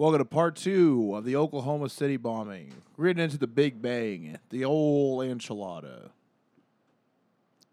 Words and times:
Welcome 0.00 0.20
to 0.20 0.24
part 0.24 0.56
two 0.56 1.12
of 1.14 1.26
the 1.26 1.36
Oklahoma 1.36 1.90
City 1.90 2.16
bombing. 2.16 2.72
We're 2.96 3.08
getting 3.08 3.24
into 3.24 3.36
the 3.36 3.46
Big 3.46 3.82
Bang, 3.82 4.38
the 4.48 4.64
old 4.64 5.22
enchilada. 5.22 6.08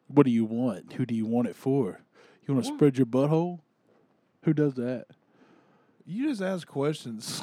What 0.09 0.25
do 0.25 0.31
you 0.33 0.43
want? 0.43 0.91
Who 0.91 1.05
do 1.05 1.15
you 1.15 1.25
want 1.25 1.47
it 1.47 1.55
for? 1.55 2.01
You 2.45 2.53
want 2.53 2.65
to 2.65 2.73
spread 2.73 2.97
your 2.97 3.05
butthole? 3.05 3.59
Who 4.41 4.53
does 4.53 4.73
that? 4.73 5.05
You 6.05 6.27
just 6.27 6.41
ask 6.41 6.67
questions. 6.67 7.41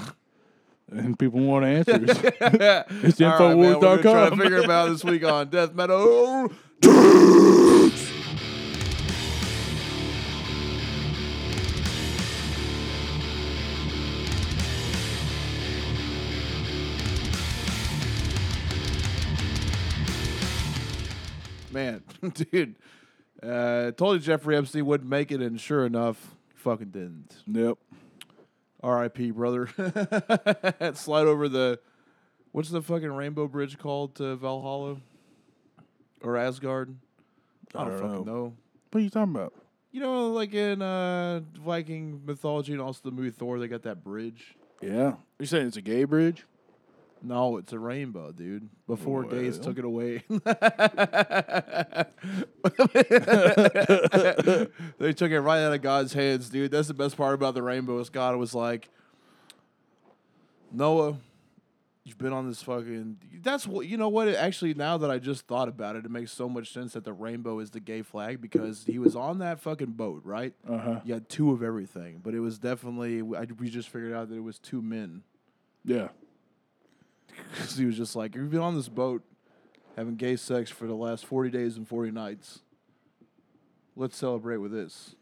And 0.92 1.18
people 1.18 1.40
want 1.40 1.64
answers. 1.64 2.10
it's. 2.22 3.20
All 3.22 3.30
right, 3.30 3.40
man, 3.40 3.56
we're 3.56 3.80
gonna 3.80 4.02
try 4.02 4.28
to 4.28 4.36
figure 4.36 4.60
them 4.60 4.70
out 4.70 4.90
this 4.90 5.02
week 5.02 5.24
on 5.24 5.48
Death 5.48 5.72
Metal. 5.72 6.52
Man, 21.84 22.02
dude, 22.32 22.76
uh, 23.42 23.90
told 23.92 24.14
you 24.14 24.20
Jeffrey 24.20 24.56
Epstein 24.56 24.86
wouldn't 24.86 25.10
make 25.10 25.30
it, 25.30 25.42
and 25.42 25.60
sure 25.60 25.84
enough, 25.84 26.34
fucking 26.54 26.90
didn't. 26.90 27.34
yep. 27.46 27.76
R.I.P. 28.82 29.32
Brother. 29.32 29.66
Slide 30.94 31.26
over 31.26 31.48
the 31.48 31.78
what's 32.52 32.70
the 32.70 32.82
fucking 32.82 33.12
rainbow 33.12 33.48
bridge 33.48 33.78
called 33.78 34.14
to 34.16 34.36
Valhalla 34.36 34.96
or 36.22 36.36
Asgard? 36.36 36.94
I 37.74 37.84
don't, 37.84 37.90
don't 37.90 38.00
fucking 38.00 38.24
know. 38.26 38.32
know. 38.32 38.56
What 38.90 39.00
are 39.00 39.02
you 39.02 39.10
talking 39.10 39.34
about? 39.34 39.54
You 39.90 40.00
know, 40.00 40.32
like 40.32 40.54
in 40.54 40.82
uh, 40.82 41.40
Viking 41.64 42.22
mythology 42.26 42.72
and 42.72 42.80
also 42.80 43.00
the 43.04 43.10
movie 43.10 43.30
Thor, 43.30 43.58
they 43.58 43.68
got 43.68 43.82
that 43.82 44.04
bridge. 44.04 44.54
Yeah. 44.80 45.14
You 45.38 45.46
saying 45.46 45.68
it's 45.68 45.76
a 45.76 45.82
gay 45.82 46.04
bridge? 46.04 46.44
No, 47.26 47.56
it's 47.56 47.72
a 47.72 47.78
rainbow, 47.78 48.32
dude. 48.32 48.68
Before 48.86 49.24
gays 49.24 49.56
Well. 49.58 49.64
took 49.64 49.78
it 49.78 49.84
away. 49.86 50.22
they 54.98 55.12
took 55.14 55.30
it 55.30 55.40
right 55.40 55.62
out 55.62 55.72
of 55.72 55.80
God's 55.80 56.12
hands, 56.12 56.50
dude. 56.50 56.70
That's 56.70 56.88
the 56.88 56.94
best 56.94 57.16
part 57.16 57.34
about 57.34 57.54
the 57.54 57.62
rainbow 57.62 57.98
is 57.98 58.10
God 58.10 58.36
was 58.36 58.54
like, 58.54 58.90
Noah, 60.70 61.16
you've 62.04 62.18
been 62.18 62.34
on 62.34 62.46
this 62.46 62.62
fucking. 62.62 63.16
That's 63.42 63.66
what 63.66 63.86
you 63.86 63.96
know. 63.96 64.10
What 64.10 64.28
actually, 64.28 64.74
now 64.74 64.98
that 64.98 65.10
I 65.10 65.18
just 65.18 65.46
thought 65.46 65.68
about 65.68 65.96
it, 65.96 66.04
it 66.04 66.10
makes 66.10 66.30
so 66.30 66.46
much 66.46 66.74
sense 66.74 66.92
that 66.92 67.04
the 67.04 67.12
rainbow 67.14 67.58
is 67.60 67.70
the 67.70 67.80
gay 67.80 68.02
flag 68.02 68.42
because 68.42 68.84
he 68.84 68.98
was 68.98 69.16
on 69.16 69.38
that 69.38 69.60
fucking 69.60 69.92
boat, 69.92 70.20
right? 70.24 70.52
Uh 70.68 70.78
huh. 70.78 71.00
You 71.04 71.14
had 71.14 71.30
two 71.30 71.52
of 71.52 71.62
everything, 71.62 72.20
but 72.22 72.34
it 72.34 72.40
was 72.40 72.58
definitely. 72.58 73.20
I, 73.36 73.46
we 73.58 73.70
just 73.70 73.88
figured 73.88 74.12
out 74.12 74.28
that 74.28 74.36
it 74.36 74.42
was 74.42 74.58
two 74.58 74.82
men. 74.82 75.22
Yeah. 75.86 76.08
Because 77.52 77.76
he 77.76 77.84
was 77.86 77.96
just 77.96 78.16
like, 78.16 78.34
You've 78.34 78.50
been 78.50 78.60
on 78.60 78.74
this 78.74 78.88
boat 78.88 79.22
having 79.96 80.16
gay 80.16 80.36
sex 80.36 80.70
for 80.70 80.86
the 80.86 80.94
last 80.94 81.24
40 81.24 81.50
days 81.50 81.76
and 81.76 81.86
40 81.86 82.10
nights. 82.10 82.60
Let's 83.96 84.16
celebrate 84.16 84.56
with 84.56 84.72
this. 84.72 85.14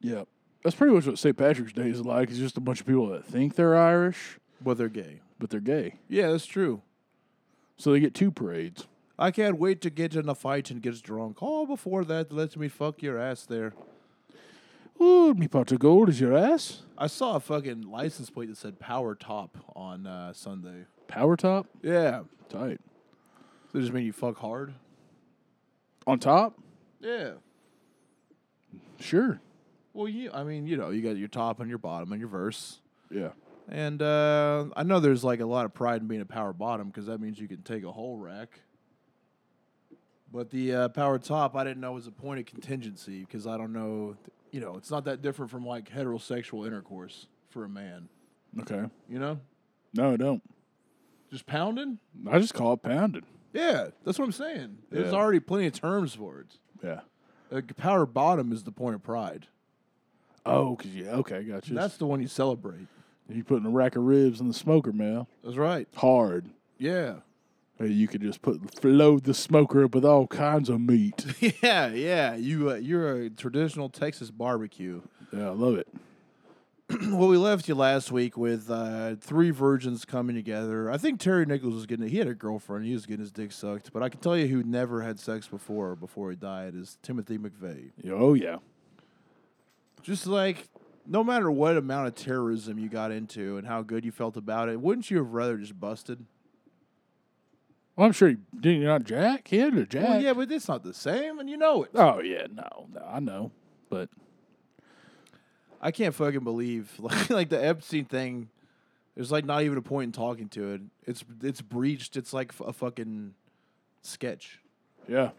Yeah. 0.00 0.24
That's 0.64 0.74
pretty 0.74 0.94
much 0.94 1.06
what 1.06 1.18
St. 1.18 1.36
Patrick's 1.36 1.72
Day 1.72 1.88
is 1.90 2.00
like. 2.04 2.30
It's 2.30 2.38
just 2.38 2.56
a 2.56 2.60
bunch 2.60 2.80
of 2.80 2.86
people 2.86 3.06
that 3.08 3.24
think 3.24 3.54
they're 3.54 3.76
Irish, 3.76 4.38
But 4.62 4.78
they're 4.78 4.88
gay. 4.88 5.20
but 5.38 5.50
they're 5.50 5.60
gay. 5.60 5.96
Yeah, 6.08 6.30
that's 6.30 6.46
true. 6.46 6.82
So 7.76 7.92
they 7.92 8.00
get 8.00 8.14
two 8.14 8.30
parades. 8.30 8.86
I 9.18 9.30
can't 9.30 9.58
wait 9.58 9.80
to 9.82 9.90
get 9.90 10.14
in 10.16 10.28
a 10.28 10.34
fight 10.34 10.70
and 10.70 10.80
get 10.82 11.00
drunk. 11.02 11.38
Oh, 11.42 11.66
before 11.66 12.04
that, 12.06 12.32
let 12.32 12.56
me 12.56 12.68
fuck 12.68 13.02
your 13.02 13.18
ass 13.18 13.44
there. 13.44 13.72
Oh, 15.00 15.34
me 15.34 15.46
pot 15.46 15.70
of 15.72 15.78
gold 15.78 16.08
is 16.08 16.20
your 16.20 16.36
ass. 16.36 16.82
I 16.96 17.06
saw 17.06 17.36
a 17.36 17.40
fucking 17.40 17.82
license 17.82 18.30
plate 18.30 18.48
that 18.48 18.56
said 18.56 18.80
Power 18.80 19.14
Top 19.14 19.56
on 19.76 20.06
uh, 20.06 20.32
Sunday. 20.32 20.86
Power 21.06 21.36
top? 21.36 21.66
Yeah. 21.82 22.22
Tight. 22.48 22.80
Does 23.72 23.74
it 23.74 23.80
just 23.80 23.92
mean 23.92 24.04
you 24.04 24.12
fuck 24.12 24.36
hard? 24.38 24.74
On 26.06 26.18
top? 26.18 26.58
Yeah. 27.00 27.32
Sure. 28.98 29.40
Well, 29.92 30.08
you, 30.08 30.30
I 30.32 30.44
mean, 30.44 30.66
you 30.66 30.76
know, 30.76 30.90
you 30.90 31.02
got 31.02 31.16
your 31.16 31.28
top 31.28 31.60
and 31.60 31.68
your 31.68 31.78
bottom 31.78 32.12
and 32.12 32.20
your 32.20 32.28
verse. 32.28 32.80
Yeah. 33.10 33.30
And 33.68 34.00
uh, 34.00 34.66
I 34.76 34.82
know 34.82 35.00
there's 35.00 35.24
like 35.24 35.40
a 35.40 35.46
lot 35.46 35.64
of 35.64 35.74
pride 35.74 36.00
in 36.00 36.08
being 36.08 36.20
a 36.20 36.26
power 36.26 36.52
bottom 36.52 36.88
because 36.88 37.06
that 37.06 37.20
means 37.20 37.38
you 37.38 37.48
can 37.48 37.62
take 37.62 37.84
a 37.84 37.92
whole 37.92 38.16
rack. 38.16 38.60
But 40.32 40.50
the 40.50 40.74
uh, 40.74 40.88
power 40.90 41.18
top, 41.18 41.56
I 41.56 41.64
didn't 41.64 41.80
know 41.80 41.92
was 41.92 42.06
a 42.06 42.10
point 42.12 42.40
of 42.40 42.46
contingency 42.46 43.20
because 43.20 43.46
I 43.46 43.56
don't 43.56 43.72
know, 43.72 44.16
you 44.50 44.60
know, 44.60 44.76
it's 44.76 44.90
not 44.90 45.04
that 45.06 45.22
different 45.22 45.50
from 45.50 45.64
like 45.66 45.90
heterosexual 45.90 46.66
intercourse 46.66 47.26
for 47.50 47.64
a 47.64 47.68
man. 47.68 48.08
Okay. 48.60 48.84
You 49.08 49.18
know, 49.18 49.40
No, 49.94 50.12
I 50.12 50.16
don't. 50.16 50.42
just 51.30 51.46
pounding. 51.46 51.98
I 52.30 52.38
just 52.38 52.52
call 52.54 52.74
it 52.74 52.82
pounded. 52.82 53.24
Yeah, 53.54 53.88
that's 54.04 54.18
what 54.18 54.26
I'm 54.26 54.32
saying. 54.32 54.78
There's 54.90 55.12
Yeah. 55.12 55.18
already 55.18 55.40
plenty 55.40 55.66
of 55.66 55.72
terms 55.72 56.14
for 56.14 56.40
it. 56.40 56.58
Yeah. 56.82 57.00
Like 57.50 57.74
power 57.78 58.04
bottom 58.04 58.52
is 58.52 58.64
the 58.64 58.72
point 58.72 58.94
of 58.96 59.02
pride. 59.02 59.46
Oh, 60.44 60.76
cause 60.76 60.90
yeah, 60.94 61.12
okay, 61.12 61.42
got 61.42 61.68
you. 61.68 61.74
That's 61.74 61.96
the 61.96 62.06
one 62.06 62.20
you 62.20 62.28
celebrate. 62.28 62.86
you 63.30 63.44
putting 63.44 63.66
a 63.66 63.70
rack 63.70 63.96
of 63.96 64.04
ribs 64.04 64.40
in 64.40 64.48
the 64.48 64.54
smoker, 64.54 64.92
man. 64.92 65.26
That's 65.44 65.56
right. 65.56 65.86
Hard. 65.96 66.50
Yeah. 66.78 67.16
You 67.80 68.08
could 68.08 68.22
just 68.22 68.42
put 68.42 68.84
load 68.84 69.24
the 69.24 69.34
smoker 69.34 69.84
up 69.84 69.94
with 69.94 70.04
all 70.04 70.26
kinds 70.26 70.68
of 70.68 70.80
meat. 70.80 71.24
yeah, 71.62 71.88
yeah. 71.88 72.34
You 72.34 72.70
uh, 72.70 72.74
you're 72.74 73.22
a 73.22 73.30
traditional 73.30 73.88
Texas 73.88 74.30
barbecue. 74.30 75.02
yeah, 75.32 75.46
I 75.46 75.52
love 75.52 75.76
it. 75.76 75.88
well, 77.10 77.28
we 77.28 77.36
left 77.36 77.68
you 77.68 77.74
last 77.74 78.10
week 78.10 78.36
with 78.36 78.70
uh, 78.70 79.14
three 79.20 79.50
virgins 79.50 80.06
coming 80.06 80.34
together. 80.34 80.90
I 80.90 80.96
think 80.96 81.20
Terry 81.20 81.44
Nichols 81.44 81.74
was 81.74 81.86
getting. 81.86 82.08
He 82.08 82.16
had 82.16 82.28
a 82.28 82.34
girlfriend. 82.34 82.86
He 82.86 82.94
was 82.94 83.04
getting 83.06 83.20
his 83.20 83.30
dick 83.30 83.52
sucked. 83.52 83.92
But 83.92 84.02
I 84.02 84.08
can 84.08 84.20
tell 84.20 84.36
you 84.36 84.48
who 84.48 84.62
never 84.62 85.02
had 85.02 85.20
sex 85.20 85.46
before 85.46 85.94
before 85.94 86.30
he 86.30 86.36
died 86.36 86.74
is 86.74 86.96
Timothy 87.02 87.38
McVeigh. 87.38 87.90
Oh 88.10 88.34
yeah. 88.34 88.56
Just 90.02 90.26
like 90.26 90.68
no 91.06 91.22
matter 91.22 91.50
what 91.50 91.76
amount 91.76 92.08
of 92.08 92.14
terrorism 92.14 92.78
you 92.78 92.88
got 92.88 93.12
into 93.12 93.56
and 93.56 93.66
how 93.66 93.82
good 93.82 94.04
you 94.04 94.10
felt 94.10 94.36
about 94.36 94.68
it, 94.68 94.80
wouldn't 94.80 95.10
you 95.10 95.18
have 95.18 95.32
rather 95.32 95.56
just 95.56 95.78
busted? 95.78 96.24
Well, 97.98 98.06
I'm 98.06 98.12
sure 98.12 98.28
he 98.28 98.36
did 98.60 98.80
not 98.80 99.02
Jack. 99.02 99.48
He 99.48 99.58
had 99.58 99.74
a 99.76 99.84
Jack. 99.84 100.04
Well, 100.08 100.22
yeah, 100.22 100.32
but 100.32 100.52
it's 100.52 100.68
not 100.68 100.84
the 100.84 100.94
same, 100.94 101.40
and 101.40 101.50
you 101.50 101.56
know 101.56 101.82
it. 101.82 101.90
Oh 101.96 102.20
yeah, 102.20 102.46
no, 102.48 102.86
no, 102.94 103.04
I 103.04 103.18
know, 103.18 103.50
but 103.90 104.08
I 105.82 105.90
can't 105.90 106.14
fucking 106.14 106.44
believe 106.44 106.92
like 107.00 107.28
like 107.28 107.48
the 107.48 107.62
Epstein 107.62 108.04
thing. 108.04 108.50
There's 109.16 109.32
like 109.32 109.44
not 109.44 109.62
even 109.62 109.78
a 109.78 109.82
point 109.82 110.04
in 110.10 110.12
talking 110.12 110.48
to 110.50 110.74
it. 110.74 110.82
It's 111.08 111.24
it's 111.42 111.60
breached. 111.60 112.16
It's 112.16 112.32
like 112.32 112.52
a 112.64 112.72
fucking 112.72 113.34
sketch. 114.02 114.60
yeah, 115.08 115.30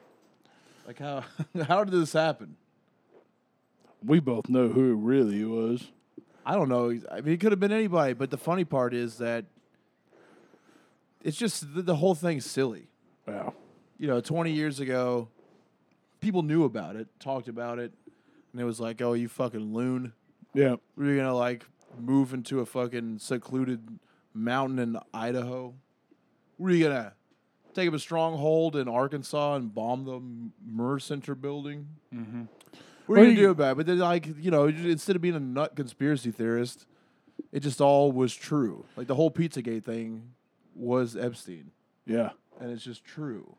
Like 0.86 1.00
how 1.00 1.24
how 1.66 1.86
did 1.86 1.94
this 1.94 2.12
happen? 2.12 2.58
we 4.04 4.20
both 4.20 4.50
know 4.50 4.68
who 4.68 4.92
it 4.92 4.96
really 4.98 5.46
was. 5.46 5.92
I 6.46 6.56
don't 6.56 6.68
know. 6.68 6.90
I 7.10 7.22
mean, 7.22 7.36
it 7.36 7.40
could 7.40 7.54
have 7.54 7.60
been 7.62 7.72
anybody. 7.72 8.12
But 8.12 8.32
the 8.32 8.38
funny 8.38 8.66
part 8.66 8.94
is 8.94 9.18
that 9.20 9.46
it's 11.24 11.38
just 11.38 11.74
the, 11.74 11.82
the 11.82 11.96
whole 11.96 12.16
thing's 12.16 12.46
silly. 12.46 12.88
Wow. 13.28 13.54
You 13.98 14.08
know, 14.08 14.22
20 14.22 14.52
years 14.52 14.80
ago, 14.80 15.30
people 16.22 16.42
knew 16.42 16.64
about 16.64 16.96
it, 16.96 17.08
talked 17.20 17.48
about 17.48 17.80
it, 17.80 17.92
and 18.52 18.62
it 18.62 18.66
was 18.66 18.80
like, 18.80 19.02
"Oh, 19.02 19.14
you 19.14 19.28
fucking 19.28 19.74
loon! 19.74 20.14
Yeah. 20.54 20.76
We're 20.96 21.18
gonna 21.18 21.36
like 21.36 21.66
move 22.00 22.34
into 22.34 22.60
a 22.62 22.66
fucking 22.66 23.20
secluded 23.20 24.00
mountain 24.34 24.80
in 24.80 24.98
Idaho. 25.14 25.74
Were 26.58 26.72
you 26.72 26.86
gonna 26.86 27.14
take 27.74 27.88
up 27.88 27.94
a 27.94 28.00
stronghold 28.00 28.76
in 28.76 28.88
Arkansas 28.88 29.56
and 29.56 29.74
bomb 29.74 30.06
the 30.06 30.20
Murrah 30.72 31.02
Center 31.02 31.36
building? 31.36 31.88
Mm-hmm. 32.14 32.44
What 33.06 33.20
are 33.20 33.24
you 33.24 33.30
gonna 33.32 33.48
do 33.48 33.50
about 33.52 33.72
it? 33.72 33.78
But 33.78 33.86
then, 33.88 34.00
like, 34.00 34.28
you 34.40 34.52
know, 34.52 34.68
instead 34.68 35.16
of 35.16 35.22
being 35.22 35.36
a 35.36 35.40
nut 35.40 35.76
conspiracy 35.76 36.32
theorist, 36.32 36.86
it 37.52 37.62
just 37.62 37.82
all 37.82 38.12
was 38.12 38.36
true. 38.36 38.86
Like 38.96 39.08
the 39.08 39.16
whole 39.16 39.32
Pizzagate 39.32 39.84
thing 39.84 40.34
was 40.76 41.16
Epstein, 41.16 41.72
Yeah. 42.06 42.32
and 42.60 42.72
it's 42.72 42.84
just 42.84 43.04
true. 43.04 43.56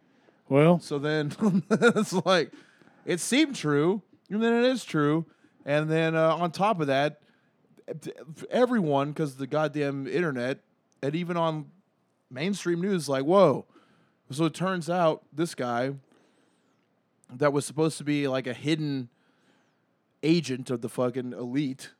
Well, 0.48 0.78
So 0.80 0.98
then 0.98 1.32
it's 1.70 2.12
like 2.12 2.52
it 3.04 3.20
seemed 3.20 3.54
true, 3.56 4.02
and 4.30 4.42
then 4.42 4.52
it 4.64 4.68
is 4.70 4.84
true, 4.84 5.26
and 5.64 5.90
then 5.90 6.14
uh, 6.16 6.34
on 6.36 6.50
top 6.50 6.80
of 6.80 6.86
that, 6.88 7.20
everyone 8.50 9.08
because 9.10 9.36
the 9.36 9.46
goddamn 9.46 10.06
internet 10.06 10.58
and 11.02 11.14
even 11.14 11.36
on 11.36 11.66
mainstream 12.30 12.80
news, 12.80 13.08
like 13.08 13.24
whoa. 13.24 13.64
So 14.30 14.44
it 14.44 14.54
turns 14.54 14.88
out 14.88 15.22
this 15.32 15.54
guy 15.56 15.92
that 17.32 17.52
was 17.52 17.64
supposed 17.66 17.98
to 17.98 18.04
be 18.04 18.28
like 18.28 18.46
a 18.46 18.52
hidden 18.54 19.08
agent 20.22 20.70
of 20.70 20.80
the 20.82 20.88
fucking 20.88 21.32
elite 21.32 21.90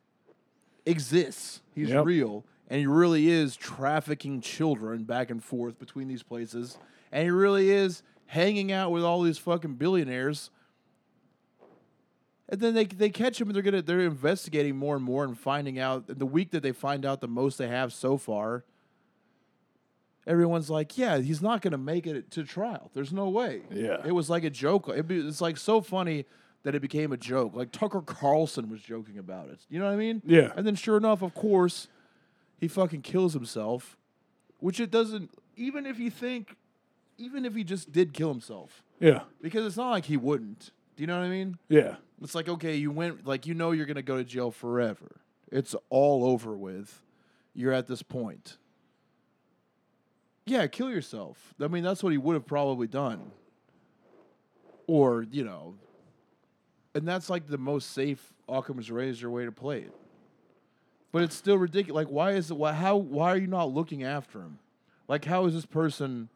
exists. 0.85 1.61
He's 1.75 1.89
Yep. 1.89 2.05
real. 2.05 2.45
And 2.71 2.79
he 2.79 2.87
really 2.87 3.27
is 3.27 3.57
trafficking 3.57 4.39
children 4.39 5.03
back 5.03 5.29
and 5.29 5.43
forth 5.43 5.77
between 5.77 6.07
these 6.07 6.23
places. 6.23 6.77
And 7.11 7.25
he 7.25 7.29
really 7.29 7.69
is 7.69 8.01
hanging 8.27 8.71
out 8.71 8.91
with 8.91 9.03
all 9.03 9.21
these 9.21 9.37
fucking 9.37 9.73
billionaires. 9.73 10.51
And 12.47 12.61
then 12.61 12.73
they 12.73 12.85
they 12.85 13.09
catch 13.09 13.41
him 13.41 13.49
and 13.49 13.55
they're 13.57 13.61
gonna 13.61 13.81
they're 13.81 13.99
investigating 13.99 14.77
more 14.77 14.95
and 14.95 15.03
more 15.03 15.25
and 15.25 15.37
finding 15.37 15.79
out 15.79 16.05
the 16.07 16.25
week 16.25 16.51
that 16.51 16.63
they 16.63 16.71
find 16.71 17.05
out 17.05 17.19
the 17.19 17.27
most 17.27 17.57
they 17.57 17.67
have 17.67 17.91
so 17.91 18.17
far. 18.17 18.63
Everyone's 20.25 20.69
like, 20.69 20.97
yeah, 20.97 21.17
he's 21.17 21.41
not 21.41 21.61
gonna 21.61 21.77
make 21.77 22.07
it 22.07 22.31
to 22.31 22.45
trial. 22.45 22.89
There's 22.93 23.11
no 23.11 23.27
way. 23.27 23.63
Yeah. 23.69 23.97
it 24.05 24.13
was 24.13 24.29
like 24.29 24.45
a 24.45 24.49
joke. 24.49 24.87
It 24.87 25.09
be, 25.09 25.19
it's 25.19 25.41
like 25.41 25.57
so 25.57 25.81
funny 25.81 26.25
that 26.63 26.73
it 26.73 26.79
became 26.79 27.11
a 27.11 27.17
joke. 27.17 27.53
Like 27.53 27.73
Tucker 27.73 28.01
Carlson 28.01 28.69
was 28.69 28.79
joking 28.79 29.17
about 29.17 29.49
it. 29.49 29.59
You 29.67 29.79
know 29.79 29.87
what 29.87 29.93
I 29.93 29.97
mean? 29.97 30.21
Yeah. 30.25 30.53
And 30.55 30.65
then 30.65 30.75
sure 30.75 30.95
enough, 30.95 31.21
of 31.21 31.33
course, 31.33 31.89
he 32.61 32.69
fucking 32.69 33.01
kills 33.01 33.33
himself, 33.33 33.97
which 34.59 34.79
it 34.79 34.89
doesn't. 34.91 35.31
Even 35.57 35.85
if 35.85 35.99
you 35.99 36.09
think, 36.09 36.55
even 37.17 37.43
if 37.43 37.53
he 37.55 37.63
just 37.65 37.91
did 37.91 38.13
kill 38.13 38.29
himself, 38.29 38.83
Yeah. 39.01 39.23
because 39.41 39.65
it's 39.65 39.75
not 39.77 39.89
like 39.91 40.05
he 40.05 40.15
wouldn't. 40.15 40.71
Do 40.95 41.03
you 41.03 41.07
know 41.07 41.19
what 41.19 41.25
I 41.25 41.29
mean? 41.29 41.57
Yeah. 41.67 41.95
It's 42.21 42.35
like 42.35 42.47
okay, 42.47 42.75
you 42.75 42.91
went 42.91 43.25
like 43.27 43.45
you 43.45 43.53
know 43.53 43.71
you're 43.71 43.85
gonna 43.87 44.01
go 44.01 44.15
to 44.17 44.23
jail 44.23 44.51
forever. 44.51 45.19
It's 45.51 45.75
all 45.89 46.23
over 46.23 46.55
with. 46.55 47.03
You're 47.53 47.73
at 47.73 47.87
this 47.87 48.01
point. 48.03 48.57
Yeah, 50.45 50.67
kill 50.67 50.89
yourself. 50.89 51.53
I 51.61 51.67
mean, 51.67 51.83
that's 51.83 52.01
what 52.03 52.11
he 52.11 52.17
would 52.17 52.33
have 52.35 52.45
probably 52.45 52.87
done. 52.87 53.31
Or 54.87 55.25
you 55.31 55.43
know, 55.43 55.75
and 56.95 57.07
that's 57.07 57.29
like 57.29 57.47
the 57.47 57.57
most 57.57 57.91
safe 57.91 58.33
Occam's 58.47 58.91
razor 58.91 59.29
way 59.29 59.45
to 59.45 59.51
play 59.51 59.79
it. 59.81 59.93
But 61.11 61.23
it's 61.23 61.35
still 61.35 61.57
ridiculous. 61.57 61.95
Like, 62.05 62.11
why 62.11 62.31
is 62.31 62.51
it? 62.51 62.57
Why 62.57 62.73
how? 62.73 62.95
Why 62.97 63.31
are 63.31 63.37
you 63.37 63.47
not 63.47 63.71
looking 63.73 64.03
after 64.03 64.39
him? 64.39 64.59
Like, 65.07 65.25
how 65.25 65.45
is 65.45 65.53
this 65.53 65.65
person 65.65 66.29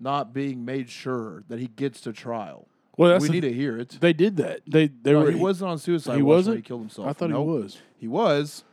not 0.00 0.32
being 0.32 0.64
made 0.64 0.90
sure 0.90 1.44
that 1.48 1.58
he 1.60 1.68
gets 1.68 2.00
to 2.02 2.12
trial? 2.12 2.66
Well, 2.96 3.10
that's 3.10 3.22
we 3.22 3.28
need 3.28 3.42
to 3.42 3.52
hear 3.52 3.78
it. 3.78 3.98
They 4.00 4.12
did 4.12 4.36
that. 4.38 4.62
They 4.66 4.88
they 4.88 5.12
No, 5.12 5.20
were. 5.20 5.30
he 5.30 5.36
wasn't 5.36 5.70
on 5.70 5.78
suicide 5.78 6.16
he 6.16 6.22
watch 6.22 6.28
when 6.28 6.36
wasn't? 6.36 6.56
he 6.56 6.62
killed 6.62 6.80
himself. 6.80 7.06
I 7.08 7.12
thought 7.12 7.30
Nope. 7.30 7.46
he 7.46 7.52
was. 7.62 7.78
He 7.98 8.08
was. 8.08 8.64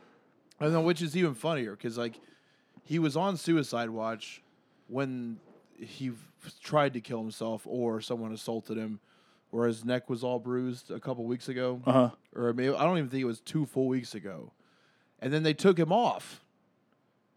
I 0.60 0.66
know, 0.68 0.80
which 0.80 1.00
is 1.02 1.16
even 1.16 1.34
funnier 1.34 1.72
because 1.76 1.96
like 1.96 2.18
he 2.82 2.98
was 2.98 3.16
on 3.16 3.36
suicide 3.36 3.90
watch 3.90 4.42
when 4.88 5.38
he 5.78 6.08
f- 6.08 6.54
tried 6.60 6.94
to 6.94 7.00
kill 7.00 7.20
himself 7.20 7.62
or 7.66 8.00
someone 8.00 8.32
assaulted 8.32 8.76
him, 8.76 8.98
where 9.50 9.68
his 9.68 9.84
neck 9.84 10.08
was 10.10 10.24
all 10.24 10.38
bruised 10.40 10.90
a 10.90 10.98
couple 10.98 11.24
weeks 11.24 11.48
ago, 11.48 11.80
Uh 11.86 11.92
huh. 11.92 12.10
or 12.34 12.52
maybe 12.52 12.74
I 12.74 12.82
don't 12.84 12.98
even 12.98 13.10
think 13.10 13.20
it 13.22 13.26
was 13.26 13.40
two 13.40 13.64
full 13.66 13.86
weeks 13.86 14.14
ago, 14.16 14.50
and 15.20 15.32
then 15.32 15.42
they 15.42 15.54
took 15.54 15.78
him 15.78 15.92
off, 15.92 16.40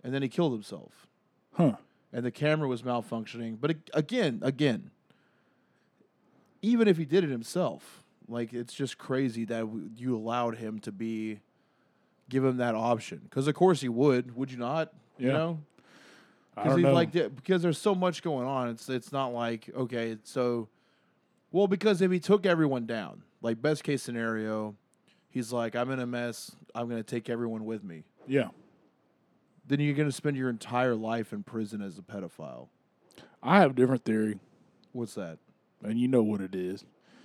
and 0.03 0.13
then 0.13 0.21
he 0.21 0.27
killed 0.29 0.53
himself 0.53 1.07
Huh. 1.53 1.73
and 2.13 2.25
the 2.25 2.31
camera 2.31 2.67
was 2.67 2.81
malfunctioning. 2.83 3.57
But 3.59 3.75
again, 3.93 4.39
again, 4.43 4.91
even 6.61 6.87
if 6.87 6.97
he 6.97 7.05
did 7.05 7.23
it 7.23 7.29
himself, 7.29 8.03
like 8.27 8.53
it's 8.53 8.73
just 8.73 8.97
crazy 8.97 9.45
that 9.45 9.67
you 9.97 10.15
allowed 10.15 10.57
him 10.57 10.79
to 10.79 10.91
be, 10.91 11.39
give 12.29 12.43
him 12.45 12.57
that 12.57 12.75
option. 12.75 13.21
Because 13.23 13.47
of 13.47 13.55
course 13.55 13.81
he 13.81 13.89
would. 13.89 14.35
Would 14.35 14.51
you 14.51 14.57
not? 14.57 14.93
You 15.17 15.33
know, 15.33 15.59
I 16.55 16.63
because 16.63 16.71
don't 16.71 16.77
he 16.79 16.83
know. 16.83 16.93
like 16.93 17.11
because 17.11 17.61
there's 17.61 17.77
so 17.77 17.93
much 17.93 18.23
going 18.23 18.47
on. 18.47 18.69
It's 18.69 18.87
it's 18.87 19.11
not 19.11 19.33
like 19.33 19.69
okay, 19.75 20.17
so, 20.23 20.69
well, 21.51 21.67
because 21.67 22.01
if 22.01 22.09
he 22.11 22.19
took 22.21 22.45
everyone 22.45 22.85
down, 22.85 23.23
like 23.41 23.61
best 23.61 23.83
case 23.83 24.01
scenario, 24.01 24.75
he's 25.29 25.51
like, 25.53 25.75
I'm 25.75 25.91
in 25.91 25.99
a 25.99 26.05
mess. 26.07 26.51
I'm 26.75 26.89
gonna 26.89 27.03
take 27.03 27.29
everyone 27.29 27.65
with 27.65 27.83
me. 27.83 28.03
yeah. 28.27 28.49
Then 29.67 29.79
you're 29.79 29.93
gonna 29.95 30.11
spend 30.11 30.35
your 30.35 30.49
entire 30.49 30.95
life 30.95 31.31
in 31.31 31.43
prison 31.43 31.81
as 31.81 31.97
a 31.99 32.01
pedophile. 32.01 32.67
I 33.43 33.59
have 33.59 33.71
a 33.71 33.73
different 33.73 34.03
theory, 34.03 34.39
What's 34.93 35.13
that? 35.15 35.37
and 35.83 35.99
you 35.99 36.07
know 36.07 36.23
what 36.23 36.41
it 36.41 36.55
is. 36.55 36.83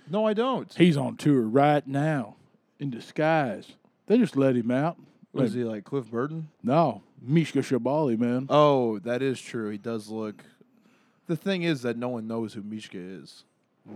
No, 0.09 0.25
I 0.27 0.33
don't. 0.33 0.71
He's 0.75 0.95
on 0.97 1.17
tour 1.17 1.41
right 1.41 1.85
now, 1.87 2.35
in 2.79 2.89
disguise. 2.91 3.71
They 4.05 4.17
just 4.19 4.37
let 4.37 4.55
him 4.55 4.69
out. 4.69 4.97
Was 5.33 5.53
he 5.53 5.63
like 5.63 5.83
Cliff 5.83 6.09
Burton? 6.11 6.49
No, 6.63 7.01
Mishka 7.21 7.59
Shubaly, 7.59 8.17
man. 8.17 8.45
Oh, 8.49 8.99
that 8.99 9.21
is 9.23 9.41
true. 9.41 9.69
He 9.71 9.77
does 9.79 10.07
look. 10.09 10.43
The 11.27 11.35
thing 11.35 11.63
is 11.63 11.81
that 11.81 11.97
no 11.97 12.09
one 12.09 12.27
knows 12.27 12.53
who 12.53 12.61
Mishka 12.61 12.97
is. 12.99 13.43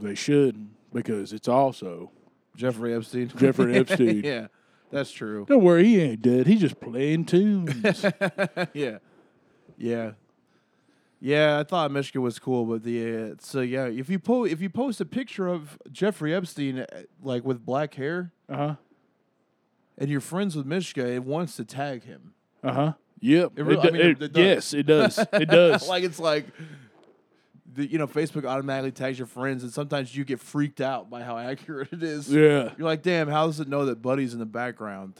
They 0.02 0.16
shouldn't 0.16 0.72
because 0.92 1.32
it's 1.32 1.48
also. 1.48 2.12
Jeffrey 2.60 2.94
Epstein. 2.94 3.32
Jeffrey 3.38 3.78
Epstein. 3.78 4.22
yeah, 4.24 4.48
that's 4.92 5.12
true. 5.12 5.46
Don't 5.48 5.64
worry, 5.64 5.86
he 5.86 6.02
ain't 6.02 6.22
dead. 6.22 6.46
He's 6.46 6.60
just 6.60 6.80
playing 6.82 7.26
tunes. 7.26 8.04
yeah, 8.74 8.98
yeah, 9.78 10.12
yeah. 11.22 11.60
I 11.60 11.64
thought 11.64 11.92
Michigan 11.92 12.22
was 12.22 12.38
cool, 12.38 12.66
but 12.66 12.84
the 12.84 13.32
uh, 13.32 13.36
so 13.40 13.62
yeah. 13.62 13.86
If 13.86 14.10
you 14.10 14.20
post 14.20 14.52
if 14.52 14.62
you 14.62 14.70
post 14.70 15.00
a 15.02 15.06
picture 15.06 15.48
of 15.48 15.78
Jeffrey 15.92 16.34
Epstein 16.36 16.80
uh, 16.80 16.86
like 17.24 17.46
with 17.46 17.66
black 17.66 17.94
hair 17.94 18.34
uh 18.50 18.58
huh. 18.58 18.76
and 19.98 20.10
you're 20.10 20.22
friends 20.22 20.56
with 20.56 20.66
Michigan, 20.66 21.08
it 21.08 21.24
wants 21.24 21.56
to 21.56 21.66
tag 21.66 22.04
him. 22.04 22.34
Uh 22.64 22.74
huh. 22.74 22.94
Yep. 23.22 23.54
It 23.58 23.64
really- 23.64 23.82
do- 23.82 23.88
I 23.88 23.92
mean, 23.92 24.02
it- 24.02 24.22
it 24.22 24.34
does. 24.34 24.44
yes, 24.44 24.74
it 24.74 24.84
does. 24.86 25.18
It 25.34 25.46
does. 25.50 25.88
like 25.88 26.04
it's 26.04 26.20
like 26.20 26.46
the, 27.74 27.86
you 27.90 27.98
know 27.98 28.08
Facebook 28.08 28.46
automatically 28.46 28.92
tags 28.92 29.18
your 29.20 29.28
friends, 29.28 29.64
and 29.64 29.72
sometimes 29.72 30.16
you 30.16 30.24
get 30.26 30.40
freaked 30.40 30.82
out 30.82 31.10
by 31.10 31.22
how 31.24 31.38
accurate 31.52 31.90
it 31.94 32.04
is. 32.04 32.32
yeah. 32.32 32.72
You're 32.78 32.88
like, 32.88 33.02
damn, 33.04 33.28
how 33.28 33.46
does 33.48 33.60
it 33.60 33.68
know 33.68 33.86
that 33.86 34.02
Buddy's 34.02 34.34
in 34.34 34.40
the 34.40 34.46
background? 34.46 35.14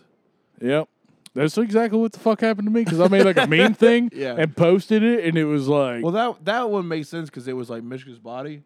Yep. 0.62 0.88
That's 1.36 1.58
exactly 1.60 2.00
what 2.00 2.12
the 2.12 2.20
fuck 2.20 2.42
happened 2.42 2.68
to 2.68 2.72
me 2.72 2.84
because 2.84 3.00
I 3.00 3.08
made 3.08 3.24
like 3.24 3.38
a 3.38 3.46
meme 3.56 3.76
thing 3.76 4.10
Yeah. 4.14 4.36
and 4.38 4.56
posted 4.58 5.04
it, 5.04 5.26
and 5.26 5.38
it 5.38 5.46
was 5.46 5.68
like, 5.68 6.04
Well, 6.04 6.12
that 6.14 6.46
that 6.46 6.70
one 6.70 6.88
makes 6.88 7.08
sense 7.10 7.30
because 7.30 7.48
it 7.48 7.54
was 7.56 7.70
like 7.70 7.84
Mishka's 7.84 8.20
body. 8.20 8.64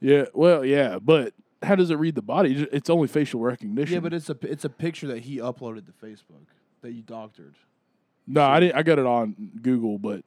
yeah, 0.00 0.26
well, 0.34 0.64
yeah, 0.64 0.98
but 1.00 1.32
how 1.62 1.74
does 1.74 1.90
it 1.90 1.94
read 1.96 2.14
the 2.14 2.22
body? 2.22 2.68
It's 2.72 2.90
only 2.90 3.08
facial 3.08 3.40
recognition. 3.40 3.94
Yeah, 3.94 4.00
but 4.00 4.12
it's 4.12 4.28
a 4.28 4.36
it's 4.42 4.64
a 4.64 4.68
picture 4.68 5.06
that 5.08 5.20
he 5.20 5.38
uploaded 5.38 5.86
to 5.86 5.92
Facebook 5.92 6.46
that 6.82 6.92
you 6.92 7.02
doctored. 7.02 7.54
no, 8.26 8.42
I 8.42 8.60
didn't. 8.60 8.76
I 8.76 8.82
got 8.82 8.98
it 8.98 9.06
on 9.06 9.34
Google, 9.62 9.98
but 9.98 10.22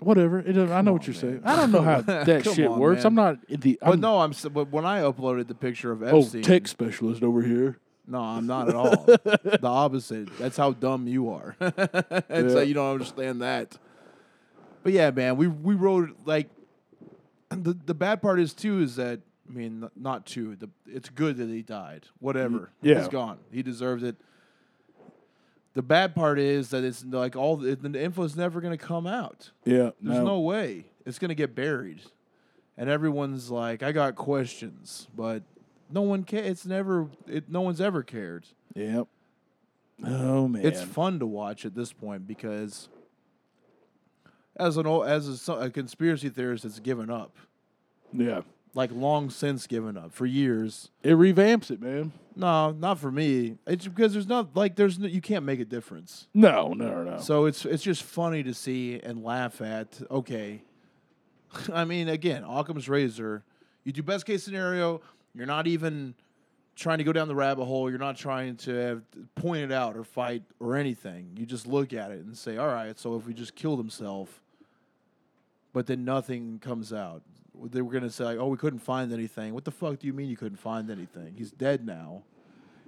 whatever. 0.00 0.38
It 0.40 0.56
I 0.56 0.60
know 0.60 0.66
Come 0.66 0.86
what 0.92 1.06
you're 1.06 1.14
saying. 1.14 1.42
I 1.44 1.56
don't 1.56 1.72
know 1.72 1.82
how 1.82 2.00
that 2.02 2.44
shit 2.44 2.66
on, 2.66 2.78
works. 2.78 2.98
man. 3.04 3.06
I'm 3.06 3.14
not 3.14 3.38
the. 3.48 3.78
But 3.80 3.94
I'm, 3.94 4.00
no, 4.00 4.20
I'm 4.20 4.32
but 4.52 4.70
when 4.70 4.84
I 4.84 5.00
uploaded 5.00 5.48
the 5.48 5.54
picture 5.54 5.92
of 5.92 6.02
oh, 6.02 6.20
Epstein. 6.20 6.42
tech 6.42 6.68
specialist 6.68 7.22
over 7.22 7.42
here. 7.42 7.78
No, 8.08 8.20
I'm 8.20 8.46
not 8.46 8.68
at 8.68 8.74
all. 8.76 9.04
the 9.04 9.58
opposite. 9.64 10.28
That's 10.38 10.56
how 10.56 10.70
dumb 10.72 11.08
you 11.08 11.30
are. 11.30 11.56
and 11.60 12.50
so 12.50 12.58
Yeah. 12.58 12.62
you 12.62 12.74
don't 12.74 12.92
understand 12.92 13.42
that. 13.42 13.76
But 14.84 14.92
yeah, 14.92 15.10
man, 15.10 15.36
we 15.36 15.48
we 15.48 15.74
wrote 15.74 16.10
like 16.24 16.48
the 17.50 17.76
the 17.84 17.94
bad 17.94 18.22
part 18.22 18.38
is 18.38 18.54
too 18.54 18.80
is 18.80 18.94
that 18.96 19.20
I 19.48 19.52
mean 19.52 19.88
not 19.96 20.24
too. 20.24 20.54
The 20.54 20.70
it's 20.86 21.08
good 21.08 21.36
that 21.38 21.48
he 21.48 21.62
died. 21.62 22.06
Whatever. 22.20 22.70
yeah. 22.80 23.00
He's 23.00 23.08
gone. 23.08 23.38
He 23.50 23.62
deserves 23.64 24.04
it. 24.04 24.14
The 25.76 25.82
bad 25.82 26.14
part 26.14 26.38
is 26.38 26.70
that 26.70 26.84
it's 26.84 27.04
like 27.04 27.36
all 27.36 27.58
the, 27.58 27.76
the 27.76 28.02
info 28.02 28.22
is 28.22 28.34
never 28.34 28.62
going 28.62 28.76
to 28.76 28.82
come 28.82 29.06
out. 29.06 29.50
Yeah, 29.66 29.90
There's 30.00 30.24
no 30.24 30.40
way. 30.40 30.86
It's 31.04 31.18
going 31.18 31.28
to 31.28 31.34
get 31.34 31.54
buried. 31.54 32.00
And 32.78 32.88
everyone's 32.88 33.50
like, 33.50 33.82
I 33.82 33.92
got 33.92 34.16
questions, 34.16 35.06
but 35.14 35.42
no 35.90 36.00
one 36.00 36.24
ca 36.24 36.38
It's 36.38 36.64
never, 36.64 37.08
it, 37.26 37.50
no 37.50 37.60
one's 37.60 37.82
ever 37.82 38.02
cared. 38.02 38.46
Yep. 38.74 39.06
Oh 40.02 40.48
man, 40.48 40.64
It's 40.64 40.80
fun 40.80 41.18
to 41.18 41.26
watch 41.26 41.66
at 41.66 41.74
this 41.74 41.92
point 41.92 42.26
because 42.26 42.88
as 44.56 44.78
an 44.78 44.86
old, 44.86 45.06
as 45.06 45.28
a, 45.28 45.36
so- 45.36 45.58
a 45.60 45.68
conspiracy 45.68 46.30
theorist 46.30 46.62
that's 46.62 46.80
given 46.80 47.10
up, 47.10 47.36
yeah. 48.14 48.40
Like 48.76 48.90
long 48.92 49.30
since 49.30 49.66
given 49.66 49.96
up 49.96 50.12
for 50.12 50.26
years. 50.26 50.90
It 51.02 51.12
revamps 51.12 51.70
it, 51.70 51.80
man. 51.80 52.12
No, 52.36 52.72
not 52.72 52.98
for 52.98 53.10
me. 53.10 53.56
It's 53.66 53.88
because 53.88 54.12
there's 54.12 54.28
not 54.28 54.54
like 54.54 54.76
there's 54.76 54.98
no, 54.98 55.08
you 55.08 55.22
can't 55.22 55.44
make 55.44 55.58
a 55.60 55.64
difference. 55.64 56.28
No, 56.34 56.74
no, 56.74 57.02
no. 57.02 57.18
So 57.18 57.46
it's 57.46 57.64
it's 57.64 57.82
just 57.82 58.02
funny 58.02 58.42
to 58.42 58.52
see 58.52 59.00
and 59.02 59.24
laugh 59.24 59.62
at. 59.62 60.00
Okay, 60.10 60.62
I 61.72 61.86
mean, 61.86 62.08
again, 62.08 62.44
Occam's 62.44 62.88
razor. 62.88 63.42
You 63.82 63.92
do 63.92 64.02
best 64.02 64.26
case 64.26 64.44
scenario. 64.44 65.00
You're 65.34 65.46
not 65.46 65.66
even 65.66 66.14
trying 66.74 66.98
to 66.98 67.04
go 67.04 67.12
down 67.12 67.28
the 67.28 67.34
rabbit 67.34 67.64
hole. 67.64 67.88
You're 67.88 67.98
not 67.98 68.16
trying 68.16 68.56
to 68.56 68.74
have, 68.74 69.02
point 69.36 69.62
it 69.62 69.72
out 69.72 69.96
or 69.96 70.04
fight 70.04 70.42
or 70.60 70.76
anything. 70.76 71.30
You 71.38 71.46
just 71.46 71.66
look 71.66 71.94
at 71.94 72.10
it 72.10 72.26
and 72.26 72.36
say, 72.36 72.58
"All 72.58 72.68
right, 72.68 72.98
so 72.98 73.16
if 73.16 73.26
we 73.26 73.32
just 73.32 73.54
killed 73.54 73.78
himself, 73.78 74.42
but 75.72 75.86
then 75.86 76.04
nothing 76.04 76.58
comes 76.58 76.92
out." 76.92 77.22
They 77.64 77.80
were 77.82 77.92
gonna 77.92 78.10
say, 78.10 78.36
"Oh, 78.36 78.48
we 78.48 78.56
couldn't 78.56 78.80
find 78.80 79.12
anything." 79.12 79.54
What 79.54 79.64
the 79.64 79.70
fuck 79.70 79.98
do 79.98 80.06
you 80.06 80.12
mean 80.12 80.28
you 80.28 80.36
couldn't 80.36 80.58
find 80.58 80.90
anything? 80.90 81.34
He's 81.36 81.50
dead 81.50 81.86
now. 81.86 82.24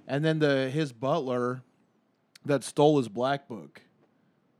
And 0.07 0.23
then 0.23 0.39
the 0.39 0.69
his 0.69 0.91
butler 0.91 1.63
that 2.45 2.63
stole 2.63 2.97
his 2.97 3.09
black 3.09 3.47
book. 3.47 3.81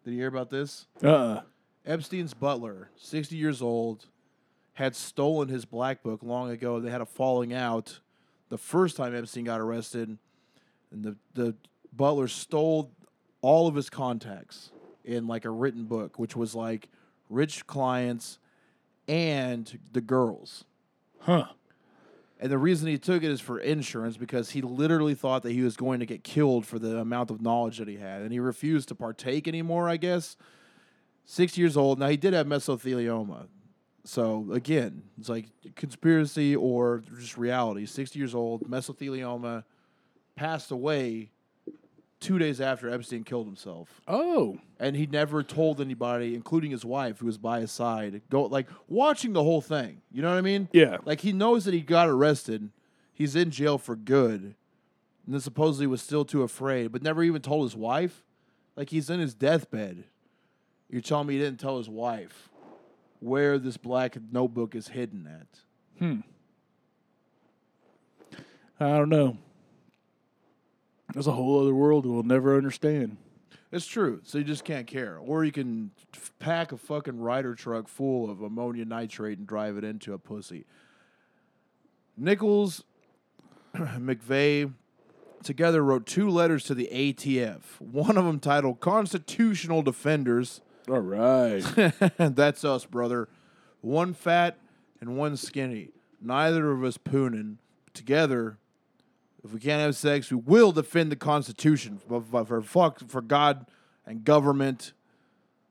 Did 0.04 0.12
you 0.12 0.18
hear 0.18 0.28
about 0.28 0.50
this? 0.50 0.88
uh, 1.04 1.42
Epstein's 1.86 2.34
butler, 2.34 2.90
60 2.96 3.36
years 3.36 3.62
old, 3.62 4.06
had 4.74 4.96
stolen 4.96 5.48
his 5.50 5.66
black 5.66 6.04
book 6.04 6.22
long 6.24 6.52
ago. 6.52 6.80
They 6.80 6.92
had 6.92 7.02
a 7.02 7.06
falling 7.06 7.54
out 7.54 8.00
the 8.50 8.58
first 8.58 8.98
time 8.98 9.16
Epstein 9.16 9.46
got 9.46 9.62
arrested, 9.62 10.18
and 10.92 11.04
the, 11.04 11.16
the 11.34 11.56
butler 11.94 12.28
stole 12.28 12.92
all 13.42 13.68
of 13.68 13.76
his 13.76 13.90
contacts 13.90 14.72
in 15.06 15.28
like 15.28 15.46
a 15.46 15.50
written 15.50 15.86
book, 15.86 16.20
which 16.20 16.36
was 16.36 16.56
like 16.56 16.90
rich 17.30 17.66
clients 17.68 18.40
and 19.10 19.80
the 19.92 20.02
girls. 20.02 20.66
huh? 21.22 21.46
And 22.40 22.50
the 22.50 22.58
reason 22.58 22.88
he 22.88 22.98
took 22.98 23.24
it 23.24 23.32
is 23.32 23.42
for 23.42 23.60
insurance 23.60 24.16
because 24.16 24.52
he 24.52 24.62
literally 24.62 25.16
thought 25.16 25.44
that 25.44 25.52
he 25.52 25.62
was 25.62 25.76
going 25.76 26.00
to 26.00 26.06
get 26.06 26.24
killed 26.24 26.66
for 26.66 26.80
the 26.80 26.98
amount 26.98 27.32
of 27.32 27.42
knowledge 27.42 27.80
that 27.80 27.88
he 27.90 27.98
had. 27.98 28.22
And 28.22 28.32
he 28.32 28.40
refused 28.40 28.88
to 28.90 28.96
partake 28.96 29.46
anymore, 29.48 29.90
I 29.90 29.98
guess. 29.98 30.38
Six 31.26 31.58
years 31.58 31.76
old. 31.76 32.00
Now, 32.00 32.08
he 32.08 32.16
did 32.16 32.34
have 32.34 32.48
mesothelioma. 32.48 33.48
So, 34.06 34.48
again, 34.54 35.04
it's 35.20 35.28
like 35.28 35.48
conspiracy 35.76 36.56
or 36.56 37.04
just 37.20 37.38
reality. 37.38 37.86
60 37.86 38.18
years 38.18 38.34
old, 38.34 38.62
mesothelioma, 38.70 39.66
passed 40.36 40.72
away 40.72 41.32
two 42.20 42.38
days 42.38 42.60
after 42.60 42.90
Epstein 42.90 43.24
killed 43.24 43.46
himself 43.48 44.02
Oh, 44.08 44.60
and 44.80 44.96
he 44.96 45.06
never 45.06 45.42
told 45.44 45.80
anybody, 45.80 46.36
including 46.36 46.72
his 46.72 46.84
wife, 46.84 47.20
who 47.20 47.26
was 47.26 47.38
by 47.38 47.62
his 47.62 47.72
side, 47.72 48.22
go 48.30 48.44
like 48.44 48.68
watching 48.88 49.34
the 49.34 49.44
whole 49.44 49.62
thing. 49.62 50.02
You 50.12 50.22
know 50.22 50.30
what 50.30 50.38
I 50.38 50.42
mean? 50.42 50.68
yeah. 50.74 50.98
Like 51.06 51.22
he 51.22 51.32
knows 51.32 51.66
that 51.66 51.74
he 51.74 51.82
got 51.82 52.10
arrested, 52.10 52.70
he's 53.14 53.36
in 53.36 53.52
jail 53.52 53.78
for 53.78 53.96
good, 53.96 54.42
and 54.42 55.34
then 55.34 55.40
supposedly 55.42 55.88
was 55.88 56.02
still 56.02 56.26
too 56.26 56.42
afraid, 56.44 56.92
but 56.92 57.02
never 57.04 57.24
even 57.24 57.42
told 57.42 57.64
his 57.66 57.76
wife. 57.76 58.24
Like 58.76 58.90
he's 58.90 59.10
in 59.10 59.20
his 59.20 59.34
deathbed. 59.34 60.06
You're 60.90 61.02
telling 61.02 61.28
me 61.28 61.36
he 61.36 61.40
didn't 61.40 61.60
tell 61.60 61.78
his 61.78 61.90
wife 61.90 62.50
where 63.20 63.58
this 63.60 63.78
black 63.78 64.18
notebook 64.32 64.74
is 64.76 64.88
hidden 64.88 65.28
at? 65.28 65.60
Hmm. 66.00 66.22
I 68.80 68.98
don't 68.98 69.10
know. 69.10 69.38
There's 71.14 71.28
a 71.28 71.32
whole 71.32 71.62
other 71.62 71.74
world 71.74 72.06
we'll 72.06 72.24
never 72.24 72.56
understand. 72.56 73.18
It's 73.72 73.86
true. 73.86 74.22
So 74.24 74.38
you 74.40 74.44
just 74.44 74.64
can't 74.64 74.88
care. 74.88 75.18
Or 75.18 75.44
you 75.44 75.52
can 75.52 75.92
f- 76.16 76.32
pack 76.40 76.72
a 76.72 76.78
fucking 76.78 77.20
Ryder 77.20 77.56
truck 77.56 77.88
full 77.88 78.30
of 78.30 78.42
ammonia 78.42 78.86
nitrate 78.86 79.38
and 79.38 79.48
drive 79.48 79.78
it 79.78 79.84
into 79.84 80.14
a 80.14 80.18
pussy. 80.18 80.66
Nichols, 82.18 82.84
McVeigh 83.76 84.74
together 85.44 85.84
wrote 85.84 86.06
two 86.06 86.30
letters 86.30 86.64
to 86.66 86.74
the 86.76 86.90
ATF. 86.92 87.62
One 87.80 88.18
of 88.18 88.26
them 88.26 88.40
titled 88.40 88.80
Constitutional 88.80 89.82
Defenders. 89.82 90.62
All 90.90 91.00
right. 91.00 91.62
That's 92.18 92.66
us, 92.66 92.86
brother. 92.86 93.30
One 93.82 94.14
fat 94.14 94.58
and 95.00 95.16
one 95.16 95.38
skinny. 95.38 95.90
Neither 96.22 96.72
of 96.72 96.84
us 96.84 96.98
pooning. 96.98 97.60
Together, 97.94 98.58
if 99.44 99.54
we 99.54 99.60
can't 99.60 99.82
have 99.82 99.96
sex, 99.96 100.32
we 100.32 100.38
will 100.38 100.72
defend 100.72 101.12
the 101.12 101.16
Constitution 101.16 102.00
for, 102.08 102.22
for, 102.46 102.62
fuck 102.62 103.08
for 103.10 103.22
God 103.22 103.66
and 104.06 104.24
government 104.24 104.94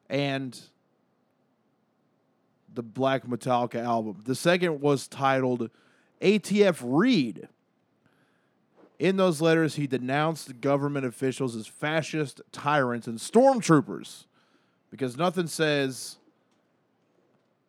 and 0.09 0.59
the 2.73 2.83
Black 2.83 3.27
Metallica 3.27 3.83
album. 3.83 4.23
The 4.25 4.35
second 4.35 4.81
was 4.81 5.09
titled 5.09 5.71
ATF 6.23 6.81
Read. 6.83 7.49
In 8.99 9.17
those 9.17 9.41
letters, 9.41 9.77
he 9.77 9.87
denounced 9.87 10.61
government 10.61 11.07
officials 11.07 11.55
as 11.55 11.67
fascist 11.67 12.41
tyrants 12.51 13.07
and 13.07 13.19
stormtroopers 13.19 14.25
because 14.91 15.17
nothing 15.17 15.47
says 15.47 16.17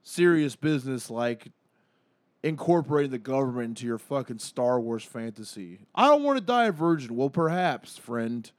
serious 0.02 0.56
business 0.56 1.10
like 1.10 1.52
incorporating 2.44 3.12
the 3.12 3.18
government 3.18 3.66
into 3.70 3.86
your 3.86 3.98
fucking 3.98 4.40
Star 4.40 4.80
Wars 4.80 5.04
fantasy. 5.04 5.80
I 5.94 6.08
don't 6.08 6.24
want 6.24 6.40
to 6.40 6.44
die 6.44 6.66
a 6.66 6.72
virgin. 6.72 7.16
Well, 7.16 7.30
perhaps, 7.30 7.98
friend, 7.98 8.50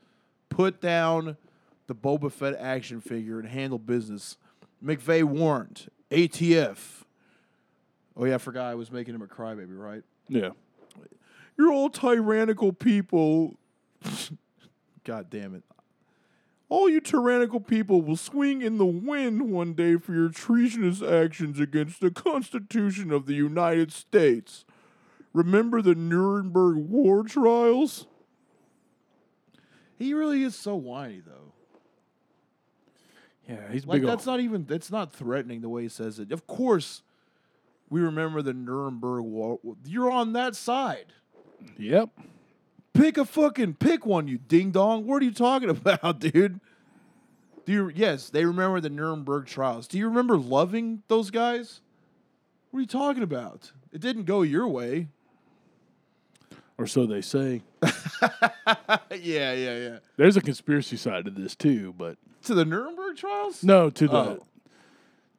put 0.49 0.81
down 0.81 1.37
the 1.87 1.95
Boba 1.95 2.31
Fett 2.31 2.57
action 2.59 3.01
figure 3.01 3.39
and 3.39 3.49
handle 3.49 3.79
business. 3.79 4.37
McVeigh 4.85 5.25
warned 5.25 5.89
ATF. 6.11 7.05
Oh 8.17 8.25
yeah, 8.25 8.35
I 8.35 8.39
forgot 8.39 8.67
I 8.67 8.75
was 8.75 8.91
making 8.91 9.15
him 9.15 9.23
a 9.23 9.27
crybaby, 9.27 9.79
right? 9.79 10.03
yeah. 10.29 10.51
You're 11.59 11.73
all 11.73 11.91
tyrannical 11.91 12.73
people. 12.73 13.59
God 15.05 15.29
damn 15.29 15.55
it. 15.55 15.63
All 16.71 16.89
you 16.89 17.00
tyrannical 17.00 17.61
people 17.61 18.00
will 18.00 18.17
swing 18.17 18.62
in 18.62 18.79
the 18.79 18.87
wind 18.87 19.50
one 19.50 19.75
day 19.75 19.97
for 19.97 20.15
your 20.15 20.29
treasonous 20.31 21.03
actions 21.03 21.59
against 21.61 22.00
the 22.00 22.11
Constitution 22.12 23.11
of 23.12 23.27
the 23.27 23.35
United 23.35 23.93
States. 23.93 24.65
Remember 25.35 25.83
the 25.83 25.95
Nuremberg 25.97 26.77
war 26.77 27.25
trials? 27.25 28.07
He 29.99 30.15
really 30.15 30.43
is 30.45 30.55
so 30.55 30.77
whiny, 30.77 31.21
though. 31.27 31.53
Yeah, 33.49 33.71
he's 33.73 33.85
Like 33.85 34.00
big. 34.03 34.09
that's 34.09 34.27
ol- 34.29 34.35
not 34.35 34.41
even 34.41 34.65
that's 34.65 34.91
not 34.93 35.12
threatening 35.12 35.61
the 35.61 35.69
way 35.69 35.83
he 35.83 35.89
says 35.89 36.21
it. 36.21 36.31
Of 36.31 36.47
course, 36.47 37.03
we 37.89 38.00
remember 38.00 38.43
the 38.43 38.55
Nuremberg 38.55 39.25
war. 39.25 39.59
You're 39.85 40.11
on 40.11 40.35
that 40.35 40.55
side. 40.55 41.07
Yep. 41.77 42.11
Pick 42.93 43.17
a 43.19 43.25
fucking 43.25 43.75
pick 43.75 44.05
one, 44.05 44.27
you 44.29 44.39
ding 44.39 44.71
dong. 44.73 45.07
What 45.07 45.23
are 45.23 45.25
you 45.25 45.33
talking 45.33 45.71
about, 45.71 46.19
dude? 46.21 46.61
Do 47.67 47.73
you 47.73 47.93
yes, 47.95 48.31
they 48.31 48.45
remember 48.45 48.81
the 48.81 48.91
Nuremberg 48.91 49.47
trials. 49.47 49.87
Do 49.87 49.99
you 49.99 50.07
remember 50.09 50.37
loving 50.37 51.03
those 51.09 51.31
guys? 51.31 51.81
What 52.71 52.79
are 52.79 52.81
you 52.83 52.87
talking 52.87 53.23
about? 53.23 53.73
It 53.93 54.01
didn't 54.01 54.25
go 54.25 54.43
your 54.43 54.67
way. 54.69 55.09
Or 56.79 56.87
so 56.87 57.05
they 57.07 57.21
say. 57.21 57.63
yeah, 57.83 59.09
yeah, 59.11 59.53
yeah. 59.53 59.99
There's 60.17 60.37
a 60.37 60.41
conspiracy 60.41 60.97
side 60.97 61.27
to 61.27 61.31
this 61.31 61.55
too, 61.55 61.95
but 61.99 62.17
To 62.45 62.55
the 62.55 62.65
Nuremberg 62.65 63.17
trials? 63.17 63.63
no, 63.63 63.91
to 63.91 64.09
the 64.09 64.17
Oh. 64.17 64.47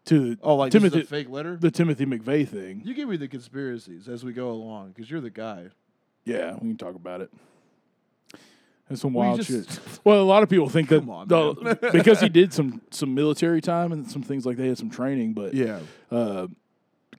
to 0.05 0.35
the 0.35 0.39
Oh, 0.43 0.55
like 0.55 0.71
this 0.71 0.81
Timothy 0.81 1.01
fake 1.03 1.29
letter? 1.29 1.57
the 1.57 1.71
Timothy 1.71 2.05
McVeigh 2.05 2.47
thing. 2.47 2.81
you 2.85 2.93
give 2.93 3.09
me 3.09 3.17
the 3.17 3.27
conspiracies 3.27 4.07
as 4.07 4.23
we 4.23 4.33
go 4.33 4.51
along, 4.51 4.89
because 4.91 5.09
you're 5.09 5.21
the 5.21 5.29
guy. 5.31 5.69
Yeah, 6.25 6.53
we 6.53 6.69
can 6.69 6.77
talk 6.77 6.95
about 6.95 7.21
it. 7.21 7.31
That's 8.89 9.01
some 9.01 9.13
wild 9.13 9.37
just- 9.41 9.49
shit. 9.49 9.79
Well, 10.03 10.21
a 10.21 10.23
lot 10.23 10.43
of 10.43 10.49
people 10.49 10.67
think 10.69 10.89
that 10.89 11.07
on, 11.07 11.27
the- 11.27 11.89
because 11.93 12.19
he 12.19 12.29
did 12.29 12.53
some 12.53 12.81
some 12.91 13.13
military 13.13 13.61
time 13.61 13.91
and 13.91 14.09
some 14.09 14.21
things 14.21 14.45
like 14.45 14.57
they 14.57 14.67
had 14.67 14.77
some 14.77 14.89
training, 14.89 15.33
but 15.33 15.53
Yeah. 15.53 15.79
uh, 16.11 16.47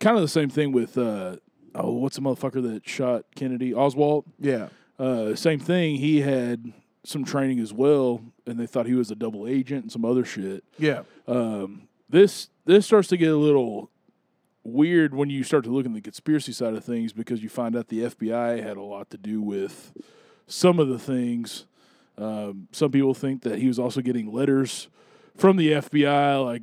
kind 0.01 0.17
of 0.17 0.23
the 0.23 0.29
same 0.29 0.51
thing 0.51 0.73
with 0.73 0.99
uh, 0.99 1.37
oh, 1.75 1.93
what's 1.93 2.17
the 2.17 2.23
motherfucker 2.23 2.63
that 2.75 2.87
shot 2.89 3.25
Kennedy? 3.35 3.73
Oswald. 3.75 4.25
Yeah. 4.39 4.69
Uh, 4.99 5.35
same 5.35 5.59
thing. 5.59 5.97
He 5.97 6.21
had 6.21 6.73
some 7.05 7.25
training 7.25 7.59
as 7.59 7.73
well, 7.73 8.21
and 8.47 8.61
they 8.61 8.67
thought 8.67 8.87
he 8.87 8.95
was 8.95 9.11
a 9.11 9.17
double 9.17 9.47
agent 9.49 9.85
and 9.85 9.91
some 9.93 10.05
other 10.05 10.25
shit. 10.25 10.63
Yeah. 10.79 11.03
Um, 11.27 11.89
this 12.11 12.51
this 12.67 12.85
starts 12.87 13.09
to 13.09 13.17
get 13.17 13.31
a 13.33 13.37
little 13.37 13.91
weird 14.65 15.15
when 15.15 15.29
you 15.31 15.43
start 15.45 15.65
to 15.65 15.71
look 15.71 15.87
in 15.87 15.93
the 15.93 16.01
conspiracy 16.01 16.53
side 16.53 16.75
of 16.75 16.85
things 16.85 17.13
because 17.13 17.43
you 17.43 17.49
find 17.49 17.75
out 17.77 17.89
the 17.89 18.01
FBI 18.05 18.63
had 18.63 18.77
a 18.77 18.83
lot 18.83 19.11
to 19.11 19.19
do 19.19 19.41
with 19.43 19.93
some 20.47 20.79
of 20.79 20.89
the 20.89 20.99
things. 20.99 21.67
Um, 22.19 22.69
some 22.73 22.91
people 22.91 23.15
think 23.15 23.43
that 23.43 23.59
he 23.59 23.67
was 23.67 23.79
also 23.79 24.01
getting 24.01 24.33
letters 24.33 24.89
from 25.37 25.57
the 25.57 25.73
FBI, 25.73 26.45
like, 26.45 26.63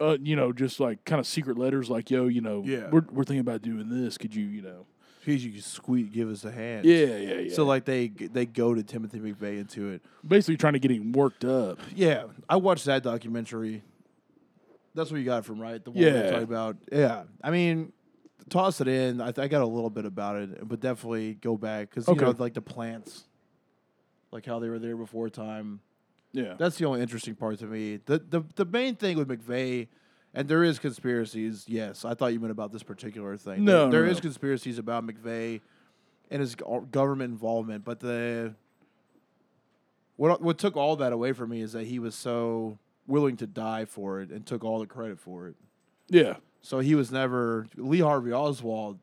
uh, 0.00 0.16
you 0.22 0.34
know, 0.36 0.52
just 0.52 0.80
like 0.80 1.04
kind 1.04 1.20
of 1.20 1.26
secret 1.26 1.58
letters, 1.58 1.90
like, 1.90 2.10
"Yo, 2.10 2.26
you 2.28 2.40
know, 2.40 2.62
Yeah. 2.64 2.88
we're 2.90 3.04
we're 3.12 3.24
thinking 3.24 3.40
about 3.40 3.62
doing 3.62 3.88
this. 3.90 4.16
Could 4.16 4.34
you, 4.34 4.46
you 4.46 4.62
know, 4.62 4.86
Please, 5.24 5.44
you 5.44 5.52
can 5.52 5.60
squeak, 5.60 6.12
give 6.12 6.30
us 6.30 6.44
a 6.44 6.50
hand. 6.52 6.86
yeah, 6.86 7.16
yeah, 7.16 7.34
yeah." 7.40 7.54
So 7.54 7.64
like 7.64 7.84
they 7.84 8.08
they 8.08 8.46
go 8.46 8.74
to 8.74 8.82
Timothy 8.82 9.18
McVeigh 9.20 9.58
into 9.60 9.90
it. 9.90 10.02
basically 10.26 10.56
trying 10.56 10.72
to 10.74 10.78
get 10.78 10.90
him 10.90 11.12
worked 11.12 11.44
up. 11.44 11.78
Yeah, 11.94 12.24
I 12.48 12.56
watched 12.56 12.86
that 12.86 13.02
documentary. 13.02 13.82
That's 14.98 15.10
what 15.12 15.18
you 15.18 15.24
got 15.24 15.44
from 15.44 15.60
right. 15.60 15.82
The 15.82 15.90
one 15.92 16.02
Yeah. 16.02 16.12
we're 16.12 16.30
talking 16.30 16.42
about. 16.42 16.76
Yeah, 16.90 17.22
I 17.42 17.50
mean, 17.50 17.92
toss 18.50 18.80
it 18.80 18.88
in. 18.88 19.20
I, 19.20 19.30
th- 19.30 19.38
I 19.44 19.48
got 19.48 19.62
a 19.62 19.66
little 19.66 19.90
bit 19.90 20.04
about 20.04 20.36
it, 20.36 20.66
but 20.68 20.80
definitely 20.80 21.34
go 21.34 21.56
back 21.56 21.88
because 21.90 22.08
you 22.08 22.14
know 22.16 22.34
like 22.36 22.54
the 22.54 22.60
plants, 22.60 23.24
like 24.32 24.44
how 24.44 24.58
they 24.58 24.68
were 24.68 24.78
there 24.78 24.96
before 24.96 25.30
time. 25.30 25.80
Yeah, 26.32 26.54
That's 26.58 26.76
the 26.76 26.84
only 26.84 27.00
interesting 27.00 27.34
part 27.36 27.60
to 27.60 27.66
me. 27.66 28.00
The 28.04 28.18
the 28.18 28.42
the 28.56 28.64
main 28.64 28.96
thing 28.96 29.16
with 29.16 29.28
McVeigh, 29.28 29.86
and 30.34 30.48
there 30.48 30.64
is 30.64 30.78
conspiracies. 30.78 31.64
Yes, 31.68 32.04
I 32.04 32.14
thought 32.14 32.32
you 32.32 32.40
meant 32.40 32.50
about 32.50 32.72
this 32.72 32.82
particular 32.82 33.36
thing. 33.36 33.64
No, 33.64 33.82
there, 33.82 34.00
there 34.00 34.04
no, 34.06 34.10
is 34.10 34.16
no. 34.18 34.22
conspiracies 34.22 34.78
about 34.78 35.06
McVeigh 35.06 35.60
and 36.30 36.40
his 36.40 36.54
government 36.56 37.30
involvement, 37.32 37.84
but 37.84 38.00
the 38.00 38.54
what 40.16 40.42
what 40.42 40.58
took 40.58 40.76
all 40.76 40.96
that 40.96 41.12
away 41.12 41.32
from 41.32 41.50
me 41.50 41.62
is 41.62 41.72
that 41.72 41.86
he 41.86 41.98
was 41.98 42.14
so 42.14 42.78
willing 43.08 43.36
to 43.38 43.46
die 43.48 43.84
for 43.84 44.20
it 44.20 44.30
and 44.30 44.46
took 44.46 44.62
all 44.62 44.78
the 44.78 44.86
credit 44.86 45.18
for 45.18 45.48
it. 45.48 45.56
yeah, 46.08 46.36
So 46.60 46.78
he 46.78 46.94
was 46.94 47.10
never 47.10 47.66
Lee 47.76 47.98
Harvey 48.00 48.32
Oswald 48.32 49.00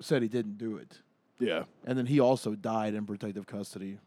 said 0.00 0.22
he 0.22 0.28
didn't 0.28 0.56
do 0.56 0.76
it, 0.76 1.00
yeah, 1.38 1.64
and 1.84 1.98
then 1.98 2.06
he 2.06 2.18
also 2.20 2.54
died 2.54 2.94
in 2.94 3.04
protective 3.04 3.46
custody. 3.46 3.98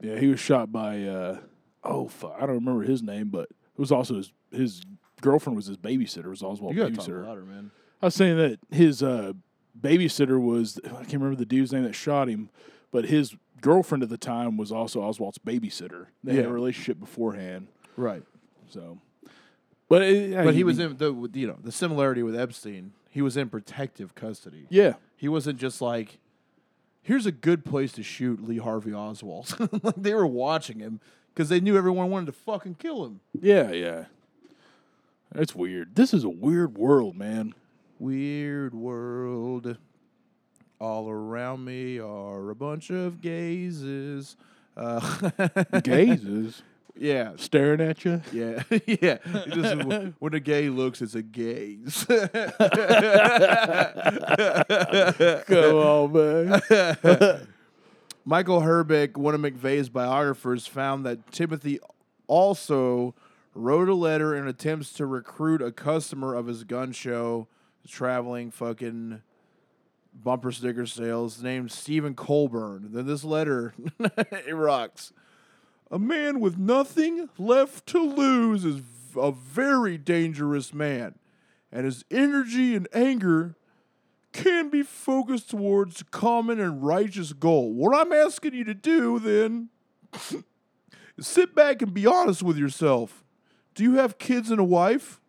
yeah. 0.00 0.18
He 0.18 0.28
was 0.28 0.40
shot 0.40 0.72
by 0.72 1.02
uh, 1.02 1.38
oh 1.84 2.08
fuck, 2.08 2.34
I 2.36 2.40
don't 2.46 2.54
remember 2.64 2.82
his 2.84 3.02
name, 3.02 3.28
but 3.28 3.50
it 3.50 3.78
was 3.78 3.92
also 3.92 4.16
his 4.16 4.32
his 4.50 4.82
girlfriend 5.20 5.56
was 5.56 5.66
his 5.66 5.76
babysitter. 5.76 6.26
Was 6.30 6.42
Oswald 6.42 6.74
You 6.74 6.82
gotta 6.84 6.94
talk 6.94 7.04
babysitter. 7.06 7.26
louder, 7.26 7.44
man. 7.44 7.70
I 8.00 8.06
was 8.06 8.14
saying 8.14 8.36
that 8.38 8.60
his 8.70 9.02
uh, 9.02 9.32
babysitter 9.78 10.40
was 10.40 10.78
I 10.86 10.88
can't 11.00 11.14
remember 11.14 11.36
the 11.36 11.44
dude's 11.44 11.72
name 11.72 11.82
that 11.84 11.94
shot 11.94 12.28
him, 12.28 12.48
but 12.92 13.04
his 13.06 13.36
girlfriend 13.60 14.02
at 14.02 14.08
the 14.08 14.18
time 14.18 14.56
was 14.56 14.70
also 14.72 15.00
Oswald's 15.02 15.38
babysitter. 15.38 16.06
They 16.24 16.34
had 16.34 16.44
Yeah. 16.44 16.50
a 16.50 16.52
relationship 16.52 16.98
beforehand, 17.00 17.68
Right. 17.96 18.22
so. 18.68 18.98
But 19.88 20.02
uh, 20.02 20.04
it, 20.04 20.44
But 20.44 20.54
he 20.54 20.64
was 20.64 20.78
in 20.78 20.96
the 20.98 21.12
you 21.34 21.46
know 21.46 21.56
the 21.62 21.72
similarity 21.72 22.22
with 22.22 22.36
Epstein 22.36 22.92
he 23.10 23.22
was 23.22 23.36
in 23.38 23.48
protective 23.48 24.14
custody. 24.14 24.66
Yeah. 24.68 24.94
He 25.16 25.28
wasn't 25.28 25.58
just 25.58 25.80
like, 25.80 26.18
here's 27.02 27.24
a 27.26 27.32
good 27.32 27.64
place 27.64 27.90
to 27.92 28.02
shoot 28.02 28.46
Lee 28.46 28.58
Harvey 28.58 28.92
Oswald. 28.92 29.56
like 29.82 29.94
they 29.96 30.12
were 30.14 30.26
watching 30.26 30.78
him 30.78 31.00
because 31.34 31.48
they 31.48 31.58
knew 31.58 31.76
everyone 31.76 32.10
wanted 32.10 32.26
to 32.26 32.32
fucking 32.32 32.74
kill 32.76 33.06
him. 33.06 33.20
Yeah, 33.40 33.70
yeah. 33.72 34.04
That's 35.32 35.54
weird. 35.54 35.94
This 35.96 36.12
is 36.14 36.22
a 36.22 36.28
weird 36.28 36.76
world, 36.76 37.16
man. 37.16 37.54
Weird 37.98 38.74
world. 38.74 39.78
All 40.80 41.08
around 41.10 41.64
me 41.64 41.98
are 41.98 42.50
a 42.50 42.54
bunch 42.54 42.90
of 42.90 43.20
gazes. 43.20 44.36
Uh, 44.76 45.00
Gazes 45.82 46.62
yeah, 47.00 47.32
staring 47.36 47.80
at 47.80 48.04
you. 48.04 48.20
yeah, 48.32 48.62
yeah. 48.86 49.18
Just- 49.48 49.84
when 50.18 50.34
a 50.34 50.40
gay 50.40 50.68
looks, 50.68 51.00
it's 51.00 51.14
a 51.14 51.22
gaze. 51.22 52.04
Come 55.46 55.74
on, 55.74 56.12
man. 56.12 56.60
Michael 58.24 58.60
Herbeck, 58.60 59.16
one 59.16 59.34
of 59.34 59.40
McVeigh's 59.40 59.88
biographers, 59.88 60.66
found 60.66 61.06
that 61.06 61.30
Timothy 61.32 61.78
also 62.26 63.14
wrote 63.54 63.88
a 63.88 63.94
letter 63.94 64.34
in 64.36 64.46
attempts 64.46 64.92
to 64.94 65.06
recruit 65.06 65.62
a 65.62 65.72
customer 65.72 66.34
of 66.34 66.46
his 66.46 66.64
gun 66.64 66.92
show, 66.92 67.48
traveling 67.86 68.50
fucking 68.50 69.22
bumper 70.22 70.52
sticker 70.52 70.86
sales, 70.86 71.42
named 71.42 71.72
Stephen 71.72 72.14
Colbern. 72.14 72.92
Then 72.92 73.06
this 73.06 73.24
letter, 73.24 73.74
it 74.00 74.54
rocks. 74.54 75.12
A 75.90 75.98
man 75.98 76.40
with 76.40 76.58
nothing 76.58 77.28
left 77.38 77.86
to 77.88 77.98
lose 77.98 78.64
is 78.64 78.82
a 79.16 79.32
very 79.32 79.96
dangerous 79.96 80.74
man, 80.74 81.14
and 81.72 81.84
his 81.84 82.04
energy 82.10 82.74
and 82.74 82.86
anger 82.92 83.56
can 84.32 84.68
be 84.68 84.82
focused 84.82 85.50
towards 85.50 86.02
a 86.02 86.04
common 86.04 86.60
and 86.60 86.84
righteous 86.84 87.32
goal. 87.32 87.72
What 87.72 87.96
I'm 87.96 88.12
asking 88.12 88.54
you 88.54 88.64
to 88.64 88.74
do 88.74 89.18
then 89.18 89.70
is 91.16 91.26
sit 91.26 91.54
back 91.54 91.80
and 91.80 91.94
be 91.94 92.06
honest 92.06 92.42
with 92.42 92.58
yourself. 92.58 93.24
Do 93.74 93.82
you 93.82 93.94
have 93.94 94.18
kids 94.18 94.50
and 94.50 94.60
a 94.60 94.64
wife? 94.64 95.20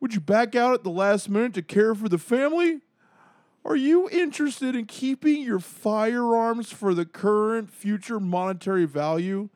Would 0.00 0.14
you 0.14 0.20
back 0.20 0.54
out 0.54 0.74
at 0.74 0.84
the 0.84 0.90
last 0.90 1.28
minute 1.28 1.54
to 1.54 1.62
care 1.62 1.94
for 1.94 2.08
the 2.08 2.18
family? 2.18 2.80
Are 3.66 3.74
you 3.74 4.08
interested 4.10 4.76
in 4.76 4.86
keeping 4.86 5.42
your 5.42 5.58
firearms 5.58 6.70
for 6.70 6.94
the 6.94 7.04
current 7.04 7.68
future 7.68 8.20
monetary 8.20 8.84
value? 8.84 9.48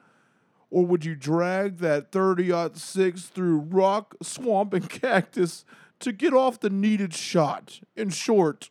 Or 0.68 0.84
would 0.84 1.04
you 1.04 1.14
drag 1.14 1.78
that 1.78 2.10
30 2.10 2.70
6 2.74 3.22
through 3.26 3.58
rock, 3.58 4.16
swamp, 4.20 4.74
and 4.74 4.90
cactus 5.02 5.64
to 6.00 6.10
get 6.10 6.34
off 6.34 6.58
the 6.58 6.70
needed 6.70 7.14
shot? 7.14 7.82
In 7.94 8.10
short, 8.10 8.70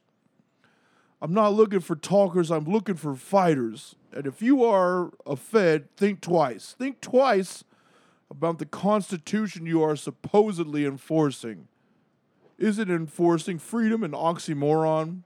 I'm 1.21 1.33
not 1.33 1.53
looking 1.53 1.79
for 1.79 1.95
talkers, 1.95 2.51
I'm 2.51 2.65
looking 2.65 2.95
for 2.95 3.15
fighters. 3.15 3.95
And 4.11 4.27
if 4.27 4.41
you 4.41 4.65
are 4.65 5.13
a 5.25 5.37
Fed, 5.37 5.95
think 5.95 6.19
twice. 6.19 6.75
Think 6.77 6.99
twice 6.99 7.63
about 8.29 8.59
the 8.59 8.65
Constitution 8.65 9.65
you 9.65 9.81
are 9.83 9.95
supposedly 9.95 10.85
enforcing. 10.85 11.69
Is 12.57 12.77
it 12.77 12.89
enforcing 12.89 13.57
freedom 13.57 14.03
and 14.03 14.13
oxymoron? 14.13 15.23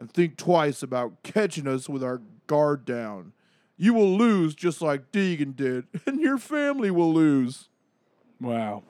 And 0.00 0.10
think 0.12 0.36
twice 0.38 0.82
about 0.82 1.22
catching 1.22 1.68
us 1.68 1.88
with 1.88 2.02
our 2.02 2.20
guard 2.48 2.84
down. 2.84 3.32
You 3.76 3.94
will 3.94 4.16
lose 4.16 4.54
just 4.54 4.80
like 4.82 5.12
Degan 5.12 5.54
did, 5.54 5.86
and 6.06 6.20
your 6.20 6.38
family 6.38 6.90
will 6.90 7.12
lose. 7.14 7.68
Wow. 8.40 8.82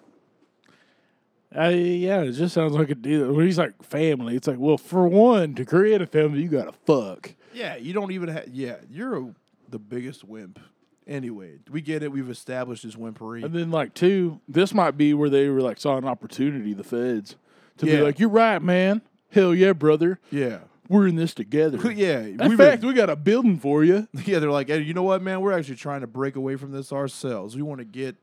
Uh, 1.57 1.69
yeah, 1.69 2.21
it 2.23 2.33
just 2.33 2.55
sounds 2.55 2.75
like 2.75 2.91
a 2.91 2.95
deal. 2.95 3.37
He's 3.41 3.59
like 3.59 3.83
family, 3.83 4.37
it's 4.37 4.47
like, 4.47 4.59
well, 4.59 4.79
for 4.79 5.09
one, 5.09 5.55
to 5.57 5.65
create 5.65 6.01
a 6.01 6.07
family, 6.07 6.43
you 6.43 6.49
gotta 6.49 6.73
fuck. 6.87 7.35
Yeah, 7.53 7.75
you 7.75 7.93
don't 7.93 8.13
even 8.13 8.29
have. 8.29 8.47
Yeah, 8.49 8.77
you're 8.89 9.19
a, 9.19 9.35
the 9.69 9.81
biggest 9.81 10.23
wimp. 10.23 10.61
Anyway, 11.09 11.59
we 11.69 11.81
get 11.81 12.05
it. 12.05 12.13
We've 12.13 12.31
established 12.31 12.85
his 12.85 12.97
wimpery. 12.97 13.43
And 13.43 13.53
then 13.53 13.73
like 13.73 13.95
two, 13.95 14.41
this 14.47 14.73
might 14.73 14.97
be 14.97 15.13
where 15.13 15.29
they 15.29 15.49
were 15.49 15.61
like 15.61 15.81
saw 15.81 15.97
an 15.97 16.05
opportunity, 16.05 16.73
the 16.73 16.85
feds, 16.85 17.35
to 17.79 17.87
Yeah. 17.87 17.97
be 17.97 18.03
like, 18.03 18.21
you're 18.21 18.29
right, 18.29 18.63
man. 18.63 19.03
Hell 19.33 19.53
yeah, 19.53 19.73
brother. 19.73 20.21
yeah, 20.31 20.61
We're 20.91 21.07
in 21.07 21.15
this 21.15 21.35
together. 21.35 21.93
yeah. 21.93 22.19
In 22.19 22.39
we've 22.49 22.59
fact, 22.59 22.83
we 22.83 22.93
got 22.93 23.09
a 23.09 23.15
building 23.15 23.61
for 23.61 23.85
you. 23.85 24.09
yeah, 24.25 24.41
they're 24.41 24.51
like, 24.51 24.67
hey, 24.67 24.81
you 24.81 24.93
know 24.93 25.05
what, 25.05 25.23
man? 25.23 25.41
We're 25.41 25.53
actually 25.53 25.77
trying 25.77 26.01
to 26.01 26.09
break 26.09 26.35
away 26.35 26.57
from 26.57 26.73
this 26.73 26.93
ourselves. 26.93 27.55
We 27.55 27.63
want 27.63 27.79
to 27.79 27.85
get 27.85 28.17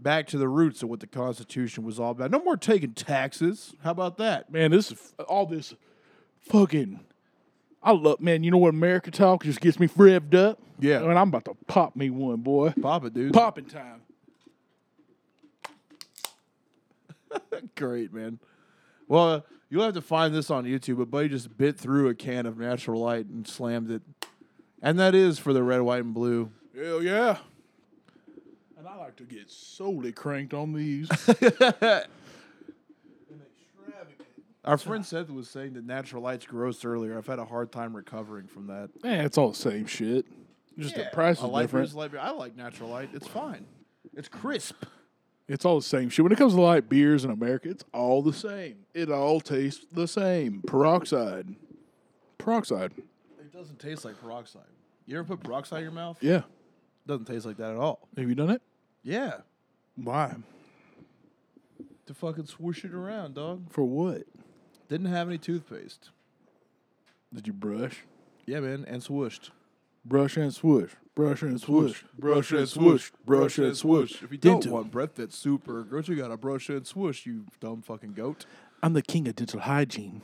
back 0.00 0.26
to 0.28 0.38
the 0.38 0.48
roots 0.48 0.82
of 0.82 0.88
what 0.88 0.98
the 0.98 1.06
Constitution 1.06 1.84
was 1.84 2.00
all 2.00 2.10
about. 2.10 2.32
No 2.32 2.40
more 2.42 2.56
taking 2.56 2.92
taxes. 2.92 3.72
How 3.84 3.92
about 3.92 4.16
that? 4.16 4.50
Man, 4.50 4.72
this 4.72 4.90
is 4.90 5.14
all 5.28 5.46
this 5.46 5.74
fucking. 6.40 6.98
I 7.84 7.92
love, 7.92 8.20
man. 8.20 8.42
You 8.42 8.50
know 8.50 8.58
what 8.58 8.70
America 8.70 9.12
talk 9.12 9.44
just 9.44 9.60
gets 9.60 9.78
me 9.78 9.86
revved 9.86 10.34
up. 10.34 10.58
Yeah. 10.80 11.04
and 11.04 11.16
I'm 11.16 11.28
about 11.28 11.44
to 11.44 11.54
pop 11.68 11.94
me 11.94 12.10
one, 12.10 12.40
boy. 12.40 12.74
Pop 12.82 13.04
it, 13.04 13.14
dude. 13.14 13.32
Popping 13.32 13.66
time. 13.66 14.00
Great, 17.76 18.12
man. 18.12 18.40
Well, 19.06 19.44
you'll 19.68 19.84
have 19.84 19.94
to 19.94 20.02
find 20.02 20.34
this 20.34 20.50
on 20.50 20.64
YouTube, 20.64 20.98
but 20.98 21.10
Buddy 21.10 21.28
just 21.28 21.56
bit 21.56 21.78
through 21.78 22.08
a 22.08 22.14
can 22.14 22.46
of 22.46 22.58
natural 22.58 23.00
light 23.00 23.26
and 23.26 23.46
slammed 23.46 23.90
it. 23.90 24.02
And 24.82 24.98
that 24.98 25.14
is 25.14 25.38
for 25.38 25.52
the 25.52 25.62
red, 25.62 25.80
white, 25.80 26.04
and 26.04 26.14
blue. 26.14 26.50
Hell 26.76 27.02
yeah. 27.02 27.38
And 28.78 28.86
I 28.86 28.96
like 28.96 29.16
to 29.16 29.24
get 29.24 29.50
solely 29.50 30.12
cranked 30.12 30.54
on 30.54 30.72
these. 30.72 31.08
Our 34.64 34.76
friend 34.78 35.06
Seth 35.06 35.30
was 35.30 35.48
saying 35.48 35.74
that 35.74 35.84
natural 35.84 36.22
light's 36.22 36.44
gross 36.44 36.84
earlier. 36.84 37.16
I've 37.16 37.26
had 37.26 37.38
a 37.38 37.44
hard 37.44 37.70
time 37.70 37.94
recovering 37.94 38.48
from 38.48 38.66
that. 38.66 38.90
Yeah, 39.04 39.22
it's 39.22 39.38
all 39.38 39.50
the 39.50 39.54
same 39.54 39.86
shit. 39.86 40.26
Just 40.76 40.96
the 40.96 41.08
price 41.12 41.38
is 41.38 41.44
light 41.44 41.62
different. 41.62 41.94
I 42.20 42.30
like 42.30 42.56
natural 42.56 42.90
light. 42.90 43.10
It's 43.14 43.28
fine. 43.28 43.64
It's 44.14 44.28
crisp. 44.28 44.74
It's 45.48 45.64
all 45.64 45.76
the 45.76 45.86
same 45.86 46.08
shit. 46.08 46.24
When 46.24 46.32
it 46.32 46.38
comes 46.38 46.54
to 46.54 46.60
light 46.60 46.88
beers 46.88 47.24
in 47.24 47.30
America, 47.30 47.70
it's 47.70 47.84
all 47.92 48.22
the 48.22 48.32
same. 48.32 48.78
It 48.94 49.10
all 49.10 49.40
tastes 49.40 49.86
the 49.92 50.08
same. 50.08 50.62
Peroxide. 50.66 51.54
Peroxide. 52.38 52.92
It 53.38 53.52
doesn't 53.52 53.78
taste 53.78 54.04
like 54.04 54.20
peroxide. 54.20 54.62
You 55.06 55.18
ever 55.18 55.36
put 55.36 55.44
peroxide 55.44 55.78
in 55.78 55.84
your 55.84 55.92
mouth? 55.92 56.18
Yeah. 56.20 56.42
Doesn't 57.06 57.26
taste 57.26 57.46
like 57.46 57.58
that 57.58 57.70
at 57.70 57.76
all. 57.76 58.08
Have 58.16 58.28
you 58.28 58.34
done 58.34 58.50
it? 58.50 58.60
Yeah. 59.04 59.38
Why? 59.94 60.34
To 62.06 62.14
fucking 62.14 62.46
swoosh 62.46 62.84
it 62.84 62.92
around, 62.92 63.34
dog. 63.34 63.72
For 63.72 63.84
what? 63.84 64.24
Didn't 64.88 65.06
have 65.06 65.28
any 65.28 65.38
toothpaste. 65.38 66.10
Did 67.32 67.46
you 67.46 67.52
brush? 67.52 68.02
Yeah, 68.46 68.60
man, 68.60 68.84
and 68.86 69.02
swooshed. 69.02 69.50
Brush 70.04 70.36
and 70.36 70.52
swoosh. 70.52 70.92
Brush 71.16 71.40
and 71.42 71.58
swoosh. 71.60 72.02
Brush 72.18 72.52
and 72.52 72.68
swoosh. 72.68 73.10
Brush 73.24 73.56
and 73.58 73.74
swoosh. 73.76 74.22
If 74.22 74.30
you 74.30 74.36
don't 74.38 74.60
Dental. 74.60 74.74
want 74.74 74.90
breath 74.92 75.14
that's 75.16 75.34
super 75.36 75.82
gross, 75.82 76.06
you 76.08 76.14
gotta 76.14 76.36
brush 76.36 76.68
and 76.68 76.86
swoosh, 76.86 77.24
you 77.26 77.46
dumb 77.58 77.80
fucking 77.82 78.12
goat. 78.12 78.44
I'm 78.82 78.92
the 78.92 79.00
king 79.02 79.26
of 79.26 79.34
dental 79.34 79.60
hygiene. 79.60 80.20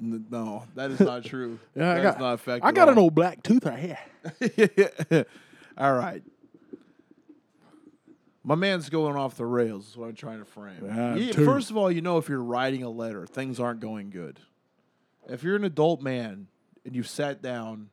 N- 0.00 0.26
no, 0.30 0.64
that 0.74 0.90
is 0.90 0.98
not 1.00 1.24
true. 1.24 1.60
Yeah, 1.76 1.92
I 1.92 2.02
got, 2.02 2.18
not 2.18 2.40
fact 2.40 2.64
I 2.64 2.72
got 2.72 2.88
an 2.88 2.98
old 2.98 3.14
black 3.14 3.42
tooth 3.44 3.64
right 3.64 3.78
here. 3.78 5.24
All 5.78 5.94
right. 5.94 6.22
My 8.44 8.56
man's 8.56 8.88
going 8.90 9.14
off 9.16 9.36
the 9.36 9.46
rails, 9.46 9.90
is 9.90 9.96
what 9.96 10.08
I'm 10.08 10.16
trying 10.16 10.40
to 10.40 10.44
frame. 10.44 10.84
Yeah, 10.84 11.14
You- 11.14 11.32
too. 11.32 11.44
first 11.44 11.70
of 11.70 11.76
all, 11.76 11.90
you 11.92 12.02
know 12.02 12.18
if 12.18 12.28
you're 12.28 12.42
writing 12.42 12.82
a 12.82 12.90
letter, 12.90 13.26
things 13.28 13.60
aren't 13.60 13.78
going 13.78 14.10
good. 14.10 14.40
If 15.28 15.44
you're 15.44 15.54
an 15.54 15.62
adult 15.62 16.02
man 16.02 16.48
and 16.84 16.96
you've 16.96 17.08
sat 17.08 17.40
down, 17.40 17.90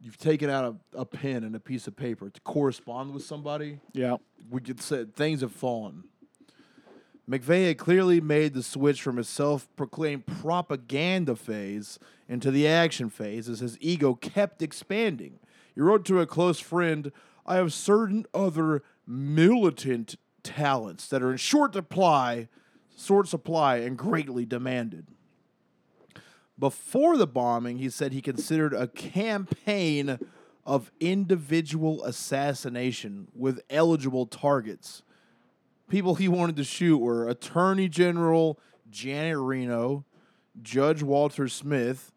you've 0.00 0.16
taken 0.18 0.48
out 0.50 0.76
a, 0.94 1.00
a 1.00 1.04
pen 1.04 1.44
and 1.44 1.54
a 1.54 1.60
piece 1.60 1.86
of 1.86 1.96
paper 1.96 2.30
to 2.30 2.40
correspond 2.40 3.12
with 3.12 3.22
somebody, 3.24 3.80
Yeah. 3.92 4.16
we 4.50 4.60
could 4.60 4.80
say 4.80 5.04
things 5.04 5.40
have 5.42 5.52
fallen. 5.52 6.04
McVeigh 7.28 7.68
had 7.68 7.78
clearly 7.78 8.20
made 8.20 8.54
the 8.54 8.62
switch 8.62 9.00
from 9.02 9.16
his 9.16 9.28
self 9.28 9.68
proclaimed 9.76 10.26
propaganda 10.26 11.36
phase 11.36 11.98
into 12.28 12.50
the 12.50 12.66
action 12.66 13.08
phase 13.08 13.48
as 13.48 13.60
his 13.60 13.78
ego 13.80 14.14
kept 14.14 14.62
expanding. 14.62 15.38
He 15.74 15.80
wrote 15.80 16.04
to 16.06 16.20
a 16.20 16.26
close 16.26 16.58
friend 16.58 17.12
I 17.46 17.56
have 17.56 17.72
certain 17.72 18.26
other 18.34 18.82
militant 19.06 20.16
talents 20.42 21.08
that 21.08 21.22
are 21.22 21.30
in 21.30 21.36
short 21.36 21.74
supply, 21.74 22.48
short 22.98 23.28
supply 23.28 23.76
and 23.76 23.96
greatly 23.96 24.44
demanded. 24.44 25.06
Before 26.60 27.16
the 27.16 27.26
bombing, 27.26 27.78
he 27.78 27.88
said 27.88 28.12
he 28.12 28.20
considered 28.20 28.74
a 28.74 28.86
campaign 28.86 30.18
of 30.66 30.92
individual 31.00 32.04
assassination 32.04 33.28
with 33.34 33.60
eligible 33.70 34.26
targets. 34.26 35.02
People 35.88 36.14
he 36.16 36.28
wanted 36.28 36.56
to 36.56 36.64
shoot 36.64 36.98
were 36.98 37.28
Attorney 37.28 37.88
General 37.88 38.60
Janet 38.90 39.38
Reno, 39.38 40.04
Judge 40.62 41.02
Walter 41.02 41.48
Smith, 41.48 42.12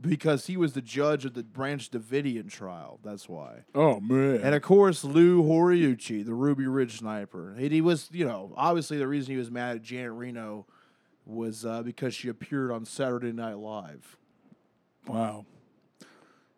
because 0.00 0.46
he 0.46 0.56
was 0.56 0.72
the 0.72 0.82
judge 0.82 1.24
of 1.24 1.34
the 1.34 1.42
Branch 1.42 1.88
Davidian 1.90 2.50
trial. 2.50 2.98
That's 3.04 3.28
why. 3.28 3.64
Oh 3.74 4.00
man. 4.00 4.40
And 4.42 4.54
of 4.54 4.62
course, 4.62 5.04
Lon 5.04 5.44
Horiuchi, 5.44 6.24
the 6.24 6.34
Ruby 6.34 6.66
Ridge 6.66 6.98
sniper. 6.98 7.50
And 7.50 7.70
he 7.70 7.80
was, 7.80 8.08
you 8.10 8.24
know, 8.24 8.52
obviously 8.56 8.98
the 8.98 9.06
reason 9.06 9.32
he 9.32 9.38
was 9.38 9.50
mad 9.50 9.76
at 9.76 9.82
Janet 9.82 10.12
Reno 10.12 10.66
was 11.26 11.64
uh, 11.64 11.82
because 11.82 12.14
she 12.14 12.28
appeared 12.28 12.70
on 12.70 12.84
Saturday 12.84 13.32
Night 13.32 13.58
Live. 13.58 14.16
Wow. 15.06 15.46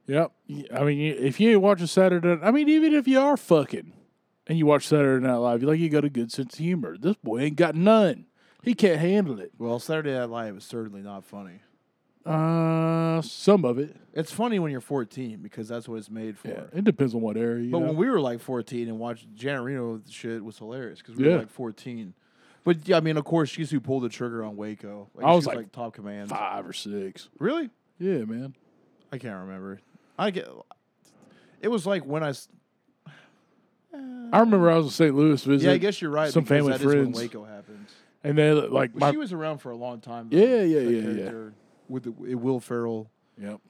Yep. 0.07 0.33
I 0.75 0.85
mean, 0.85 1.01
if 1.19 1.41
you 1.41 1.51
ain't 1.53 1.61
watching 1.63 1.87
Saturday, 1.87 2.39
I 2.43 2.51
mean, 2.51 2.69
even 2.69 2.93
if 2.93 3.09
you 3.09 3.19
are 3.21 3.37
fucking 3.37 3.93
and 4.47 4.59
you 4.59 4.67
watch 4.67 4.87
Saturday 4.87 5.27
Night 5.27 5.37
Live, 5.37 5.63
you 5.63 5.69
like 5.69 5.81
you 5.81 5.89
got 5.89 6.05
a 6.05 6.11
good 6.11 6.31
sense 6.31 6.55
of 6.55 6.59
humor. 6.59 6.97
This 6.99 7.17
boy 7.17 7.41
ain't 7.41 7.57
got 7.57 7.75
none. 7.75 8.27
He 8.63 8.75
can't 8.75 9.01
handle 9.01 9.41
it. 9.41 9.53
Well, 9.59 9.79
Saturday 9.79 10.13
Night 10.13 10.29
Live 10.31 10.57
is 10.57 10.65
certainly 10.65 11.03
not 11.03 11.25
funny. 11.25 11.61
Uh, 12.25 13.21
some 13.21 13.65
of 13.67 13.79
it. 13.79 13.95
It's 14.15 14.33
funny 14.33 14.59
when 14.59 14.73
you're 14.73 14.81
14 14.81 15.41
because 15.43 15.69
that's 15.69 15.87
what 15.87 15.97
it's 15.97 16.11
made 16.11 16.39
for. 16.39 16.49
Yeah, 16.49 16.63
it 16.73 16.85
depends 16.85 17.15
on 17.15 17.21
what 17.21 17.37
area. 17.37 17.65
You 17.65 17.71
But 17.71 17.81
know? 17.81 17.87
when 17.89 17.97
we 17.97 18.09
were 18.09 18.21
like 18.21 18.41
14 18.41 18.89
and 18.89 18.99
watched 18.99 19.27
Janet 19.35 19.63
Reno 19.63 20.01
shit 20.09 20.43
was 20.43 20.57
hilarious 20.57 21.01
because 21.01 21.17
we 21.17 21.25
Yeah. 21.27 21.33
were 21.33 21.39
like 21.41 21.51
14. 21.51 22.15
But 22.65 22.89
yeah, 22.89 22.97
I 22.97 23.01
mean, 23.01 23.17
of 23.17 23.25
course, 23.25 23.51
she's 23.51 23.71
who 23.71 23.79
pulled 23.81 24.03
the 24.03 24.09
trigger 24.09 24.43
on 24.43 24.57
Waco. 24.57 25.11
Like, 25.15 25.27
I 25.27 25.35
was 25.35 25.47
like 25.47 25.71
top 25.71 25.95
command. 25.95 26.31
five 26.31 26.67
or 26.67 26.73
six. 26.73 27.29
Really? 27.39 27.71
Yeah, 27.99 28.25
man. 28.25 28.55
I 29.13 29.19
can't 29.19 29.39
remember. 29.47 29.81
I 30.19 30.31
get. 30.31 30.49
It 31.61 31.69
was 31.69 31.87
like 31.87 32.05
when 32.05 32.23
I. 32.25 32.33
I 34.33 34.41
remember 34.41 34.71
I 34.71 34.77
was 34.77 34.87
in 34.87 34.91
St. 34.91 35.15
Louis 35.15 35.43
visiting. 35.45 35.69
Yeah, 35.69 35.75
I 35.75 35.79
guess 35.79 36.03
you're 36.03 36.11
right. 36.11 36.33
some 36.33 36.45
family 36.45 36.73
that 36.73 36.81
is 36.81 36.87
when 36.87 37.13
friends. 37.13 37.17
Waco 37.17 37.45
happened. 37.45 37.87
and 38.25 38.37
then 38.37 38.71
like 38.73 38.93
But 38.93 38.99
my 39.01 39.11
she 39.13 39.17
was 39.19 39.33
around 39.33 39.59
for 39.59 39.71
a 39.71 39.77
long 39.77 40.01
time. 40.01 40.29
Yeah, 40.31 40.41
though, 40.47 40.63
yeah, 40.63 40.81
that 40.81 41.15
yeah, 41.17 41.25
yeah. 41.31 41.49
With 41.89 42.05
the 42.05 42.11
with 42.11 42.35
Will 42.35 42.61
Ferrell. 42.61 43.11
yep. 43.41 43.61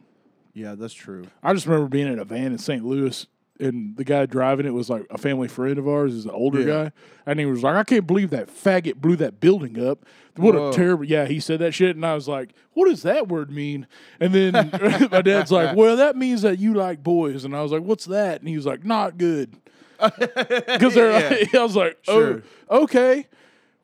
Yeah, 0.55 0.77
that's 0.77 0.95
true. 0.95 1.27
I 1.43 1.53
just 1.53 1.67
remember 1.67 1.89
being 1.89 2.07
in 2.07 2.21
a 2.21 2.25
van 2.25 2.53
in 2.53 2.59
St. 2.59 2.85
Louis, 2.85 3.27
and 3.61 3.97
the 3.97 4.05
guy 4.05 4.27
driving 4.27 4.67
it 4.67 4.73
was 4.75 4.91
like 4.91 5.07
a 5.11 5.19
family 5.19 5.49
friend 5.49 5.79
of 5.79 5.87
ours. 5.89 6.13
Is 6.15 6.25
an 6.25 6.31
older 6.33 6.61
Yeah. 6.61 6.67
guy, 6.67 6.93
and 7.27 7.39
he 7.41 7.47
was 7.47 7.63
like, 7.63 7.77
"I 7.77 7.85
can't 7.85 8.07
believe 8.07 8.31
that 8.31 8.49
faggot 8.49 8.97
blew 8.97 9.17
that 9.17 9.41
building 9.41 9.79
up. 9.85 10.05
What 10.37 10.55
Whoa. 10.55 10.71
a 10.71 10.73
terrible!" 10.73 11.05
Yeah, 11.05 11.27
he 11.27 11.39
said 11.41 11.61
that 11.61 11.73
shit, 11.73 11.95
and 11.97 12.05
I 12.05 12.15
was 12.15 12.27
like, 12.29 12.51
"What 12.73 12.89
does 12.89 13.03
that 13.03 13.29
word 13.29 13.51
mean?" 13.51 13.87
And 14.19 14.35
then 14.35 14.53
my 15.13 15.23
dad's 15.23 15.53
like, 15.53 15.77
"Well, 15.77 15.97
that 15.97 16.17
means 16.17 16.43
that 16.43 16.59
you 16.59 16.75
like 16.75 17.03
boys," 17.03 17.45
and 17.45 17.55
I 17.57 17.63
was 17.63 17.71
like, 17.73 17.83
"What's 17.83 18.07
that?" 18.07 18.41
And 18.41 18.49
he 18.49 18.57
was 18.57 18.67
like, 18.67 18.85
"Not 18.85 19.19
good," 19.19 19.57
because 20.01 20.95
they're. 20.95 21.11
Yeah. 21.13 21.29
Like, 21.41 21.55
I 21.55 21.63
was 21.63 21.77
like, 21.77 21.99
Sure. 22.03 22.43
"Oh, 22.69 22.83
okay." 22.85 23.27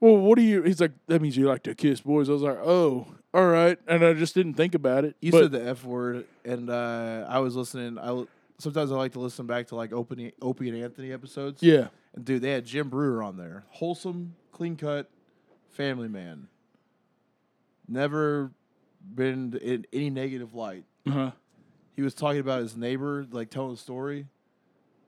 Well, 0.00 0.16
what 0.16 0.36
do 0.36 0.42
you? 0.42 0.62
He's 0.62 0.80
like, 0.80 0.92
"That 1.06 1.20
means 1.22 1.36
you 1.36 1.46
like 1.46 1.62
to 1.64 1.74
kiss 1.74 2.00
boys." 2.00 2.28
I 2.28 2.32
was 2.32 2.42
like, 2.42 2.58
"Oh." 2.58 3.06
All 3.32 3.46
right, 3.46 3.78
and 3.86 4.04
I 4.04 4.12
just 4.14 4.34
didn't 4.34 4.54
think 4.54 4.74
about 4.74 5.04
it. 5.04 5.14
You 5.20 5.30
But- 5.30 5.42
said 5.42 5.52
the 5.52 5.64
F 5.68 5.84
word, 5.84 6.24
and 6.44 6.68
uh, 6.68 7.26
I 7.28 7.38
was 7.38 7.54
listening. 7.54 7.96
I 7.96 8.24
sometimes 8.62 8.92
I 8.92 8.96
like 8.96 9.12
to 9.12 9.20
listen 9.20 9.46
back 9.46 9.66
to 9.68 9.74
like 9.76 9.92
Opie, 9.92 10.32
Opie 10.42 10.68
and 10.68 10.82
Anthony 10.82 11.12
episodes. 11.12 11.62
yeah, 11.62 11.88
And 12.14 12.24
dude, 12.24 12.42
they 12.42 12.50
had 12.52 12.64
Jim 12.64 12.88
Breuer 12.88 13.22
on 13.22 13.36
there. 13.36 13.64
Wholesome, 13.70 14.34
clean 14.52 14.76
cut, 14.76 15.10
family 15.70 16.08
man. 16.08 16.48
Never 17.88 18.52
been 19.14 19.58
in 19.62 19.86
any 19.92 20.10
negative 20.10 20.54
light. 20.54 20.84
uh-huh. 21.06 21.32
He 21.96 22.02
was 22.02 22.14
talking 22.14 22.40
about 22.40 22.60
his 22.62 22.76
neighbor, 22.76 23.26
like 23.30 23.50
telling 23.50 23.74
a 23.74 23.76
story. 23.76 24.26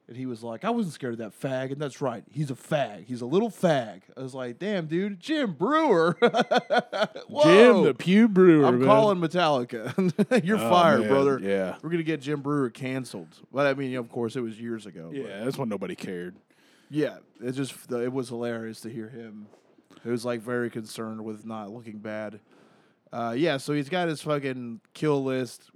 And 0.08 0.16
he 0.16 0.26
was 0.26 0.42
like, 0.42 0.64
I 0.64 0.70
wasn't 0.70 0.94
scared 0.94 1.12
of 1.14 1.18
that 1.20 1.40
fag. 1.40 1.72
And 1.72 1.80
that's 1.80 2.00
right. 2.02 2.24
He's 2.30 2.50
a 2.50 2.54
fag. 2.54 3.04
He's 3.06 3.22
a 3.22 3.26
little 3.26 3.50
fag. 3.50 4.02
I 4.16 4.20
was 4.20 4.34
like, 4.34 4.58
damn, 4.58 4.86
dude, 4.86 5.20
Jim 5.20 5.52
Breuer. 5.52 6.16
Jim 6.22 7.84
the 7.84 7.94
Pew 7.96 8.28
Breuer. 8.28 8.66
I'm 8.66 8.78
man. 8.80 8.88
calling 8.88 9.18
Metallica. 9.18 10.44
You're 10.44 10.58
Oh, 10.58 10.70
fired, 10.70 11.00
man, 11.00 11.08
brother. 11.08 11.38
Yeah. 11.42 11.76
We're 11.82 11.90
gonna 11.90 12.02
get 12.02 12.20
Jim 12.20 12.40
Breuer 12.42 12.70
canceled. 12.70 13.28
But 13.52 13.66
I 13.66 13.74
mean, 13.74 13.94
of 13.96 14.10
course, 14.10 14.36
it 14.36 14.40
was 14.40 14.60
years 14.60 14.86
ago. 14.86 15.08
but- 15.12 15.16
Yeah, 15.16 15.44
that's 15.44 15.56
when 15.58 15.68
nobody 15.68 15.94
cared. 15.94 16.36
yeah. 16.90 17.16
It 17.40 17.52
just 17.52 17.74
it 17.90 18.12
was 18.12 18.28
hilarious 18.28 18.80
to 18.82 18.88
hear 18.88 19.08
him. 19.08 19.46
He 20.04 20.10
was 20.10 20.24
like 20.24 20.40
very 20.40 20.70
concerned 20.70 21.24
with 21.24 21.44
not 21.44 21.70
looking 21.70 21.98
bad. 21.98 22.38
Uh, 23.12 23.34
yeah, 23.36 23.56
so 23.56 23.72
he's 23.72 23.88
got 23.88 24.06
his 24.08 24.22
fucking 24.22 24.80
kill 24.94 25.22
list. 25.24 25.70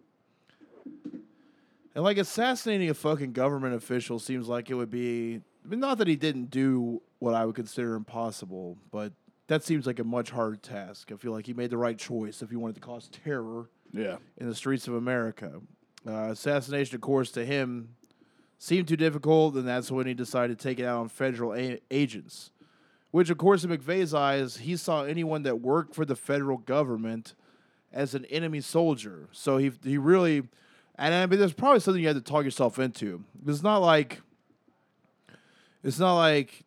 And 1.97 2.05
like 2.05 2.19
assassinating 2.19 2.91
a 2.91 2.95
fucking 2.95 3.33
government 3.33 3.75
official 3.75 4.19
seems 4.19 4.49
like 4.49 4.69
it 4.71 4.75
would 4.75 4.91
be 4.91 5.41
I 5.65 5.69
mean, 5.69 5.81
not 5.81 5.97
that 5.99 6.07
he 6.07 6.15
didn't 6.15 6.51
do 6.51 7.01
what 7.21 7.35
I 7.35 7.47
would 7.47 7.55
consider 7.57 7.95
impossible, 7.95 8.77
but 8.93 9.15
that 9.49 9.65
seems 9.65 9.87
like 9.87 9.99
a 9.99 10.05
much 10.05 10.31
harder 10.31 10.57
task. 10.57 11.11
I 11.11 11.17
feel 11.17 11.33
like 11.33 11.47
he 11.47 11.55
made 11.55 11.71
the 11.71 11.79
right 11.79 11.97
choice 11.99 12.43
if 12.43 12.51
he 12.51 12.57
wanted 12.57 12.75
to 12.75 12.81
cause 12.83 13.09
terror 13.09 13.71
Yeah. 13.93 14.19
in 14.37 14.47
the 14.47 14.55
streets 14.55 14.87
of 14.87 14.95
America. 14.95 15.63
Uh, 16.07 16.29
assassination, 16.31 16.95
of 16.97 17.01
course, 17.01 17.31
to 17.33 17.47
him 17.47 17.97
seemed 18.59 18.89
too 18.89 18.97
difficult, 18.97 19.55
and 19.55 19.67
that's 19.67 19.91
when 19.91 20.07
he 20.07 20.13
decided 20.13 20.59
to 20.59 20.63
take 20.63 20.79
it 20.79 20.85
out 20.85 20.99
on 21.01 21.09
federal 21.09 21.55
a- 21.55 21.81
agents. 21.91 22.51
Which, 23.11 23.31
of 23.31 23.39
course, 23.39 23.65
in 23.65 23.71
McVeigh's 23.71 24.13
eyes, 24.13 24.59
he 24.59 24.77
saw 24.77 25.03
anyone 25.05 25.45
that 25.45 25.61
worked 25.63 25.95
for 25.95 26.05
the 26.05 26.15
federal 26.17 26.59
government 26.59 27.35
as 27.91 28.15
an 28.15 28.27
enemy 28.27 28.61
soldier. 28.61 29.29
So 29.33 29.57
he 29.57 29.73
he 29.83 29.97
really, 29.97 30.43
and 30.99 31.15
uh, 31.15 31.19
I 31.19 31.27
mean, 31.27 31.39
there's 31.39 31.53
probably 31.53 31.81
something 31.81 32.03
you 32.03 32.09
had 32.09 32.17
to 32.17 32.23
talk 32.23 32.45
yourself 32.45 32.79
into. 32.79 33.23
It's 33.47 33.63
not 33.63 33.79
like, 33.79 34.21
it's 35.83 35.99
not 35.99 36.17
like 36.17 36.65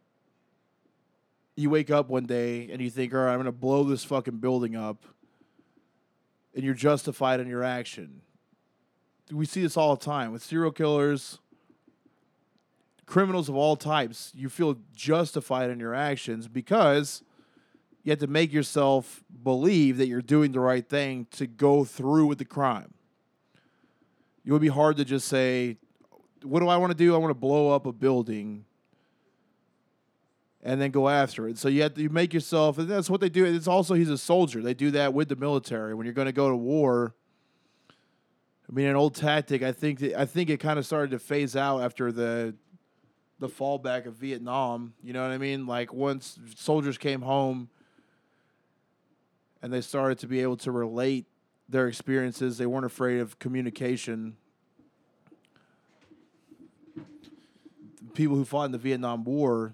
you 1.55 1.69
wake 1.69 1.89
up 1.91 2.09
one 2.09 2.25
day 2.25 2.69
and 2.71 2.81
you 2.81 2.89
think, 2.89 3.13
all 3.13 3.21
right, 3.21 3.31
I'm 3.31 3.37
going 3.37 3.45
to 3.45 3.51
blow 3.51 3.83
this 3.83 4.03
fucking 4.03 4.37
building 4.37 4.75
up 4.75 5.03
and 6.53 6.63
you're 6.63 6.73
justified 6.73 7.39
in 7.39 7.47
your 7.47 7.63
action. 7.63 8.21
We 9.31 9.45
see 9.45 9.61
this 9.61 9.77
all 9.77 9.95
the 9.95 10.05
time 10.05 10.31
with 10.31 10.43
serial 10.43 10.71
killers, 10.71 11.39
criminals 13.05 13.49
of 13.49 13.55
all 13.55 13.75
types. 13.75 14.31
You 14.35 14.49
feel 14.49 14.77
justified 14.95 15.69
in 15.69 15.79
your 15.79 15.93
actions 15.95 16.47
because 16.47 17.23
you 18.03 18.11
have 18.11 18.19
to 18.19 18.27
make 18.27 18.53
yourself 18.53 19.23
believe 19.43 19.97
that 19.97 20.07
you're 20.07 20.21
doing 20.21 20.51
the 20.51 20.59
right 20.59 20.87
thing 20.87 21.27
to 21.31 21.47
go 21.47 21.83
through 21.83 22.27
with 22.27 22.37
the 22.37 22.45
crime. 22.45 22.93
It 24.49 24.51
would 24.51 24.63
be 24.63 24.67
hard 24.67 24.97
to 24.97 25.05
just 25.05 25.27
say, 25.27 25.77
What 26.41 26.61
do 26.61 26.69
I 26.69 26.77
want 26.77 26.89
to 26.89 26.97
do? 26.97 27.13
I 27.13 27.19
want 27.19 27.29
to 27.29 27.35
blow 27.35 27.69
up 27.69 27.85
a 27.85 27.93
building 27.93 28.65
and 30.63 30.81
then 30.81 30.89
go 30.89 31.07
after 31.07 31.47
it. 31.47 31.59
So 31.59 31.67
you 31.67 31.83
have 31.83 31.93
to 31.93 32.01
you 32.01 32.09
make 32.09 32.33
yourself, 32.33 32.79
and 32.79 32.89
that's 32.89 33.11
what 33.11 33.21
they 33.21 33.29
do. 33.29 33.45
It's 33.45 33.67
also 33.67 33.93
he's 33.93 34.09
a 34.09 34.17
soldier. 34.17 34.63
They 34.63 34.73
do 34.73 34.89
that 34.89 35.13
with 35.13 35.29
the 35.29 35.35
military 35.35 35.93
when 35.93 36.07
you're 36.07 36.15
going 36.15 36.25
to 36.25 36.31
go 36.31 36.49
to 36.49 36.55
war. 36.55 37.13
I 38.67 38.73
mean, 38.73 38.87
an 38.87 38.95
old 38.95 39.13
tactic. 39.13 39.61
I 39.61 39.71
think 39.71 39.99
that, 39.99 40.19
I 40.19 40.25
think 40.25 40.49
it 40.49 40.59
kind 40.59 40.79
of 40.79 40.85
started 40.87 41.11
to 41.11 41.19
phase 41.19 41.55
out 41.55 41.83
after 41.83 42.11
the 42.11 42.55
the 43.37 43.49
fallback 43.49 44.07
of 44.07 44.15
Vietnam. 44.15 44.95
You 45.03 45.13
know 45.13 45.21
what 45.21 45.29
I 45.29 45.37
mean? 45.37 45.67
Like 45.67 45.93
once 45.93 46.39
soldiers 46.55 46.97
came 46.97 47.21
home 47.21 47.69
and 49.61 49.71
they 49.71 49.81
started 49.81 50.17
to 50.19 50.27
be 50.27 50.41
able 50.41 50.57
to 50.57 50.71
relate 50.71 51.27
their 51.69 51.87
experiences, 51.87 52.57
they 52.57 52.65
weren't 52.65 52.85
afraid 52.85 53.19
of 53.19 53.37
communication. 53.39 54.35
People 58.15 58.35
who 58.35 58.43
fought 58.43 58.65
in 58.65 58.71
the 58.71 58.77
Vietnam 58.77 59.23
War 59.23 59.73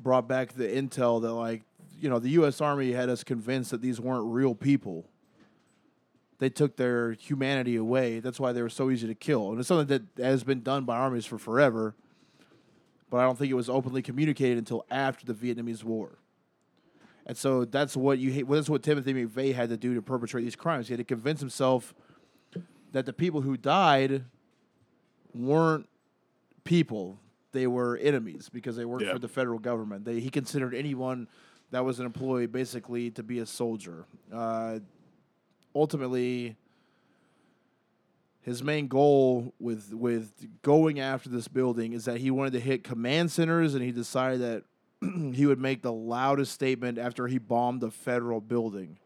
brought 0.00 0.28
back 0.28 0.52
the 0.52 0.64
intel 0.64 1.22
that 1.22 1.32
like 1.32 1.62
you 2.00 2.10
know 2.10 2.18
the 2.18 2.30
U.S. 2.30 2.60
Army 2.60 2.92
had 2.92 3.08
us 3.08 3.24
convinced 3.24 3.70
that 3.70 3.80
these 3.80 4.00
weren't 4.00 4.26
real 4.26 4.54
people. 4.54 5.08
They 6.38 6.50
took 6.50 6.76
their 6.76 7.12
humanity 7.12 7.76
away. 7.76 8.20
That's 8.20 8.38
why 8.38 8.52
they 8.52 8.60
were 8.60 8.68
so 8.68 8.90
easy 8.90 9.06
to 9.06 9.14
kill, 9.14 9.50
and 9.50 9.58
it's 9.58 9.68
something 9.68 9.86
that 9.86 10.22
has 10.22 10.44
been 10.44 10.62
done 10.62 10.84
by 10.84 10.96
armies 10.96 11.24
for 11.24 11.38
forever. 11.38 11.94
But 13.08 13.18
I 13.18 13.22
don't 13.22 13.38
think 13.38 13.50
it 13.50 13.54
was 13.54 13.70
openly 13.70 14.02
communicated 14.02 14.58
until 14.58 14.84
after 14.90 15.24
the 15.24 15.32
Vietnamese 15.32 15.84
War. 15.84 16.18
And 17.26 17.36
so 17.36 17.64
that's 17.64 17.96
what 17.96 18.18
you 18.18 18.46
well, 18.46 18.56
that's 18.58 18.70
what 18.70 18.82
Timothy 18.84 19.12
McVeigh 19.12 19.52
had 19.54 19.68
to 19.70 19.76
do 19.76 19.94
to 19.94 20.02
perpetrate 20.02 20.42
these 20.44 20.54
crimes. 20.56 20.86
He 20.88 20.92
had 20.92 20.98
to 20.98 21.04
convince 21.04 21.40
himself 21.40 21.92
that 22.92 23.04
the 23.04 23.12
people 23.12 23.40
who 23.42 23.56
died 23.56 24.24
weren't 25.34 25.88
people; 26.64 27.18
they 27.52 27.66
were 27.66 27.96
enemies 27.96 28.48
because 28.52 28.76
they 28.76 28.84
worked 28.84 29.04
Yeah. 29.04 29.12
for 29.12 29.18
the 29.18 29.28
federal 29.28 29.58
government. 29.58 30.04
They, 30.04 30.20
he 30.20 30.30
considered 30.30 30.72
anyone 30.72 31.26
that 31.72 31.84
was 31.84 31.98
an 31.98 32.06
employee 32.06 32.46
basically 32.46 33.10
to 33.10 33.24
be 33.24 33.40
a 33.40 33.46
soldier. 33.46 34.04
Uh, 34.32 34.78
ultimately, 35.74 36.56
his 38.40 38.62
main 38.62 38.86
goal 38.86 39.52
with 39.58 39.92
with 39.92 40.46
going 40.62 41.00
after 41.00 41.28
this 41.28 41.48
building 41.48 41.92
is 41.92 42.04
that 42.04 42.18
he 42.18 42.30
wanted 42.30 42.52
to 42.52 42.60
hit 42.60 42.84
command 42.84 43.32
centers, 43.32 43.74
and 43.74 43.82
he 43.82 43.90
decided 43.90 44.40
that 44.42 44.62
he 45.32 45.46
would 45.46 45.60
make 45.60 45.82
the 45.82 45.92
loudest 45.92 46.52
statement 46.52 46.98
after 46.98 47.26
he 47.26 47.38
bombed 47.38 47.82
a 47.82 47.90
federal 47.90 48.40
building. 48.40 48.98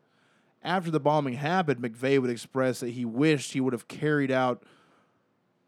After 0.62 0.90
the 0.90 1.00
bombing 1.00 1.34
happened, 1.34 1.80
McVeigh 1.80 2.20
would 2.20 2.30
express 2.30 2.80
that 2.80 2.90
he 2.90 3.04
wished 3.04 3.52
he 3.52 3.60
would 3.60 3.72
have 3.72 3.88
carried 3.88 4.30
out 4.30 4.62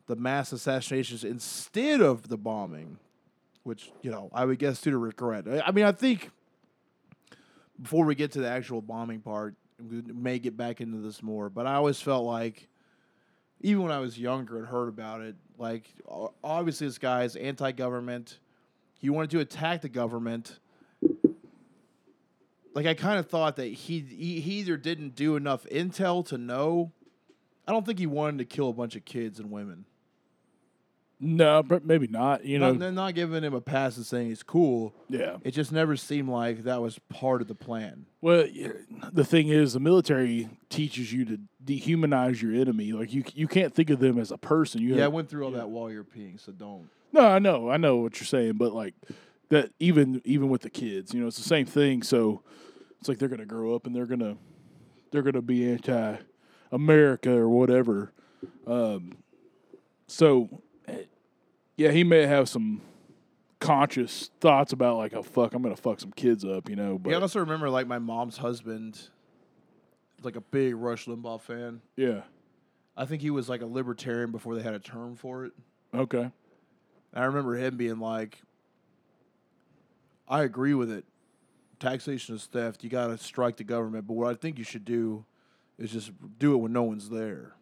the 0.06 0.16
mass 0.16 0.52
assassinations 0.52 1.24
instead 1.24 2.00
of 2.00 2.28
the 2.28 2.36
bombing, 2.36 2.98
which 3.62 3.90
you 4.02 4.10
know 4.10 4.30
I 4.34 4.44
would 4.44 4.58
guess 4.58 4.80
due 4.80 4.90
to 4.90 4.98
regret. 4.98 5.46
I, 5.48 5.62
I 5.66 5.70
mean, 5.70 5.84
I 5.84 5.92
think 5.92 6.30
before 7.80 8.04
we 8.04 8.14
get 8.14 8.32
to 8.32 8.40
the 8.40 8.48
actual 8.48 8.82
bombing 8.82 9.20
part, 9.20 9.54
we 9.90 10.02
may 10.02 10.38
get 10.38 10.56
back 10.56 10.80
into 10.80 10.98
this 10.98 11.22
more. 11.22 11.48
But 11.48 11.66
I 11.66 11.74
always 11.74 12.00
felt 12.00 12.24
like, 12.24 12.68
even 13.60 13.82
when 13.82 13.92
I 13.92 13.98
was 13.98 14.18
younger 14.18 14.58
and 14.58 14.66
heard 14.66 14.88
about 14.88 15.20
it, 15.20 15.36
like 15.58 15.84
obviously 16.44 16.86
this 16.86 16.98
guy's 16.98 17.36
anti-government. 17.36 18.38
He 19.02 19.10
wanted 19.10 19.30
to 19.30 19.40
attack 19.40 19.82
the 19.82 19.88
government. 19.90 20.58
like 22.74 22.86
I 22.86 22.94
kind 22.94 23.18
of 23.18 23.26
thought 23.28 23.56
that 23.56 23.66
he, 23.66 23.98
he 24.00 24.40
he 24.40 24.52
either 24.60 24.76
didn't 24.78 25.14
do 25.14 25.36
enough 25.36 25.66
intel 25.70 26.24
to 26.28 26.38
know. 26.38 26.92
I 27.66 27.72
don't 27.72 27.84
think 27.84 27.98
he 27.98 28.06
wanted 28.06 28.38
to 28.38 28.44
kill 28.44 28.70
a 28.70 28.72
bunch 28.72 28.96
of 28.96 29.04
kids 29.04 29.38
and 29.38 29.50
women. 29.50 29.84
No, 31.24 31.62
but 31.62 31.84
maybe 31.84 32.08
not. 32.08 32.44
You 32.44 32.58
know, 32.58 32.72
Not, 32.72 32.80
they're 32.80 32.90
not 32.90 33.14
giving 33.14 33.44
him 33.44 33.54
a 33.54 33.60
pass 33.60 33.96
and 33.96 34.04
saying 34.04 34.26
he's 34.28 34.42
cool. 34.42 34.92
yeah. 35.08 35.36
It 35.44 35.52
just 35.52 35.70
never 35.70 35.94
seemed 35.94 36.28
like 36.28 36.64
that 36.64 36.82
was 36.82 36.98
part 37.08 37.40
of 37.40 37.46
the 37.46 37.54
plan. 37.54 38.06
Well, 38.20 38.44
the 39.12 39.24
thing 39.24 39.48
is, 39.48 39.74
the 39.74 39.78
military 39.80 40.48
teaches 40.68 41.12
you 41.12 41.24
to 41.26 41.38
dehumanize 41.64 42.42
your 42.42 42.52
enemy. 42.60 42.90
Like 42.92 43.12
you, 43.14 43.22
you 43.34 43.46
can't 43.46 43.72
think 43.72 43.90
of 43.90 44.00
them 44.00 44.18
as 44.18 44.32
a 44.32 44.36
person. 44.38 44.82
You 44.82 44.96
Yeah, 44.96 45.04
I 45.04 45.08
went 45.08 45.28
through 45.28 45.44
all 45.44 45.52
that 45.52 45.70
while 45.70 45.90
you're 45.92 46.02
peeing, 46.02 46.40
so 46.40 46.50
don't. 46.50 46.88
No, 47.12 47.26
I 47.26 47.38
know, 47.38 47.70
I 47.70 47.76
know 47.76 47.96
what 47.96 48.18
you're 48.18 48.26
saying, 48.26 48.54
but 48.54 48.72
like 48.72 48.94
that, 49.50 49.70
even 49.78 50.22
even 50.24 50.48
with 50.48 50.62
the 50.62 50.70
kids, 50.70 51.12
you 51.12 51.20
know, 51.20 51.26
it's 51.26 51.36
the 51.36 51.42
same 51.42 51.66
thing. 51.66 52.02
So 52.02 52.42
it's 53.00 53.08
like 53.08 53.18
they're 53.18 53.28
gonna 53.28 53.44
grow 53.46 53.74
up 53.74 53.86
and 53.86 53.94
they're 53.94 54.06
gonna 54.06 54.36
they're 55.10 55.22
gonna 55.22 55.42
be 55.42 55.70
anti-America 55.70 57.36
or 57.36 57.48
whatever. 57.48 58.12
Um, 58.66 59.18
so 60.06 60.62
eh, 60.88 61.02
yeah, 61.76 61.90
he 61.90 62.02
may 62.02 62.26
have 62.26 62.48
some 62.48 62.80
conscious 63.60 64.30
thoughts 64.40 64.72
about 64.72 64.96
like, 64.96 65.12
oh 65.14 65.22
fuck, 65.22 65.54
I'm 65.54 65.62
gonna 65.62 65.76
fuck 65.76 66.00
some 66.00 66.12
kids 66.12 66.44
up, 66.44 66.68
you 66.70 66.76
know. 66.76 66.98
But 66.98 67.10
yeah, 67.10 67.18
I 67.18 67.20
also 67.20 67.40
remember 67.40 67.68
like 67.68 67.86
my 67.86 67.98
mom's 67.98 68.38
husband, 68.38 69.08
like 70.22 70.36
a 70.36 70.40
big 70.40 70.74
Rush 70.76 71.06
Limbaugh 71.06 71.40
fan. 71.42 71.82
yeah, 71.96 72.22
I 72.96 73.04
think 73.04 73.20
he 73.22 73.30
was 73.30 73.48
like 73.48 73.60
a 73.62 73.66
libertarian 73.66 74.32
before 74.32 74.54
they 74.54 74.62
had 74.62 74.74
a 74.74 74.78
term 74.80 75.14
for 75.16 75.44
it. 75.44 75.52
okay, 75.94 76.30
I 77.14 77.24
remember 77.24 77.56
him 77.56 77.76
being 77.76 77.98
like, 77.98 78.42
I 80.28 80.42
agree 80.42 80.74
with 80.74 80.90
it. 80.90 81.04
Taxation 81.78 82.34
is 82.34 82.44
theft. 82.46 82.84
You 82.84 82.90
got 82.90 83.08
to 83.08 83.18
strike 83.18 83.56
the 83.56 83.64
government. 83.64 84.06
But 84.06 84.14
what 84.14 84.30
I 84.30 84.34
think 84.34 84.58
you 84.58 84.64
should 84.64 84.84
do 84.84 85.24
is 85.78 85.90
just 85.90 86.12
do 86.38 86.54
it 86.54 86.58
when 86.58 86.72
no 86.72 86.84
one's 86.84 87.10
there. 87.10 87.54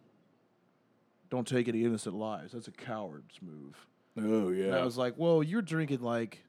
Don't 1.31 1.47
take 1.47 1.69
any 1.69 1.85
innocent 1.85 2.15
lives. 2.15 2.53
That's 2.53 2.69
a 2.69 2.73
coward's 2.73 3.39
move. 3.41 3.87
oh 4.19 4.49
And 4.49 4.57
yeah, 4.57 4.77
I 4.77 4.85
was 4.85 4.97
like, 4.97 5.15
well, 5.17 5.43
you're 5.43 5.63
drinking 5.63 6.01
like 6.01 6.45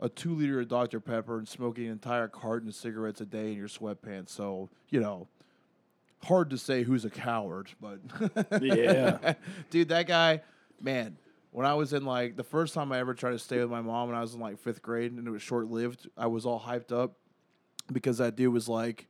a 0.00 0.08
two 0.08 0.34
liter 0.34 0.60
of 0.60 0.68
Dr. 0.68 1.00
Pepper 1.00 1.38
and 1.38 1.48
smoking 1.48 1.86
an 1.86 1.92
entire 1.92 2.28
carton 2.28 2.68
of 2.68 2.74
cigarettes 2.74 3.20
a 3.20 3.26
day 3.26 3.52
in 3.52 3.56
your 3.56 3.68
sweatpants. 3.68 4.30
So, 4.30 4.68
you 4.90 5.00
know, 5.00 5.28
hard 6.24 6.50
to 6.50 6.58
say 6.58 6.82
who's 6.82 7.04
a 7.04 7.10
coward, 7.10 7.70
but 7.80 8.00
Yeah. 8.60 9.34
dude, 9.70 9.88
that 9.88 10.06
guy, 10.06 10.42
man. 10.80 11.16
When 11.56 11.64
I 11.64 11.72
was 11.72 11.94
in 11.94 12.04
like 12.04 12.36
the 12.36 12.44
first 12.44 12.74
time 12.74 12.92
I 12.92 12.98
ever 12.98 13.14
tried 13.14 13.30
to 13.30 13.38
stay 13.38 13.58
with 13.60 13.70
my 13.70 13.80
mom, 13.80 14.08
when 14.10 14.18
I 14.18 14.20
was 14.20 14.34
in 14.34 14.40
like 14.40 14.58
fifth 14.58 14.82
grade, 14.82 15.12
and 15.12 15.26
it 15.26 15.30
was 15.30 15.40
short 15.40 15.70
lived, 15.70 16.06
I 16.14 16.26
was 16.26 16.44
all 16.44 16.60
hyped 16.60 16.92
up 16.92 17.14
because 17.90 18.18
that 18.18 18.36
dude 18.36 18.52
was 18.52 18.68
like, 18.68 19.08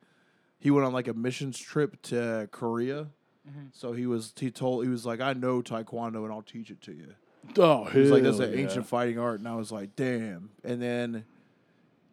he 0.61 0.71
went 0.71 0.87
on 0.87 0.93
like 0.93 1.09
a 1.09 1.13
missions 1.13 1.59
trip 1.59 2.01
to 2.03 2.49
Korea. 2.53 3.09
Mm-hmm. 3.51 3.67
So 3.73 3.95
he 3.95 4.07
was 4.07 4.33
he 4.39 4.53
told 4.53 4.85
he 4.85 4.89
was 4.89 5.05
like, 5.05 5.21
I 5.21 5.33
know 5.33 5.61
Taekwondo 5.61 6.23
and 6.23 6.33
I'll 6.33 6.41
teach 6.41 6.71
it 6.71 6.81
to 6.83 6.93
you. 6.93 7.15
oh, 7.59 7.87
He 7.87 7.99
was 7.99 8.11
like, 8.13 8.23
that's 8.23 8.39
an 8.39 8.53
yeah. 8.53 8.61
ancient 8.61 8.87
fighting 8.87 9.19
art, 9.19 9.41
and 9.41 9.49
I 9.49 9.57
was 9.57 9.73
like, 9.73 9.97
damn. 9.97 10.51
And 10.63 10.81
then 10.81 11.25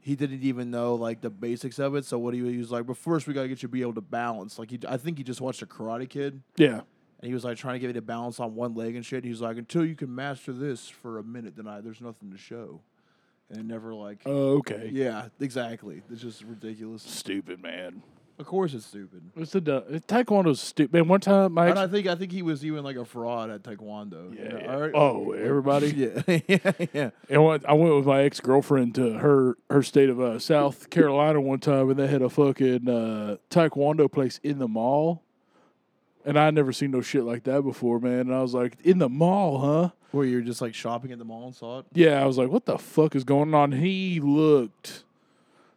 he 0.01 0.15
didn't 0.15 0.41
even 0.41 0.71
know 0.71 0.95
like 0.95 1.21
the 1.21 1.29
basics 1.29 1.77
of 1.77 1.93
it. 1.93 2.05
So 2.05 2.17
what 2.17 2.33
he, 2.33 2.39
he 2.39 2.57
was 2.57 2.71
like, 2.71 2.87
but 2.87 2.97
first 2.97 3.27
we 3.27 3.35
gotta 3.35 3.49
get 3.49 3.61
you 3.61 3.67
to 3.67 3.71
be 3.71 3.83
able 3.83 3.93
to 3.93 4.01
balance. 4.01 4.57
Like 4.57 4.71
he, 4.71 4.79
I 4.87 4.97
think 4.97 5.19
he 5.19 5.23
just 5.23 5.41
watched 5.41 5.61
a 5.61 5.67
Karate 5.67 6.09
Kid, 6.09 6.41
Yeah, 6.57 6.81
and 7.23 7.29
he 7.29 7.33
was 7.33 7.45
like 7.45 7.55
trying 7.55 7.75
to 7.75 7.79
get 7.79 7.87
me 7.87 7.93
to 7.93 8.01
balance 8.01 8.37
on 8.41 8.53
one 8.53 8.75
leg 8.75 8.97
and 8.97 9.05
shit. 9.05 9.23
He 9.23 9.29
was 9.29 9.39
like, 9.39 9.55
until 9.55 9.85
you 9.85 9.95
can 9.95 10.13
master 10.13 10.51
this 10.51 10.89
for 10.89 11.19
a 11.19 11.23
minute, 11.23 11.55
then 11.55 11.69
I 11.69 11.79
there's 11.79 12.01
nothing 12.01 12.31
to 12.31 12.37
show. 12.37 12.81
And 13.49 13.59
it 13.59 13.65
never 13.65 13.95
like, 13.95 14.19
oh, 14.25 14.57
okay, 14.57 14.89
yeah, 14.91 15.29
exactly. 15.39 16.01
It's 16.11 16.21
just 16.21 16.43
ridiculous. 16.43 17.01
stupid 17.01 17.61
man. 17.61 18.03
Of 18.39 18.45
course, 18.45 18.73
it's 18.73 18.87
stupid. 18.87 19.21
It's 19.37 19.53
the 19.53 19.61
du- 19.61 20.01
Taekwondo's 20.05 20.59
stupid. 20.59 20.91
Man, 20.91 21.07
one 21.07 21.21
time 21.21 21.53
my 21.53 21.69
And 21.69 21.79
I 21.79 21.87
think 21.87 22.07
I 22.07 22.15
think 22.15 22.33
he 22.33 22.41
was 22.41 22.65
even 22.65 22.83
like 22.83 22.97
a 22.97 23.05
fraud 23.05 23.49
at 23.49 23.63
Taekwondo. 23.63 24.33
you 24.33 24.43
yeah, 24.43 24.49
know, 24.49 24.59
yeah. 24.59 24.75
or- 24.75 24.91
oh 24.93 25.31
everybody. 25.31 25.87
yeah, 26.27 26.39
yeah, 26.45 26.71
yeah. 26.93 27.09
And 27.29 27.41
one, 27.41 27.61
I 27.65 27.71
went 27.71 27.95
with 27.95 28.05
my 28.05 28.23
ex 28.23 28.41
girlfriend 28.41 28.95
to 28.95 29.13
her 29.13 29.57
her 29.69 29.81
state 29.81 30.09
of 30.09 30.19
uh, 30.19 30.39
South 30.39 30.89
Carolina 30.89 31.39
one 31.39 31.59
time, 31.61 31.89
and 31.89 31.97
they 31.97 32.07
had 32.07 32.21
a 32.21 32.29
fucking 32.29 32.89
uh, 32.89 33.37
Taekwondo 33.49 34.11
place 34.11 34.41
in 34.43 34.59
the 34.59 34.67
mall. 34.67 35.23
And 36.25 36.39
I 36.39 36.49
never 36.51 36.71
seen 36.71 36.91
no 36.91 37.01
shit 37.01 37.23
like 37.23 37.43
that 37.43 37.61
before, 37.63 37.99
man. 37.99 38.21
And 38.21 38.33
I 38.35 38.41
was 38.41 38.53
like, 38.53 38.77
in 38.83 38.99
the 38.99 39.09
mall, 39.09 39.59
huh? 39.59 39.89
Where 40.11 40.25
you're 40.25 40.41
just 40.41 40.61
like 40.61 40.73
shopping 40.73 41.11
at 41.11 41.17
the 41.19 41.25
mall 41.25 41.45
and 41.47 41.55
saw 41.55 41.79
it. 41.79 41.85
Yeah, 41.93 42.21
I 42.21 42.25
was 42.25 42.37
like, 42.37 42.49
what 42.49 42.65
the 42.65 42.77
fuck 42.77 43.15
is 43.15 43.23
going 43.23 43.53
on? 43.53 43.71
He 43.73 44.19
looked 44.21 45.03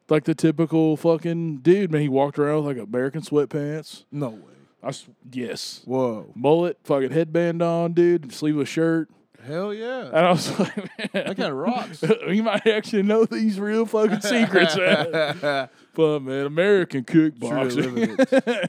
like 0.09 0.25
the 0.25 0.35
typical 0.35 0.97
fucking 0.97 1.59
dude, 1.59 1.91
man. 1.91 2.03
He 2.03 2.09
walked 2.09 2.39
around 2.39 2.65
with 2.65 2.77
like 2.77 2.87
American 2.87 3.23
sweatpants. 3.23 4.05
No 4.13 4.29
way. 4.29 4.41
I 4.83 4.89
s- 4.89 5.07
yes, 5.33 5.83
Whoa. 5.85 6.31
mullet, 6.37 6.79
fucking 6.85 7.11
headband 7.11 7.61
on, 7.63 7.93
dude, 7.95 8.33
sleeveless 8.33 8.69
shirt. 8.69 9.09
Hell 9.45 9.73
yeah. 9.75 10.07
And 10.09 10.17
I 10.19 10.31
was 10.31 10.57
like, 10.61 10.77
man, 10.77 11.09
That 11.13 11.37
kind 11.37 11.41
of 11.51 11.55
rocks. 11.55 12.05
he 12.29 12.41
might 12.41 12.67
actually 12.67 13.03
know 13.03 13.25
these 13.25 13.59
real 13.59 13.85
fucking 13.87 14.21
secrets, 14.21 14.77
man. 15.43 15.69
But 15.95 16.21
man, 16.21 16.47
American 16.47 17.05
living 17.09 17.33
kickboxing. 17.33 18.69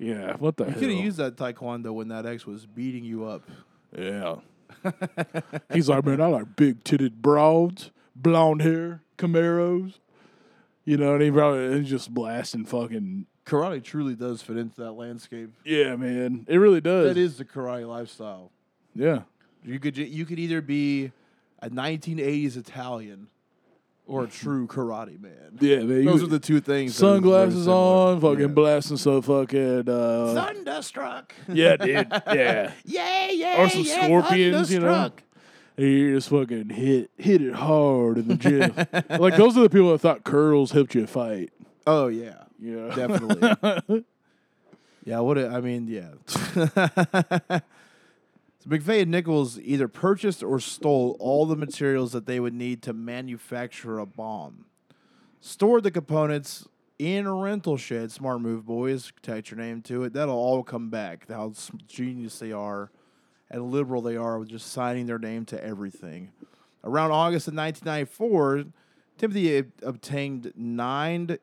Yeah, 0.00 0.34
what 0.38 0.56
the 0.56 0.64
You 0.66 0.72
could 0.72 0.82
have 0.90 1.04
used 1.04 1.18
that 1.18 1.36
taekwondo 1.36 1.92
when 1.92 2.08
that 2.08 2.26
ex 2.26 2.44
was 2.46 2.66
beating 2.66 3.04
you 3.04 3.24
up. 3.26 3.42
yeah. 3.96 4.36
He's 5.72 5.88
like, 5.88 6.04
man, 6.06 6.20
I 6.20 6.26
like 6.26 6.56
big 6.56 6.82
titted 6.84 7.14
broads, 7.20 7.90
blonde 8.16 8.62
hair, 8.62 9.02
Camaros. 9.18 9.94
You 10.84 10.96
know, 10.96 11.14
and 11.14 11.22
he 11.22 11.30
probably 11.30 11.78
he's 11.80 11.90
just 11.90 12.12
blasting 12.14 12.64
fucking. 12.64 13.26
Karate 13.44 13.82
truly 13.82 14.14
does 14.14 14.42
fit 14.42 14.56
into 14.56 14.80
that 14.80 14.92
landscape. 14.92 15.50
Yeah, 15.64 15.96
man, 15.96 16.46
it 16.48 16.56
really 16.56 16.80
does. 16.80 17.06
That 17.14 17.20
is 17.20 17.36
the 17.36 17.44
karate 17.44 17.86
lifestyle. 17.86 18.50
Yeah, 18.94 19.22
You 19.64 19.78
could 19.78 19.94
ju- 19.96 20.04
you 20.04 20.24
could 20.24 20.38
either 20.38 20.60
be 20.62 21.12
a 21.60 21.68
1980s 21.68 22.56
Italian 22.56 23.28
or 24.10 24.24
a 24.24 24.26
true 24.28 24.66
karate 24.66 25.20
man. 25.20 25.56
yeah, 25.60 25.78
man. 25.78 26.04
Those 26.04 26.22
are 26.22 26.26
the 26.26 26.38
two 26.40 26.60
things. 26.60 26.96
that 26.98 27.06
are 27.06 27.20
very 27.20 27.20
sunglasses 27.20 27.68
on, 27.68 28.20
fucking 28.20 28.40
Yeah. 28.40 28.46
blasting 28.48 28.96
some 28.96 29.22
fucking. 29.22 29.88
Uh, 29.88 30.34
Thunderstruck. 30.34 31.34
yeah, 31.48 31.76
dude. 31.76 32.06
Yeah. 32.32 32.72
yeah, 32.84 33.30
yeah. 33.30 33.62
Or 33.62 33.68
some 33.68 33.82
yeah, 33.82 34.04
scorpions, 34.04 34.72
you 34.72 34.80
know? 34.80 34.86
Thunderstruck. 34.92 35.22
You 35.76 36.14
just 36.16 36.28
fucking 36.28 36.68
hit 36.70 37.10
hit 37.16 37.40
it 37.40 37.54
hard 37.54 38.18
in 38.18 38.28
the 38.28 38.34
gym. 38.36 38.74
like 39.20 39.36
those 39.36 39.56
are 39.56 39.62
the 39.62 39.70
people 39.70 39.92
that 39.92 39.98
thought 40.00 40.24
curls 40.24 40.72
helped 40.72 40.94
you 40.94 41.06
fight. 41.06 41.50
Oh 41.86 42.08
yeah, 42.08 42.42
Yeah, 42.60 42.94
definitely. 42.94 44.04
yeah, 45.06 45.20
what 45.20 45.38
a- 45.38 45.48
I 45.48 45.60
mean, 45.62 45.86
yeah. 45.88 47.60
So 48.62 48.68
McVeigh 48.68 49.02
and 49.02 49.10
Nichols 49.10 49.58
either 49.58 49.88
purchased 49.88 50.42
or 50.42 50.60
stole 50.60 51.16
all 51.18 51.46
the 51.46 51.56
materials 51.56 52.12
that 52.12 52.26
they 52.26 52.38
would 52.38 52.52
need 52.52 52.82
to 52.82 52.92
manufacture 52.92 53.98
a 53.98 54.04
bomb. 54.04 54.66
Stored 55.40 55.82
the 55.82 55.90
components 55.90 56.68
in 56.98 57.26
a 57.26 57.32
rental 57.34 57.78
shed. 57.78 58.12
Smart 58.12 58.42
move, 58.42 58.66
boys. 58.66 59.10
Attach 59.16 59.50
your 59.50 59.58
name 59.58 59.80
to 59.82 60.04
it. 60.04 60.12
That'll 60.12 60.34
all 60.34 60.62
come 60.62 60.90
back. 60.90 61.26
How 61.28 61.54
genius 61.88 62.38
they 62.38 62.52
are 62.52 62.90
and 63.50 63.70
liberal 63.70 64.02
they 64.02 64.16
are 64.16 64.38
with 64.38 64.50
just 64.50 64.70
signing 64.70 65.06
their 65.06 65.18
name 65.18 65.46
to 65.46 65.64
everything. 65.64 66.30
Around 66.84 67.12
August 67.12 67.48
of 67.48 67.54
1994, 67.54 68.64
Timothy 69.16 69.64
obtained 69.82 70.52
nine 70.54 71.38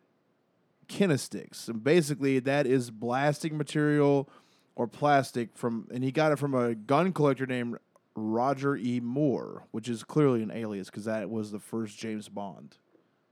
Kinestiks. 0.87 1.67
And 1.67 1.83
basically, 1.83 2.37
that 2.39 2.67
is 2.67 2.91
blasting 2.91 3.57
material 3.57 4.29
or 4.77 4.87
plastic 4.87 5.49
from, 5.57 5.87
and 5.91 6.03
he 6.03 6.11
got 6.11 6.31
it 6.31 6.37
from 6.37 6.53
a 6.53 6.75
gun 6.75 7.11
collector 7.11 7.47
named 7.47 7.77
Roger 8.15 8.75
E. 8.77 8.99
Moore, 8.99 9.63
which 9.71 9.89
is 9.89 10.03
clearly 10.03 10.43
an 10.43 10.51
alias 10.51 10.87
because 10.89 11.05
that 11.05 11.29
was 11.31 11.51
the 11.51 11.59
first 11.59 11.97
James 11.97 12.29
Bond. 12.29 12.77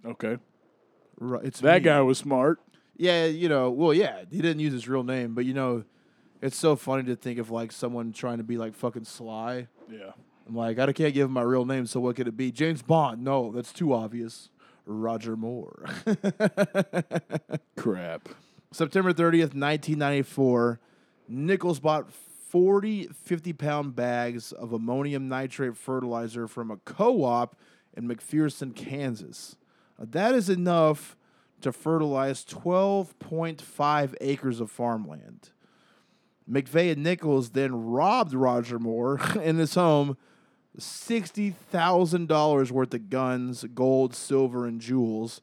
okay. 0.03 0.37
It's 1.43 1.59
That 1.61 1.81
me. 1.81 1.85
guy 1.85 2.01
was 2.01 2.17
smart. 2.17 2.59
Yeah, 2.97 3.25
you 3.25 3.47
know, 3.47 3.69
well, 3.71 3.93
yeah, 3.93 4.23
he 4.31 4.41
didn't 4.41 4.59
use 4.59 4.73
his 4.73 4.87
real 4.89 5.03
name, 5.03 5.33
but 5.35 5.45
you 5.45 5.53
know, 5.53 5.83
it's 6.41 6.57
so 6.57 6.75
funny 6.75 7.03
to 7.03 7.15
think 7.15 7.39
of 7.39 7.51
like 7.51 7.71
someone 7.71 8.11
trying 8.11 8.37
to 8.39 8.43
be 8.43 8.57
like 8.57 8.73
fucking 8.73 9.05
sly. 9.05 9.67
Yeah. 9.89 10.11
I'm 10.47 10.55
like, 10.55 10.77
I 10.79 10.91
can't 10.93 11.13
give 11.13 11.25
him 11.27 11.31
my 11.33 11.41
real 11.41 11.65
name, 11.65 11.85
so 11.85 11.99
what 11.99 12.15
could 12.15 12.27
it 12.27 12.35
be? 12.35 12.51
James 12.51 12.81
Bond? 12.81 13.23
No, 13.23 13.51
that's 13.51 13.71
too 13.71 13.93
obvious. 13.93 14.49
Roger 14.85 15.35
Moore. 15.35 15.85
Crap. 17.77 18.29
September 18.71 19.13
30th, 19.13 19.53
1994, 19.55 20.79
Nichols 21.27 21.79
bought 21.79 22.11
40 22.11 23.07
50 23.07 23.53
pound 23.53 23.95
bags 23.95 24.51
of 24.51 24.71
ammonium 24.71 25.27
nitrate 25.27 25.75
fertilizer 25.75 26.47
from 26.47 26.71
a 26.71 26.77
co 26.77 27.23
op 27.23 27.55
in 27.95 28.07
McPherson, 28.07 28.75
Kansas. 28.75 29.55
That 29.97 30.35
is 30.35 30.49
enough 30.49 31.15
to 31.61 31.71
fertilize 31.71 32.45
12.5 32.45 34.15
acres 34.21 34.59
of 34.59 34.69
farmland. 34.69 35.49
McVeigh 36.49 36.91
and 36.91 37.03
Nichols 37.03 37.51
then 37.51 37.85
robbed 37.87 38.33
Roger 38.33 38.77
Moore 38.77 39.19
in 39.41 39.57
his 39.57 39.75
home 39.75 40.17
$60,000 40.77 42.71
worth 42.71 42.93
of 42.93 43.09
guns, 43.09 43.63
gold, 43.73 44.13
silver, 44.13 44.65
and 44.65 44.81
jewels. 44.81 45.41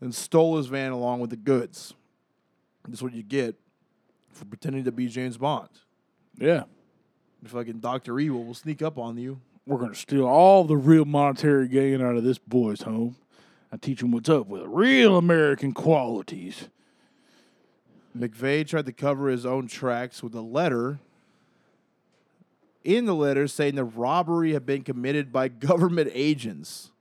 and 0.00 0.14
stole 0.14 0.56
his 0.56 0.68
van 0.68 0.92
along 0.92 1.18
with 1.20 1.30
the 1.30 1.36
goods. 1.36 1.94
That's 2.86 3.02
what 3.02 3.12
you 3.12 3.24
get 3.24 3.56
for 4.38 4.44
pretending 4.44 4.84
to 4.84 4.92
be 4.92 5.08
James 5.08 5.36
Bond. 5.36 5.68
Yeah. 6.38 6.64
If 7.44 7.50
fucking 7.50 7.80
Doctor 7.80 8.18
Evil 8.18 8.44
will 8.44 8.54
sneak 8.54 8.82
up 8.82 8.98
on 8.98 9.18
you. 9.18 9.40
We're 9.66 9.78
going 9.78 9.92
to 9.92 9.98
steal 9.98 10.24
all 10.24 10.64
the 10.64 10.76
real 10.76 11.04
monetary 11.04 11.68
gain 11.68 12.00
out 12.00 12.16
of 12.16 12.24
this 12.24 12.38
boy's 12.38 12.82
home. 12.82 13.16
I 13.70 13.76
teach 13.76 14.02
him 14.02 14.12
what's 14.12 14.28
up 14.28 14.46
with 14.46 14.62
real 14.64 15.18
American 15.18 15.72
qualities. 15.72 16.68
McVeigh 18.16 18.66
tried 18.66 18.86
to 18.86 18.92
cover 18.92 19.28
his 19.28 19.44
own 19.44 19.66
tracks 19.66 20.22
with 20.22 20.34
a 20.34 20.40
letter. 20.40 21.00
In 22.82 23.04
the 23.04 23.14
letter, 23.14 23.46
saying 23.46 23.74
the 23.74 23.84
robbery 23.84 24.54
had 24.54 24.64
been 24.64 24.82
committed 24.82 25.32
by 25.32 25.48
government 25.48 26.10
agents. 26.14 26.92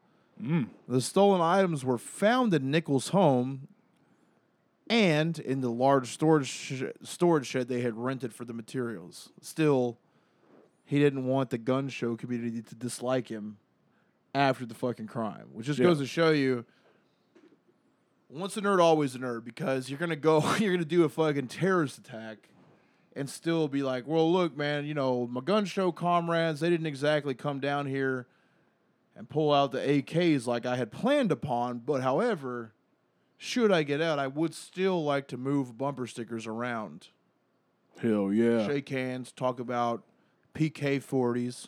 Mm. 0.41 0.67
The 0.87 0.99
stolen 0.99 1.39
items 1.39 1.85
were 1.85 1.97
found 1.97 2.53
in 2.53 2.69
Nichols' 2.69 3.09
home 3.09 3.69
and 4.89 5.37
in 5.39 5.61
the 5.61 5.69
large 5.71 6.07
storage 6.09 6.47
sh- 6.47 6.83
storage 7.03 7.45
shed 7.47 7.67
they 7.67 7.81
had 7.81 7.95
rented 7.97 8.33
for 8.33 8.45
the 8.45 8.53
materials. 8.53 9.29
Still, 9.41 9.97
he 10.85 10.99
didn't 10.99 11.25
want 11.25 11.49
the 11.49 11.57
gun 11.57 11.89
show 11.89 12.15
community 12.15 12.61
to 12.61 12.75
dislike 12.75 13.27
him 13.27 13.57
after 14.33 14.65
the 14.65 14.73
fucking 14.75 15.07
crime, 15.07 15.47
which 15.53 15.65
just 15.65 15.79
Yeah. 15.79 15.85
goes 15.87 15.99
to 15.99 16.05
show 16.05 16.31
you 16.31 16.65
once 18.29 18.57
a 18.57 18.61
nerd, 18.61 18.79
always 18.81 19.15
a 19.15 19.19
nerd, 19.19 19.43
because 19.45 19.89
you're 19.89 19.99
gonna 19.99 20.15
go, 20.15 20.41
you're 20.59 20.73
gonna 20.73 20.85
do 20.85 21.03
a 21.03 21.09
fucking 21.09 21.47
terrorist 21.47 21.97
attack, 21.97 22.49
and 23.15 23.29
still 23.29 23.67
be 23.67 23.81
like, 23.83 24.05
well, 24.05 24.31
look, 24.31 24.55
man, 24.55 24.85
you 24.85 24.93
know, 24.93 25.27
my 25.27 25.41
gun 25.41 25.65
show 25.65 25.91
comrades, 25.91 26.59
they 26.59 26.69
didn't 26.69 26.85
exactly 26.85 27.33
come 27.33 27.59
down 27.59 27.87
here 27.87 28.27
and 29.15 29.27
pull 29.27 29.51
out 29.51 29.71
the 29.71 29.79
AKs 29.79 30.45
like 30.45 30.65
I 30.67 30.75
had 30.75 30.91
planned 30.91 31.31
upon, 31.31 31.79
but 31.79 32.01
however, 32.03 32.73
should 33.37 33.71
I 33.71 33.83
get 33.83 34.01
out, 34.01 34.19
I 34.19 34.27
would 34.27 34.53
still 34.53 35.03
like 35.03 35.27
to 35.29 35.37
move 35.37 35.77
bumper 35.77 36.07
stickers 36.07 36.47
around, 36.47 37.07
Hell 38.01 38.31
yeah. 38.33 38.65
shake 38.67 38.89
hands, 38.89 39.31
talk 39.31 39.59
about 39.59 40.03
PK 40.53 41.03
40s. 41.03 41.67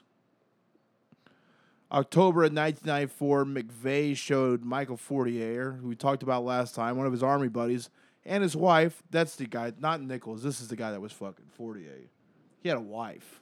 October 1.92 2.44
of 2.44 2.54
1994, 2.54 3.46
McVeigh 3.46 4.16
showed 4.16 4.64
Michael 4.64 4.98
Fortier, 4.98 5.80
who 5.82 5.88
we 5.88 5.96
talked 5.96 6.22
about 6.22 6.44
last 6.44 6.76
time, 6.76 6.98
one 6.98 7.08
of 7.08 7.12
his 7.12 7.24
army 7.24 7.48
buddies, 7.48 7.90
and 8.26 8.44
his 8.44 8.56
wife. 8.56 9.02
That's 9.10 9.36
the 9.36 9.48
guy, 9.48 9.74
not 9.80 10.02
Nichols. 10.02 10.44
This 10.44 10.62
is 10.62 10.68
the 10.68 10.76
guy 10.76 10.92
that 10.92 11.02
was 11.02 11.12
fucking 11.12 11.48
Fortier. 11.52 12.10
He 12.62 12.70
had 12.70 12.78
a 12.78 12.82
wife, 12.82 13.42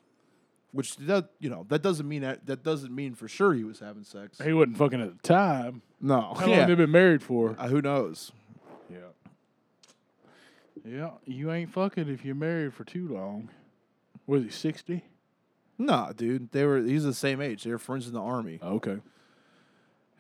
which 0.78 0.96
that 0.98 1.30
you 1.40 1.50
know 1.50 1.66
that 1.70 1.82
doesn't 1.82 2.08
mean 2.08 2.22
that 2.22 2.46
that 2.46 2.64
doesn't 2.64 2.94
mean 2.94 3.16
for 3.16 3.28
sure 3.28 3.56
he 3.56 3.64
was 3.64 3.80
having 3.80 4.04
sex. 4.04 4.40
He 4.40 4.54
wasn't 4.54 4.78
fucking 4.78 5.02
at 5.02 5.20
the 5.20 5.28
time. 5.28 5.82
No, 6.00 6.36
How 6.38 6.46
long 6.46 6.50
yeah. 6.52 6.66
they 6.68 6.76
been 6.76 6.92
married 6.92 7.24
for? 7.24 7.56
Uh, 7.58 7.68
who 7.68 7.82
knows? 7.82 8.32
Yeah. 8.92 8.98
Yeah, 10.86 11.10
you 11.26 11.52
ain't 11.52 11.74
fucking 11.74 12.08
if 12.08 12.24
you're 12.24 12.36
married 12.36 12.76
for 12.76 12.84
too 12.84 13.08
long. 13.08 13.50
Was 14.28 14.44
he 14.44 14.50
60? 14.52 15.04
Nah, 15.80 16.12
dude. 16.12 16.52
They 16.52 16.64
were. 16.64 16.84
He's 16.84 17.04
the 17.04 17.14
same 17.14 17.42
age. 17.42 17.64
They 17.64 17.72
were 17.72 17.80
friends 17.80 18.06
in 18.06 18.14
the 18.14 18.22
army. 18.22 18.60
Okay. 18.62 18.98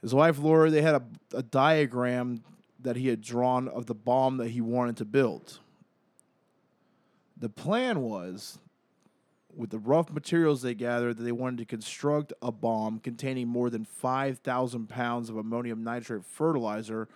His 0.02 0.16
wife 0.16 0.40
Laura, 0.40 0.72
they 0.72 0.82
had 0.82 0.96
a, 0.96 1.04
a 1.36 1.44
diagram 1.44 2.44
that 2.80 2.96
he 2.96 3.10
had 3.10 3.22
drawn 3.22 3.68
of 3.68 3.86
the 3.86 3.94
bomb 3.94 4.38
that 4.38 4.50
he 4.50 4.62
wanted 4.62 4.98
to 4.98 5.06
build. 5.06 5.60
The 7.38 7.50
plan 7.50 8.02
was, 8.02 8.58
with 9.58 9.72
the 9.72 9.80
rough 9.80 10.12
materials 10.12 10.62
they 10.62 10.76
gathered, 10.76 11.18
that 11.18 11.24
they 11.24 11.32
wanted 11.32 11.58
to 11.58 11.66
construct 11.66 12.32
a 12.42 12.52
bomb 12.52 13.00
containing 13.00 13.48
more 13.48 13.70
than 13.70 13.84
5,000 13.84 14.88
pounds 14.88 15.30
of 15.30 15.36
ammonium 15.36 15.84
nitrate 15.84 16.24
fertilizer 16.24 17.08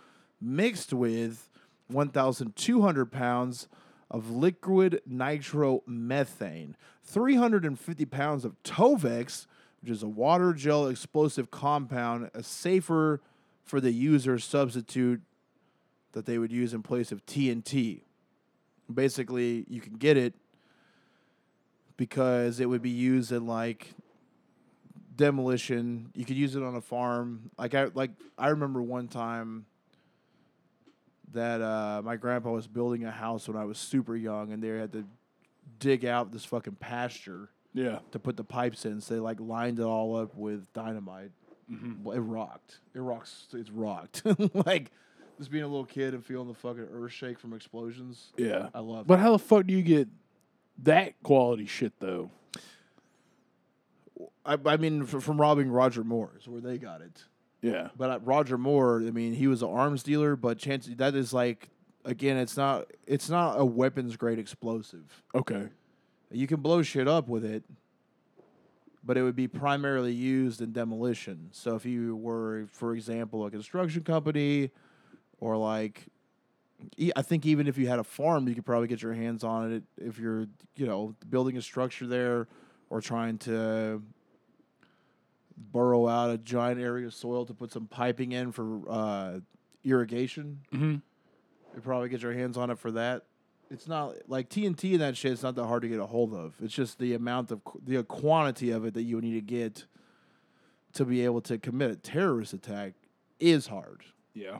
mixed 0.41 0.91
with 0.91 1.49
1,200 1.87 3.11
pounds 3.11 3.67
of 4.09 4.31
liquid 4.31 5.01
nitromethane, 5.09 6.73
350 7.03 8.05
pounds 8.05 8.43
of 8.43 8.61
Tovex, 8.63 9.45
which 9.81 9.91
is 9.91 10.01
a 10.01 10.07
water 10.07 10.53
gel 10.53 10.87
explosive 10.87 11.51
compound, 11.51 12.31
a 12.33 12.41
safer 12.41 13.21
for 13.63 13.79
the 13.79 13.91
user 13.91 14.39
substitute 14.39 15.21
that 16.13 16.25
they 16.25 16.37
would 16.37 16.51
use 16.51 16.73
in 16.73 16.81
place 16.81 17.11
of 17.11 17.25
TNT. 17.25 18.01
Basically, 18.91 19.65
you 19.69 19.79
can 19.79 19.93
get 19.93 20.17
it 20.17 20.33
because 22.01 22.59
it 22.59 22.65
would 22.67 22.81
be 22.81 22.89
used 22.89 23.31
in 23.31 23.45
like 23.45 23.93
demolition. 25.15 26.09
You 26.15 26.25
could 26.25 26.35
use 26.35 26.55
it 26.55 26.63
on 26.63 26.75
a 26.75 26.81
farm. 26.81 27.51
Like 27.59 27.75
I 27.75 27.89
like 27.93 28.09
I 28.39 28.47
remember 28.47 28.81
one 28.81 29.07
time 29.07 29.67
that 31.33 31.61
uh, 31.61 32.01
my 32.03 32.15
grandpa 32.15 32.49
was 32.51 32.65
building 32.65 33.05
a 33.05 33.11
house 33.11 33.47
when 33.47 33.55
I 33.55 33.65
was 33.65 33.77
super 33.77 34.15
young, 34.15 34.51
and 34.51 34.63
they 34.63 34.69
had 34.69 34.91
to 34.93 35.05
dig 35.77 36.03
out 36.03 36.31
this 36.31 36.43
fucking 36.43 36.77
pasture 36.79 37.49
Yeah. 37.71 37.99
to 38.13 38.17
put 38.19 38.35
the 38.35 38.43
pipes 38.43 38.83
in. 38.83 38.99
So 38.99 39.13
they 39.13 39.19
like 39.19 39.39
lined 39.39 39.77
it 39.77 39.83
all 39.83 40.15
up 40.15 40.35
with 40.35 40.73
dynamite. 40.73 41.29
Well, 42.03 42.17
it 42.17 42.19
rocked. 42.21 42.79
It 42.95 42.99
rocks. 42.99 43.45
It's 43.53 43.69
rocked. 43.69 44.23
like 44.65 44.89
just 45.37 45.51
being 45.51 45.63
a 45.63 45.67
little 45.67 45.85
kid 45.85 46.15
and 46.15 46.25
feeling 46.25 46.47
the 46.47 46.55
fucking 46.55 46.87
earth 46.91 47.11
shake 47.11 47.37
from 47.37 47.53
explosions. 47.53 48.33
Yeah. 48.37 48.69
I 48.73 48.79
love. 48.79 49.05
But 49.05 49.19
how 49.19 49.31
the 49.33 49.39
fuck 49.39 49.67
do 49.67 49.73
you 49.75 49.83
get 49.83 50.07
that 50.83 51.21
quality 51.23 51.65
shit 51.65 51.93
though? 51.99 52.31
I, 54.45 54.57
I 54.65 54.77
mean, 54.77 55.03
f- 55.03 55.23
from 55.23 55.39
robbing 55.39 55.71
Roger 55.71 56.03
Moore 56.03 56.31
is 56.39 56.47
where 56.47 56.61
they 56.61 56.77
got 56.77 57.01
it. 57.01 57.25
Yeah. 57.61 57.89
But 57.95 58.09
uh, 58.09 58.19
Roger 58.23 58.57
Moore, 58.57 58.97
I 59.05 59.11
mean, 59.11 59.33
he 59.33 59.47
was 59.47 59.61
an 59.61 59.69
arms 59.69 60.03
dealer, 60.03 60.35
but 60.35 60.57
chance 60.57 60.89
that 60.97 61.15
is 61.15 61.33
like 61.33 61.69
again, 62.05 62.37
it's 62.37 62.57
not 62.57 62.87
it's 63.05 63.29
not 63.29 63.59
a 63.59 63.65
weapons 63.65 64.15
grade 64.17 64.39
explosive. 64.39 65.23
Okay. 65.35 65.69
You 66.31 66.47
can 66.47 66.61
blow 66.61 66.81
shit 66.81 67.07
up 67.07 67.27
with 67.27 67.43
it, 67.43 67.63
but 69.03 69.17
it 69.17 69.23
would 69.23 69.35
be 69.35 69.47
primarily 69.47 70.13
used 70.13 70.61
in 70.61 70.71
demolition. 70.71 71.49
So 71.51 71.75
if 71.75 71.85
you 71.85 72.15
were, 72.15 72.67
for 72.71 72.95
example, 72.95 73.45
a 73.45 73.51
construction 73.51 74.03
company, 74.03 74.71
or 75.39 75.57
like, 75.57 76.05
I 77.15 77.21
think 77.21 77.45
even 77.45 77.67
if 77.67 77.77
you 77.77 77.87
had 77.87 77.99
a 77.99 78.03
farm, 78.03 78.47
you 78.47 78.55
could 78.55 78.65
probably 78.65 78.87
get 78.87 79.01
your 79.01 79.13
hands 79.13 79.43
on 79.43 79.71
it 79.71 79.83
if 79.97 80.19
you're, 80.19 80.47
you 80.75 80.85
know, 80.85 81.15
building 81.29 81.57
a 81.57 81.61
structure 81.61 82.07
there 82.07 82.47
or 82.89 83.01
trying 83.01 83.37
to 83.39 84.01
burrow 85.71 86.07
out 86.07 86.29
a 86.31 86.37
giant 86.37 86.79
area 86.79 87.05
of 87.05 87.13
soil 87.13 87.45
to 87.45 87.53
put 87.53 87.71
some 87.71 87.87
piping 87.87 88.31
in 88.31 88.51
for 88.51 88.81
uh, 88.89 89.39
irrigation. 89.83 90.59
Mm-hmm. 90.73 90.95
You 91.75 91.81
probably 91.81 92.09
get 92.09 92.21
your 92.21 92.33
hands 92.33 92.57
on 92.57 92.69
it 92.69 92.79
for 92.79 92.91
that. 92.91 93.23
It's 93.69 93.87
not 93.87 94.15
like 94.27 94.49
TNT 94.49 94.91
and 94.93 95.01
that 95.01 95.15
shit. 95.15 95.31
It's 95.31 95.43
not 95.43 95.55
that 95.55 95.65
hard 95.65 95.83
to 95.83 95.87
get 95.87 95.99
a 95.99 96.05
hold 96.05 96.33
of. 96.33 96.55
It's 96.61 96.73
just 96.73 96.99
the 96.99 97.13
amount 97.13 97.51
of 97.51 97.61
the 97.85 98.03
quantity 98.03 98.71
of 98.71 98.83
it 98.85 98.93
that 98.95 99.03
you 99.03 99.21
need 99.21 99.35
to 99.35 99.41
get 99.41 99.85
to 100.93 101.05
be 101.05 101.23
able 101.23 101.39
to 101.41 101.57
commit 101.57 101.89
a 101.91 101.95
terrorist 101.95 102.53
attack 102.53 102.93
is 103.39 103.67
hard, 103.67 104.03
Yeah. 104.33 104.59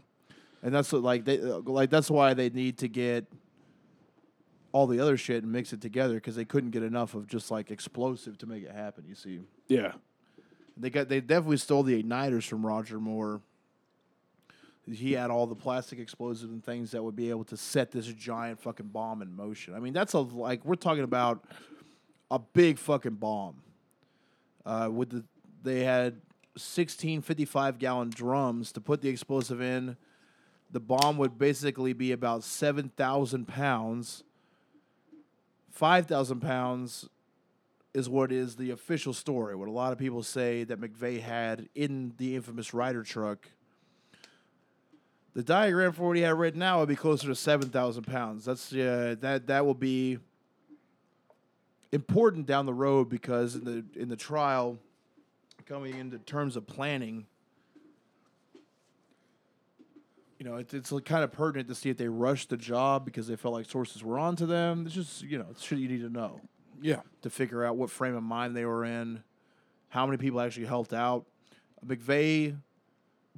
And 0.64 0.74
that's 0.74 0.92
what 0.92 1.02
like 1.04 1.26
they 1.26 1.38
like 1.40 1.90
that's 1.90 2.10
why 2.10 2.34
they 2.34 2.50
need 2.50 2.78
to 2.80 2.88
get 2.88 3.26
all 4.74 4.88
the 4.88 5.00
other 5.00 5.18
shit 5.18 5.44
and 5.44 5.52
mix 5.52 5.74
it 5.74 5.82
together 5.82 6.16
because 6.16 6.36
they 6.36 6.46
couldn't 6.46 6.72
get 6.72 6.84
enough 6.84 7.14
of 7.14 7.28
just 7.28 7.52
like 7.52 7.72
explosive 7.72 8.38
to 8.38 8.46
make 8.46 8.64
it 8.64 8.72
happen. 8.72 9.04
You 9.08 9.16
see, 9.16 9.42
Yeah. 9.68 9.94
they 10.78 10.90
got 10.90 11.10
they 11.10 11.20
definitely 11.22 11.58
stole 11.58 11.84
the 11.84 12.02
igniters 12.02 12.48
from 12.48 12.66
Roger 12.66 13.00
Moore. 13.00 13.42
He 14.92 15.12
had 15.14 15.30
all 15.30 15.46
the 15.46 15.56
plastic 15.56 16.00
explosives 16.00 16.52
and 16.52 16.64
things 16.64 16.92
that 16.92 17.04
would 17.04 17.16
be 17.16 17.30
able 17.30 17.44
to 17.46 17.58
set 17.58 17.92
this 17.92 18.08
giant 18.08 18.60
fucking 18.60 18.88
bomb 18.88 19.22
in 19.22 19.36
motion. 19.36 19.76
I 19.76 19.80
mean, 19.80 19.94
that's 19.94 20.14
a 20.14 20.20
like 20.20 20.66
we're 20.66 20.76
talking 20.76 21.04
about 21.04 21.44
a 22.32 22.40
big 22.40 22.78
fucking 22.78 23.16
bomb. 23.16 23.62
Uh, 24.66 24.90
with 24.92 25.10
the 25.10 25.24
they 25.64 25.84
had 25.84 26.20
16 26.58 27.22
55 27.22 27.78
gallon 27.78 28.10
drums 28.10 28.72
to 28.72 28.82
put 28.82 29.02
the 29.02 29.10
explosive 29.10 29.62
in. 29.62 29.98
The 30.72 30.80
bomb 30.80 31.18
would 31.18 31.38
basically 31.38 31.94
be 31.94 32.12
about 32.12 32.44
7,000 32.44 33.48
pounds. 33.48 34.24
5,000 35.72 36.40
pounds 36.40 37.10
is 37.94 38.10
what 38.10 38.32
is 38.32 38.56
the 38.56 38.72
official 38.72 39.14
story. 39.14 39.56
What 39.56 39.68
a 39.68 39.72
lot 39.72 39.92
of 39.92 39.98
people 39.98 40.24
say 40.24 40.64
that 40.64 40.80
McVeigh 40.80 41.22
had 41.22 41.68
in 41.76 42.14
the 42.18 42.36
infamous 42.36 42.74
Ryder 42.74 43.04
truck. 43.04 43.50
The 45.34 45.44
diagram 45.44 45.94
for 45.94 46.08
what 46.08 46.18
he 46.18 46.24
had 46.24 46.34
right 46.34 46.56
now 46.56 46.80
would 46.80 46.90
be 46.90 46.96
closer 46.96 47.28
to 47.28 47.36
seven 47.36 47.70
thousand 47.70 48.04
pounds. 48.04 48.46
That's 48.46 48.74
uh, 48.74 49.16
that 49.22 49.48
that 49.48 49.66
will 49.66 49.74
be 49.74 50.20
important 51.94 52.46
down 52.46 52.66
the 52.66 52.74
road 52.74 53.10
because 53.10 53.56
in 53.56 53.64
the 53.64 53.86
in 54.00 54.10
the 54.10 54.18
trial, 54.18 54.78
coming 55.66 55.98
into 55.98 56.18
terms 56.18 56.58
of 56.58 56.68
planning, 56.68 57.26
you 60.42 60.50
know, 60.50 60.56
it, 60.56 60.74
it's 60.74 60.92
kind 61.06 61.24
of 61.24 61.32
pertinent 61.32 61.70
to 61.70 61.76
see 61.76 61.92
if 61.92 61.98
they 61.98 62.08
rushed 62.08 62.50
the 62.50 62.58
job 62.58 63.06
because 63.06 63.28
they 63.28 63.36
felt 63.36 63.54
like 63.54 63.70
sources 63.70 64.04
were 64.04 64.18
onto 64.18 64.48
them. 64.48 64.88
It's 64.88 64.96
just 64.96 65.22
you 65.22 65.38
know, 65.38 65.46
it's 65.52 65.62
shit 65.62 65.78
you 65.78 65.88
need 65.88 66.02
to 66.02 66.10
know 66.10 66.42
Yeah. 66.82 67.02
to 67.22 67.30
figure 67.30 67.64
out 67.64 67.78
what 67.78 67.92
frame 67.92 68.16
of 68.16 68.24
mind 68.24 68.56
they 68.58 68.66
were 68.66 68.84
in, 68.84 69.22
how 69.90 70.08
many 70.08 70.18
people 70.18 70.42
actually 70.42 70.66
helped 70.66 70.94
out. 70.94 71.28
McVeigh 71.86 72.58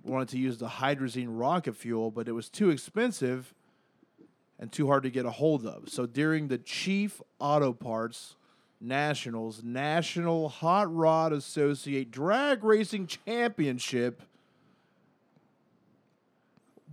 wanted 0.01 0.29
to 0.29 0.37
use 0.37 0.57
the 0.59 0.67
hydrazine 0.69 1.27
rocket 1.27 1.75
fuel, 1.75 2.09
but 2.09 2.29
it 2.29 2.31
was 2.31 2.47
too 2.47 2.69
expensive 2.69 3.53
and 4.57 4.71
too 4.71 4.87
hard 4.87 5.03
to 5.03 5.09
get 5.09 5.25
a 5.25 5.31
hold 5.31 5.65
of. 5.65 5.89
So 5.89 6.05
during 6.05 6.47
the 6.47 6.57
Chief 6.57 7.21
Auto 7.37 7.73
Parts 7.73 8.37
Nationals 8.79 9.61
National 9.61 10.47
Hot 10.47 10.93
Rod 10.93 11.33
Associate 11.33 12.09
Drag 12.09 12.63
Racing 12.63 13.07
Championship, 13.07 14.21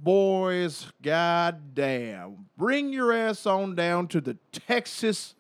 boys, 0.03 0.87
goddamn, 1.03 2.47
bring 2.57 2.93
your 2.93 3.13
ass 3.13 3.47
on 3.47 3.75
down 3.75 4.09
to 4.09 4.21
the 4.21 4.37
Texas 4.53 5.35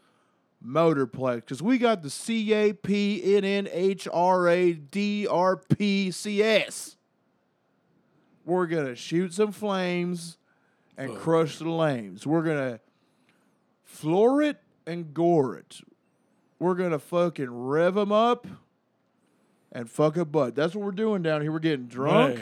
Motorplex 0.64 1.36
because 1.36 1.62
we 1.62 1.78
got 1.78 2.02
the 2.02 2.10
C 2.10 2.52
A 2.52 2.72
P 2.72 3.36
N 3.36 3.44
N 3.44 3.68
H 3.72 4.06
R 4.12 4.48
A 4.48 4.72
D 4.72 5.26
R 5.26 5.56
P 5.56 6.10
C 6.10 6.42
S. 6.42 6.96
We're 8.44 8.66
gonna 8.66 8.94
shoot 8.94 9.32
some 9.32 9.52
flames 9.52 10.36
and 10.96 11.14
crush 11.16 11.58
the 11.58 11.70
lames. 11.70 12.26
We're 12.26 12.42
gonna 12.42 12.80
floor 13.84 14.42
it 14.42 14.58
and 14.86 15.14
gore 15.14 15.56
it. 15.56 15.80
We're 16.58 16.74
gonna 16.74 16.98
fucking 16.98 17.50
rev 17.50 17.94
them 17.94 18.12
up 18.12 18.46
and 19.72 19.88
fuck 19.90 20.16
a 20.18 20.24
butt. 20.24 20.54
That's 20.54 20.74
what 20.74 20.84
we're 20.84 20.90
doing 20.90 21.22
down 21.22 21.40
here. 21.40 21.52
We're 21.52 21.58
getting 21.60 21.86
drunk. 21.86 22.40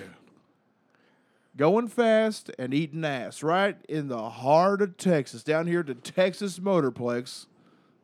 Going 1.58 1.88
fast 1.88 2.50
and 2.56 2.72
eating 2.72 3.04
ass 3.04 3.42
right 3.42 3.76
in 3.88 4.06
the 4.08 4.30
heart 4.30 4.80
of 4.80 4.96
Texas, 4.96 5.42
down 5.42 5.66
here 5.66 5.80
at 5.80 5.86
the 5.86 5.94
Texas 5.94 6.58
Motorplex. 6.60 7.46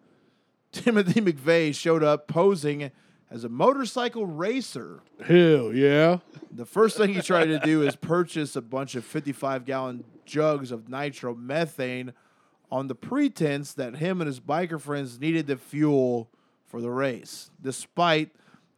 Timothy 0.73 1.21
McVeigh 1.21 1.73
showed 1.75 2.03
up 2.03 2.27
posing 2.27 2.91
as 3.31 3.45
a 3.45 3.49
motorcycle 3.49 4.27
racer. 4.27 5.03
Hell 5.25 5.73
yeah. 5.73 6.19
The 6.51 6.67
first 6.67 6.97
thing 6.97 7.15
he 7.15 7.23
tried 7.23 7.47
to 7.47 7.61
do 7.61 7.83
is 7.83 7.95
purchase 7.95 8.57
a 8.57 8.61
bunch 8.61 8.97
of 8.97 9.05
55 9.05 9.65
gallon 9.65 10.05
jugs 10.27 10.73
of 10.73 10.87
nitromethane 10.87 12.13
on 12.73 12.89
the 12.89 12.95
pretense 12.97 13.73
that 13.75 13.97
him 13.97 14.21
and 14.21 14.27
his 14.27 14.41
biker 14.41 14.81
friends 14.81 15.21
needed 15.21 15.47
the 15.47 15.57
fuel 15.57 16.29
for 16.67 16.81
the 16.81 16.91
race, 16.91 17.51
despite 17.63 18.31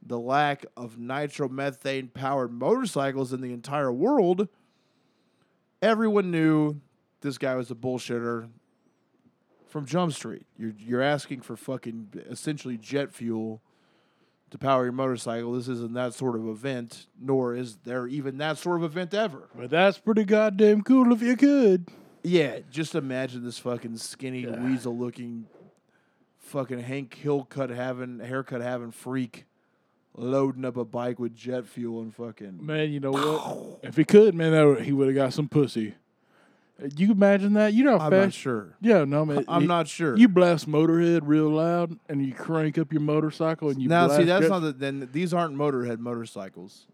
the 0.02 0.18
lack 0.18 0.66
of 0.76 0.96
nitromethane 0.98 2.12
powered 2.12 2.52
motorcycles 2.52 3.32
in 3.32 3.40
the 3.40 3.52
entire 3.52 3.90
world. 3.90 4.48
Everyone 5.82 6.30
knew 6.30 6.80
this 7.20 7.38
guy 7.38 7.54
was 7.54 7.70
a 7.70 7.74
bullshitter 7.74 8.48
from 9.66 9.84
Jump 9.86 10.12
Street. 10.12 10.46
You're 10.56 10.74
you're 10.78 11.02
asking 11.02 11.42
for 11.42 11.56
fucking 11.56 12.08
essentially 12.30 12.78
jet 12.78 13.12
fuel 13.12 13.60
to 14.50 14.58
power 14.58 14.84
your 14.84 14.92
motorcycle. 14.92 15.52
This 15.52 15.68
isn't 15.68 15.92
that 15.94 16.14
sort 16.14 16.36
of 16.36 16.46
event, 16.48 17.06
nor 17.20 17.54
is 17.54 17.76
there 17.84 18.06
even 18.06 18.38
that 18.38 18.58
sort 18.58 18.78
of 18.78 18.84
event 18.84 19.12
ever. 19.12 19.48
But 19.54 19.70
that's 19.70 19.98
pretty 19.98 20.24
goddamn 20.24 20.82
cool 20.82 21.12
if 21.12 21.20
you 21.20 21.36
could. 21.36 21.88
Yeah, 22.22 22.60
just 22.70 22.94
imagine 22.94 23.44
this 23.44 23.58
fucking 23.58 23.98
skinny 23.98 24.46
weasel 24.46 24.96
looking 24.96 25.46
fucking 26.38 26.80
Hank 26.80 27.14
Hill 27.14 27.44
cut 27.44 27.70
having 27.70 28.20
haircut 28.20 28.62
having 28.62 28.92
freak 28.92 29.44
loading 30.16 30.64
up 30.64 30.76
a 30.76 30.84
bike 30.84 31.18
with 31.18 31.34
jet 31.34 31.66
fuel 31.66 32.00
and 32.02 32.14
fucking 32.14 32.64
Man, 32.64 32.90
you 32.92 33.00
know 33.00 33.12
what? 33.12 33.80
if 33.82 33.96
he 33.96 34.04
could, 34.04 34.34
man, 34.34 34.52
that 34.52 34.62
would, 34.64 34.82
he 34.82 34.92
would 34.92 35.06
have 35.08 35.14
got 35.16 35.32
some 35.32 35.48
pussy. 35.48 35.94
You 36.94 37.12
imagine 37.12 37.54
that? 37.54 37.72
You 37.72 37.84
know 37.84 37.98
how 37.98 38.06
I'm 38.06 38.10
fast? 38.10 38.24
not 38.26 38.32
sure. 38.34 38.76
Yeah, 38.82 39.04
no, 39.04 39.24
man. 39.24 39.44
I'm 39.48 39.62
you- 39.62 39.68
not 39.68 39.88
sure. 39.88 40.14
You 40.16 40.28
blast 40.28 40.68
Motorhead 40.68 41.20
real 41.24 41.48
loud, 41.48 41.98
and 42.08 42.24
you 42.24 42.34
crank 42.34 42.76
up 42.76 42.92
your 42.92 43.00
motorcycle, 43.00 43.70
and 43.70 43.80
you 43.80 43.88
now 43.88 44.08
see 44.08 44.24
that's 44.24 44.44
jet- 44.44 44.50
not 44.50 44.58
the 44.60 44.72
then 44.72 45.08
these 45.12 45.32
aren't 45.32 45.56
motorhead 45.56 45.98
motorcycles. 46.00 46.86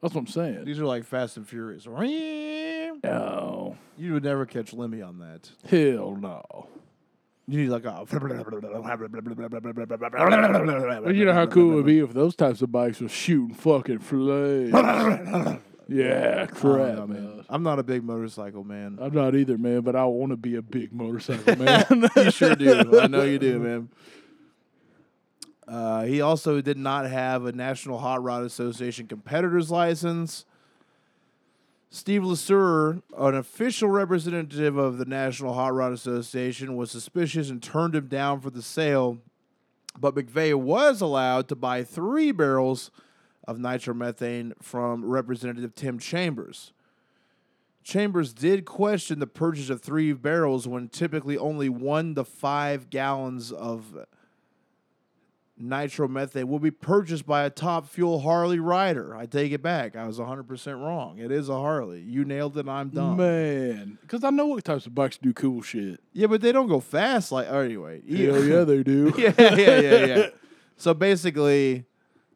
That's 0.00 0.14
what 0.14 0.20
I'm 0.20 0.26
saying. 0.28 0.64
These 0.66 0.78
are 0.78 0.84
like 0.84 1.04
Fast 1.04 1.36
and 1.36 1.48
Furious. 1.48 1.86
No, 1.86 3.76
you 3.96 4.10
Oh, 4.10 4.12
would 4.14 4.22
never 4.22 4.46
catch 4.46 4.72
Lemmy 4.72 5.02
on 5.02 5.18
that. 5.18 5.50
hell 5.68 6.14
no. 6.16 6.68
You 7.46 7.60
need 7.60 7.68
like 7.68 7.84
a 7.84 8.06
you 11.12 11.26
know 11.26 11.34
how 11.34 11.44
cool 11.46 11.72
it 11.72 11.74
would 11.74 11.84
be 11.84 11.98
if 11.98 12.14
those 12.14 12.34
types 12.34 12.62
of 12.62 12.72
bikes 12.72 13.02
were 13.02 13.08
shooting 13.08 13.54
fucking 13.54 13.98
flames. 13.98 14.72
yeah, 15.88 16.44
I 16.44 16.46
crap, 16.46 16.96
know, 16.96 17.06
man. 17.06 17.44
I'm 17.50 17.62
not 17.62 17.78
a 17.78 17.82
big 17.82 18.02
motorcycle 18.02 18.64
man. 18.64 18.98
I'm 18.98 19.12
not 19.12 19.34
either, 19.34 19.58
man, 19.58 19.82
but 19.82 19.94
I 19.94 20.06
want 20.06 20.30
to 20.30 20.38
be 20.38 20.56
a 20.56 20.62
big 20.62 20.94
motorcycle 20.94 21.56
man. 21.62 21.84
you 22.16 22.30
sure 22.30 22.56
do. 22.56 22.98
I 22.98 23.08
know 23.08 23.24
you 23.24 23.38
do, 23.38 23.58
man. 23.58 23.90
Uh, 25.68 26.04
he 26.04 26.22
also 26.22 26.62
did 26.62 26.78
not 26.78 27.10
have 27.10 27.44
a 27.44 27.52
National 27.52 27.98
Hot 27.98 28.22
Rod 28.22 28.44
Association 28.44 29.06
competitor's 29.06 29.70
license. 29.70 30.46
Steve 31.94 32.22
Lasur, 32.22 33.02
an 33.16 33.36
official 33.36 33.88
representative 33.88 34.76
of 34.76 34.98
the 34.98 35.04
National 35.04 35.54
Hot 35.54 35.72
Rod 35.72 35.92
Association, 35.92 36.74
was 36.74 36.90
suspicious 36.90 37.50
and 37.50 37.62
turned 37.62 37.94
him 37.94 38.08
down 38.08 38.40
for 38.40 38.50
the 38.50 38.62
sale. 38.62 39.18
But 39.96 40.16
McVeigh 40.16 40.56
was 40.56 41.00
allowed 41.00 41.46
to 41.48 41.54
buy 41.54 41.84
three 41.84 42.32
barrels 42.32 42.90
of 43.46 43.58
nitromethane 43.58 44.54
from 44.60 45.04
Representative 45.04 45.76
Tim 45.76 46.00
Chambers. 46.00 46.72
Chambers 47.84 48.34
did 48.34 48.64
question 48.64 49.20
the 49.20 49.28
purchase 49.28 49.70
of 49.70 49.80
three 49.80 50.12
barrels 50.12 50.66
when 50.66 50.88
typically 50.88 51.38
only 51.38 51.68
one 51.68 52.16
to 52.16 52.24
five 52.24 52.90
gallons 52.90 53.52
of 53.52 54.04
nitromethane 55.60 56.44
will 56.44 56.58
be 56.58 56.70
purchased 56.70 57.26
by 57.26 57.44
a 57.44 57.50
top 57.50 57.88
fuel 57.88 58.20
Harley 58.20 58.58
rider. 58.58 59.16
I 59.16 59.26
take 59.26 59.52
it 59.52 59.62
back. 59.62 59.96
I 59.96 60.06
was 60.06 60.18
100% 60.18 60.80
wrong. 60.80 61.18
It 61.18 61.30
is 61.30 61.48
a 61.48 61.54
Harley. 61.54 62.00
You 62.00 62.24
nailed 62.24 62.58
it. 62.58 62.68
I'm 62.68 62.88
dumb. 62.88 63.16
man, 63.16 63.98
because 64.02 64.24
I 64.24 64.30
know 64.30 64.46
what 64.46 64.64
types 64.64 64.86
of 64.86 64.94
bikes 64.94 65.18
do 65.18 65.32
cool 65.32 65.62
shit. 65.62 66.00
Yeah, 66.12 66.26
but 66.26 66.40
they 66.40 66.52
don't 66.52 66.68
go 66.68 66.80
fast. 66.80 67.30
Like, 67.30 67.46
oh, 67.48 67.60
anyway. 67.60 68.02
Hell 68.08 68.44
yeah, 68.44 68.64
they 68.64 68.82
do. 68.82 69.12
yeah, 69.18 69.32
yeah, 69.38 69.80
yeah, 69.80 70.06
yeah. 70.06 70.26
So 70.76 70.92
basically, 70.92 71.84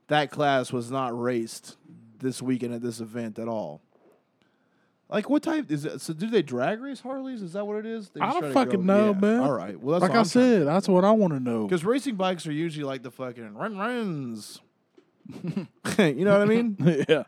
that 0.06 0.30
class 0.30 0.72
was 0.72 0.90
not 0.90 1.18
raced 1.18 1.76
this 2.20 2.40
weekend 2.40 2.74
at 2.74 2.82
this 2.82 3.00
event 3.00 3.38
at 3.38 3.48
all. 3.48 3.82
Like 5.10 5.30
what 5.30 5.42
type 5.42 5.70
is 5.70 5.84
it? 5.84 6.00
So 6.00 6.12
do 6.12 6.28
they 6.28 6.42
drag 6.42 6.80
race 6.80 7.00
Harleys? 7.00 7.40
Is 7.40 7.54
that 7.54 7.66
what 7.66 7.78
it 7.78 7.86
is? 7.86 8.10
They 8.10 8.20
I 8.20 8.38
don't 8.38 8.52
fucking 8.52 8.84
know, 8.84 9.12
yeah. 9.12 9.18
man. 9.18 9.40
All 9.40 9.52
right. 9.52 9.80
Well, 9.80 9.98
that's 9.98 10.10
Like 10.10 10.18
I 10.20 10.22
said, 10.24 10.66
that's 10.66 10.86
what 10.88 11.04
I 11.04 11.10
want 11.12 11.32
to 11.32 11.40
know. 11.40 11.64
because 11.66 11.84
racing 11.84 12.16
bikes 12.16 12.46
are 12.46 12.52
usually 12.52 12.84
like 12.84 13.02
the 13.02 13.10
fucking 13.10 13.54
run 13.54 13.78
runs. 13.78 14.60
you 15.98 16.24
know 16.24 16.32
what 16.38 16.42
I 16.42 16.44
mean? 16.46 16.76
yeah, 17.08 17.24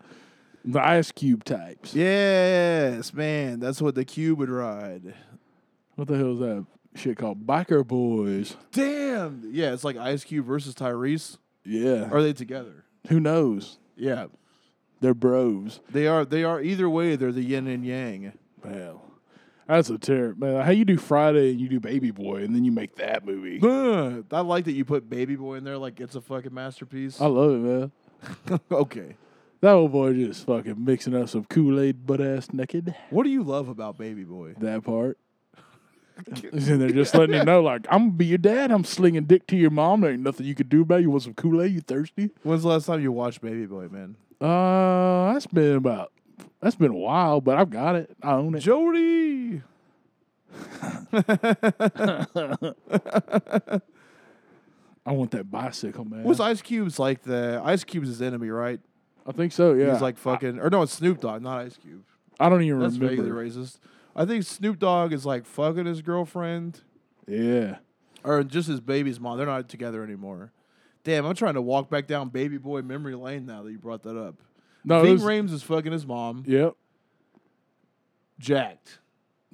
the 0.65 0.81
ice 0.87 1.11
cube 1.13 1.45
types. 1.45 1.95
yes, 1.95 3.15
man. 3.15 3.61
That's 3.61 3.81
what 3.81 3.95
the 3.95 4.05
cube 4.05 4.39
would 4.39 4.51
ride. 4.51 5.15
What 5.97 6.09
the 6.09 6.17
hell 6.17 6.33
is 6.33 6.39
that 6.41 6.67
shit 6.95 7.17
called? 7.19 7.47
Biker 7.47 7.87
boys. 7.87 8.57
Damn. 8.73 9.43
Yeah, 9.53 9.73
it's 9.73 9.85
like 9.85 9.97
Ice 9.97 10.25
Cube 10.25 10.47
versus 10.47 10.75
Tyrese. 10.75 11.37
Yeah. 11.65 12.09
Are 12.11 12.23
they 12.23 12.33
together? 12.33 12.85
Who 13.09 13.21
knows? 13.21 13.79
Yeah, 13.97 14.27
They're 15.01 15.15
bros. 15.15 15.81
they 15.91 16.07
are. 16.07 16.25
They 16.25 16.45
are. 16.45 16.61
Either 16.61 16.89
way, 16.89 17.17
they're 17.17 17.33
the 17.33 17.43
yin 17.43 17.67
and 17.67 17.85
yang. 17.85 18.33
Hell, 18.63 19.03
that's 19.67 19.89
a 19.89 19.99
terror, 19.99 20.35
man. 20.37 20.65
How 20.65 20.73
you 20.73 20.85
do 20.85 20.99
Friday 20.99 21.51
and 21.53 21.61
you 21.61 21.69
do 21.69 21.81
Baby 21.81 22.11
Boy, 22.11 22.43
and 22.43 22.55
then 22.55 22.65
you 22.65 22.73
make 22.73 22.97
that 22.97 23.25
movie. 23.25 23.61
Ugh, 23.63 24.25
I 24.31 24.41
like 24.41 24.67
that 24.67 24.73
you 24.73 24.85
put 24.85 25.09
Baby 25.09 25.37
Boy 25.37 25.55
in 25.55 25.65
there 25.65 25.79
like 25.79 26.01
it's 26.01 26.15
a 26.15 26.21
fucking 26.21 26.53
masterpiece. 26.53 27.21
I 27.21 27.27
love 27.27 27.53
it, 27.53 27.59
man. 27.59 27.93
okay. 28.71 29.17
That 29.61 29.73
old 29.73 29.93
boy 29.93 30.15
just 30.15 30.47
fucking 30.47 30.83
mixing 30.83 31.15
up 31.15 31.29
some 31.29 31.45
Kool 31.45 31.81
Aid 31.81 32.07
butt 32.07 32.21
ass 32.21 32.49
naked. 32.53 32.95
What 33.11 33.25
do 33.25 33.31
you 33.31 33.43
love 33.43 33.69
about 33.69 33.99
Baby 33.99 34.25
Boy? 34.25 34.55
That 34.59 34.85
part. 34.85 35.19
and 36.53 36.81
they're 36.81 36.91
just 36.91 37.15
letting 37.15 37.37
you 37.37 37.45
know, 37.45 37.63
like, 37.63 37.87
I'm 37.91 38.01
gonna 38.01 38.13
be 38.13 38.27
your 38.27 38.39
dad. 38.39 38.71
I'm 38.71 38.85
slinging 38.85 39.25
dick 39.25 39.47
to 39.49 39.57
your 39.57 39.71
mom. 39.71 40.01
There 40.01 40.13
ain't 40.13 40.23
nothing 40.23 40.47
you 40.47 40.55
can 40.55 40.69
do 40.69 40.83
about 40.83 41.01
it. 41.01 41.03
You 41.03 41.11
want 41.11 41.25
some 41.25 41.35
Kool 41.35 41.63
Aid? 41.63 41.73
You 41.73 41.81
thirsty? 41.81 42.31
When's 42.43 42.63
the 42.63 42.69
last 42.69 42.87
time 42.87 43.03
you 43.03 43.13
watched 43.13 43.41
Baby 43.41 43.67
Boy, 43.67 43.89
man? 43.89 44.17
Uh, 44.41 45.33
that's 45.35 45.47
been 45.47 45.77
about, 45.77 46.13
that's 46.61 46.77
been 46.77 46.93
a 46.93 46.97
while, 46.97 47.41
but 47.41 47.59
I've 47.59 47.71
got 47.71 47.95
it. 47.97 48.17
I 48.23 48.33
own 48.33 48.55
it. 48.55 48.61
Jody. 48.61 49.63
I 55.07 55.13
want 55.13 55.31
that 55.33 55.51
bicycle, 55.51 56.05
man. 56.05 56.25
Was 56.25 56.41
Ice 56.41 56.61
Cube's 56.63 56.99
like 56.99 57.23
the 57.23 57.61
Ice 57.65 57.85
Cube's 57.85 58.09
his 58.09 58.23
enemy, 58.23 58.51
right? 58.51 58.81
I 59.27 59.33
think 59.33 59.53
so. 59.53 59.73
Yeah. 59.75 59.93
He's 59.93 60.03
like 60.03 60.19
fucking, 60.19 60.59
or 60.59 60.71
no, 60.71 60.83
it's 60.83 60.93
Snoop 60.93 61.21
Dogg, 61.21 61.43
not 61.43 61.59
Ice 61.61 61.77
Cube. 61.77 62.03
I 62.39 62.49
don't 62.49 62.63
even 62.63 62.81
That's 62.81 62.97
vaguely 62.97 63.31
remember. 63.31 63.45
racist. 63.47 63.79
I 64.15 64.25
think 64.25 64.45
Snoop 64.45 64.79
Dogg 64.79 65.13
is 65.13 65.25
like 65.27 65.47
fucking 65.47 65.87
his 65.87 66.03
girlfriend 66.03 66.81
Yeah. 67.27 67.77
or 68.25 68.43
just 68.43 68.69
his 68.69 68.81
baby's 68.81 69.21
mom. 69.21 69.37
They're 69.39 69.47
not 69.47 69.69
together 69.69 70.03
anymore. 70.03 70.53
Damn, 71.05 71.25
I'm 71.25 71.35
trying 71.35 71.55
to 71.55 71.63
walk 71.63 71.89
back 71.89 72.07
down 72.07 72.29
Baby 72.29 72.59
Boy 72.59 72.83
memory 72.83 73.15
lane 73.15 73.47
now 73.47 73.63
that 73.63 73.71
you 73.73 73.79
brought 73.79 74.03
that 74.03 74.17
up. 74.19 74.37
No, 74.85 75.03
Ving 75.03 75.15
was, 75.15 75.23
Rhames 75.23 75.53
is 75.53 75.63
fucking 75.63 75.93
his 75.93 76.07
mom. 76.07 76.45
Yep. 76.47 76.75
Jacked. 78.39 78.99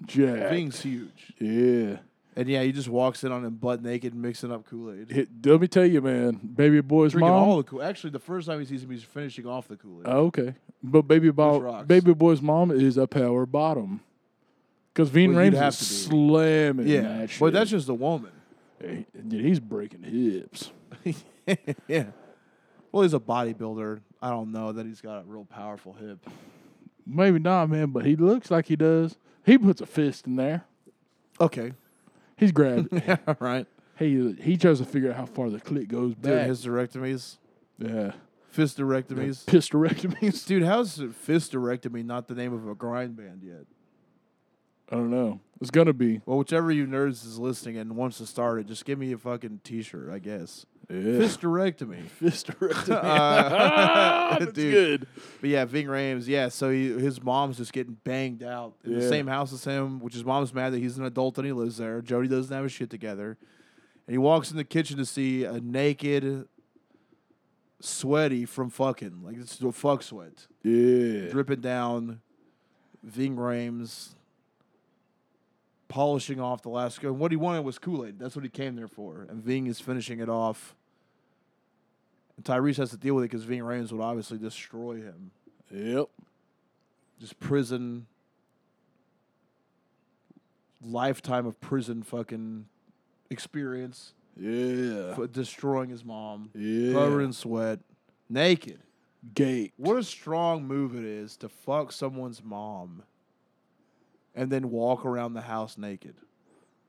Jack. 0.05 0.51
Ving's 0.51 0.81
huge. 0.83 1.33
Yeah. 1.39 1.99
And 2.39 2.49
yeah, 2.49 2.63
he 2.63 2.71
just 2.71 2.89
walks 2.89 3.25
in 3.25 3.33
on 3.33 3.45
him 3.45 3.55
butt 3.55 3.83
naked, 3.83 4.15
mixing 4.15 4.53
up 4.53 4.67
Kool 4.69 4.93
Aid. 4.93 5.29
Let 5.45 5.61
me 5.61 5.67
tell 5.69 5.87
you, 5.87 6.03
man, 6.03 6.33
baby 6.55 6.83
boy's 6.83 7.13
Drinking 7.13 7.31
mom. 7.31 7.49
all 7.49 7.57
the 7.57 7.63
Kool. 7.63 7.83
Actually, 7.83 8.11
the 8.11 8.19
first 8.19 8.47
time 8.47 8.61
he 8.61 8.67
sees 8.67 8.85
him, 8.85 8.91
he's 8.91 9.03
finishing 9.03 9.47
off 9.47 9.69
the 9.69 9.77
Kool 9.77 10.01
Aid. 10.01 10.07
Oh, 10.07 10.27
okay, 10.27 10.55
but 10.83 11.03
baby 11.03 11.31
boy, 11.31 11.83
baby 11.85 12.13
boy's 12.13 12.43
mom 12.43 12.71
is 12.71 12.99
a 12.99 13.07
power 13.07 13.47
bottom. 13.47 14.01
Because 14.93 15.09
Ving 15.09 15.35
Well, 15.35 15.45
Rhames 15.47 15.69
is 15.69 15.79
slamming 16.05 16.87
yeah, 16.87 17.01
that 17.03 17.31
shit. 17.31 17.41
but 17.41 17.53
that's 17.55 17.71
just 17.71 17.89
a 17.89 17.95
woman. 17.95 18.33
Hey, 18.79 19.07
dude, 19.27 19.43
he's 19.45 19.59
breaking 19.61 20.03
hips. 20.03 20.71
yeah. 21.89 22.07
Well, 22.93 23.03
he's 23.03 23.15
a 23.15 23.21
bodybuilder. 23.21 24.01
I 24.23 24.31
don't 24.31 24.53
know 24.53 24.73
that 24.73 24.87
he's 24.87 25.01
got 25.01 25.21
a 25.21 25.25
real 25.25 25.45
powerful 25.45 25.93
hip. 25.95 26.19
Maybe 27.07 27.39
not, 27.39 27.69
man, 27.71 27.91
but 27.91 28.05
he 28.05 28.17
looks 28.17 28.51
like 28.51 28.67
he 28.67 28.77
does. 28.77 29.17
He 29.45 29.59
puts 29.59 29.81
a 29.81 29.87
fist 29.87 30.27
in 30.27 30.37
there. 30.37 30.65
Okay. 31.41 31.73
He's 32.37 32.53
grabbed. 32.53 32.89
Yeah. 33.07 33.19
Right. 33.39 33.67
he 33.99 34.33
he 34.41 34.57
tries 34.57 34.79
to 34.79 34.85
figure 34.85 35.11
out 35.11 35.17
how 35.17 35.27
far 35.27 35.51
the 35.51 35.59
clit 35.61 35.89
goes 35.89 36.15
back. 36.15 36.49
hysterectomies, 36.49 37.37
yeah, 37.79 38.13
fisterectomies. 38.55 39.45
pisterectomies. 39.45 40.47
Dude, 40.47 40.63
how's 40.65 40.99
fisterectomy 40.99 42.05
not 42.05 42.29
the 42.29 42.35
name 42.35 42.53
of 42.53 42.67
a 42.69 42.75
grind 42.75 43.17
band 43.17 43.43
yet? 43.43 43.65
I 44.91 44.97
don't 44.97 45.11
know. 45.11 45.41
It's 45.61 45.71
gonna 45.71 45.93
be. 45.93 46.21
Well, 46.27 46.39
whichever 46.39 46.71
you 46.71 46.87
nerds 46.87 47.25
is 47.25 47.39
listening 47.39 47.77
and 47.79 47.97
wants 47.97 48.19
to 48.19 48.27
start 48.27 48.59
it, 48.61 48.67
just 48.67 48.85
give 48.85 48.99
me 48.99 49.13
a 49.13 49.19
fucking 49.19 49.61
t-shirt, 49.65 50.11
I 50.11 50.19
guess. 50.19 50.67
Yeah. 50.89 50.97
Fisterectomy. 50.97 52.05
Fisterectomy. 52.21 52.89
Uh, 53.03 54.39
That's 54.39 54.53
dude. 54.53 54.73
good. 55.01 55.07
But 55.41 55.51
yeah, 55.51 55.65
Ving 55.65 55.87
Rhames, 55.87 56.27
yeah, 56.29 56.49
so 56.49 56.71
he, 56.71 56.89
his 56.91 57.23
mom's 57.23 57.57
just 57.57 57.73
getting 57.73 57.97
banged 58.05 58.43
out 58.43 58.75
in 58.85 58.95
the 58.99 59.09
same 59.09 59.27
house 59.27 59.53
as 59.53 59.65
him, 59.65 59.99
which 60.01 60.15
his 60.15 60.25
mom's 60.25 60.55
mad 60.55 60.73
that 60.73 60.79
he's 60.79 60.97
an 60.99 61.05
adult 61.05 61.39
and 61.39 61.47
he 61.47 61.53
lives 61.53 61.77
there. 61.79 62.01
Jody 62.03 62.29
doesn't 62.29 62.55
have 62.55 62.63
his 62.65 62.73
shit 62.73 62.91
together. 62.91 63.37
And 64.07 64.15
he 64.15 64.19
walks 64.19 64.53
in 64.53 64.57
the 64.57 64.63
kitchen 64.65 64.97
to 64.99 65.05
see 65.05 65.43
a 65.43 65.61
naked, 65.61 66.47
sweaty 67.81 68.45
from 68.45 68.71
fucking, 68.71 69.23
like 69.25 69.37
it's 69.39 69.61
a 69.61 69.73
fuck 69.73 70.03
sweat, 70.05 70.47
Yeah. 70.63 71.29
dripping 71.31 71.61
down 71.63 72.21
Ving 73.03 73.35
Rhames, 73.37 74.15
polishing 75.89 76.41
off 76.41 76.63
the 76.63 76.69
last 76.69 77.01
go. 77.01 77.13
What 77.13 77.33
he 77.33 77.37
wanted 77.37 77.65
was 77.65 77.79
Kool 77.79 78.07
Aid. 78.07 78.19
That's 78.21 78.37
what 78.37 78.45
he 78.45 78.49
came 78.51 78.77
there 78.77 78.89
for. 78.89 79.27
And 79.29 79.43
Ving 79.43 79.67
is 79.67 79.81
finishing 79.81 80.21
it 80.21 80.29
off. 80.29 80.76
And 82.37 82.45
Tyrese 82.45 82.77
has 82.77 82.91
to 82.91 82.97
deal 82.97 83.15
with 83.15 83.25
it 83.25 83.31
because 83.31 83.45
Ving 83.45 83.61
Rhames 83.61 83.93
would 83.93 84.01
obviously 84.01 84.39
destroy 84.39 84.97
him 84.97 85.31
Yep. 85.71 86.09
just 87.19 87.39
prison 87.41 88.07
lifetime 90.83 91.47
of 91.47 91.61
prison 91.61 92.03
fucking 92.03 92.67
experience 93.31 94.13
Yeah. 94.37 95.15
for 95.15 95.27
destroying 95.27 95.91
his 95.91 96.05
mom 96.05 96.51
Yeah. 96.55 96.93
covered 96.93 97.23
in 97.23 97.33
sweat 97.33 97.81
naked 98.29 98.81
Gate. 99.35 99.73
what 99.77 99.97
a 99.97 100.05
strong 100.05 100.67
move 100.67 100.95
it 100.95 101.03
is 101.05 101.37
to 101.39 101.49
fuck 101.49 101.91
someone's 101.93 102.45
mom 102.45 103.03
and 104.35 104.53
then 104.53 104.71
walk 104.71 105.05
around 105.05 105.33
the 105.33 105.41
house 105.43 105.79
naked 105.79 106.15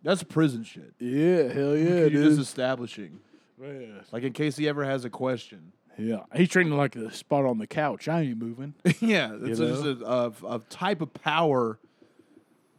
that's 0.04 0.24
prison 0.24 0.64
shit 0.64 0.93
Yeah. 1.00 1.43
Hell 1.54 1.76
yeah. 1.78 2.06
You're 2.06 2.06
It 2.08 2.12
just 2.12 2.39
establishing 2.39 3.22
Man. 3.60 4.03
like 4.12 4.24
in 4.24 4.34
case 4.34 4.55
he 4.55 4.68
ever 4.68 4.84
has 4.86 5.03
a 5.03 5.10
question 5.10 5.72
Yeah. 5.97 6.24
He's 6.36 6.49
treating 6.49 6.74
like 6.78 6.95
a 6.95 7.12
spot 7.12 7.45
on 7.45 7.58
the 7.58 7.68
couch. 7.68 8.08
I 8.08 8.22
ain't 8.22 8.38
moving. 8.38 8.76
yeah, 8.99 9.36
it's 9.41 9.60
just 9.60 9.84
a, 9.84 10.05
a, 10.05 10.55
a 10.55 10.60
type 10.70 11.01
of 11.01 11.14
power 11.14 11.80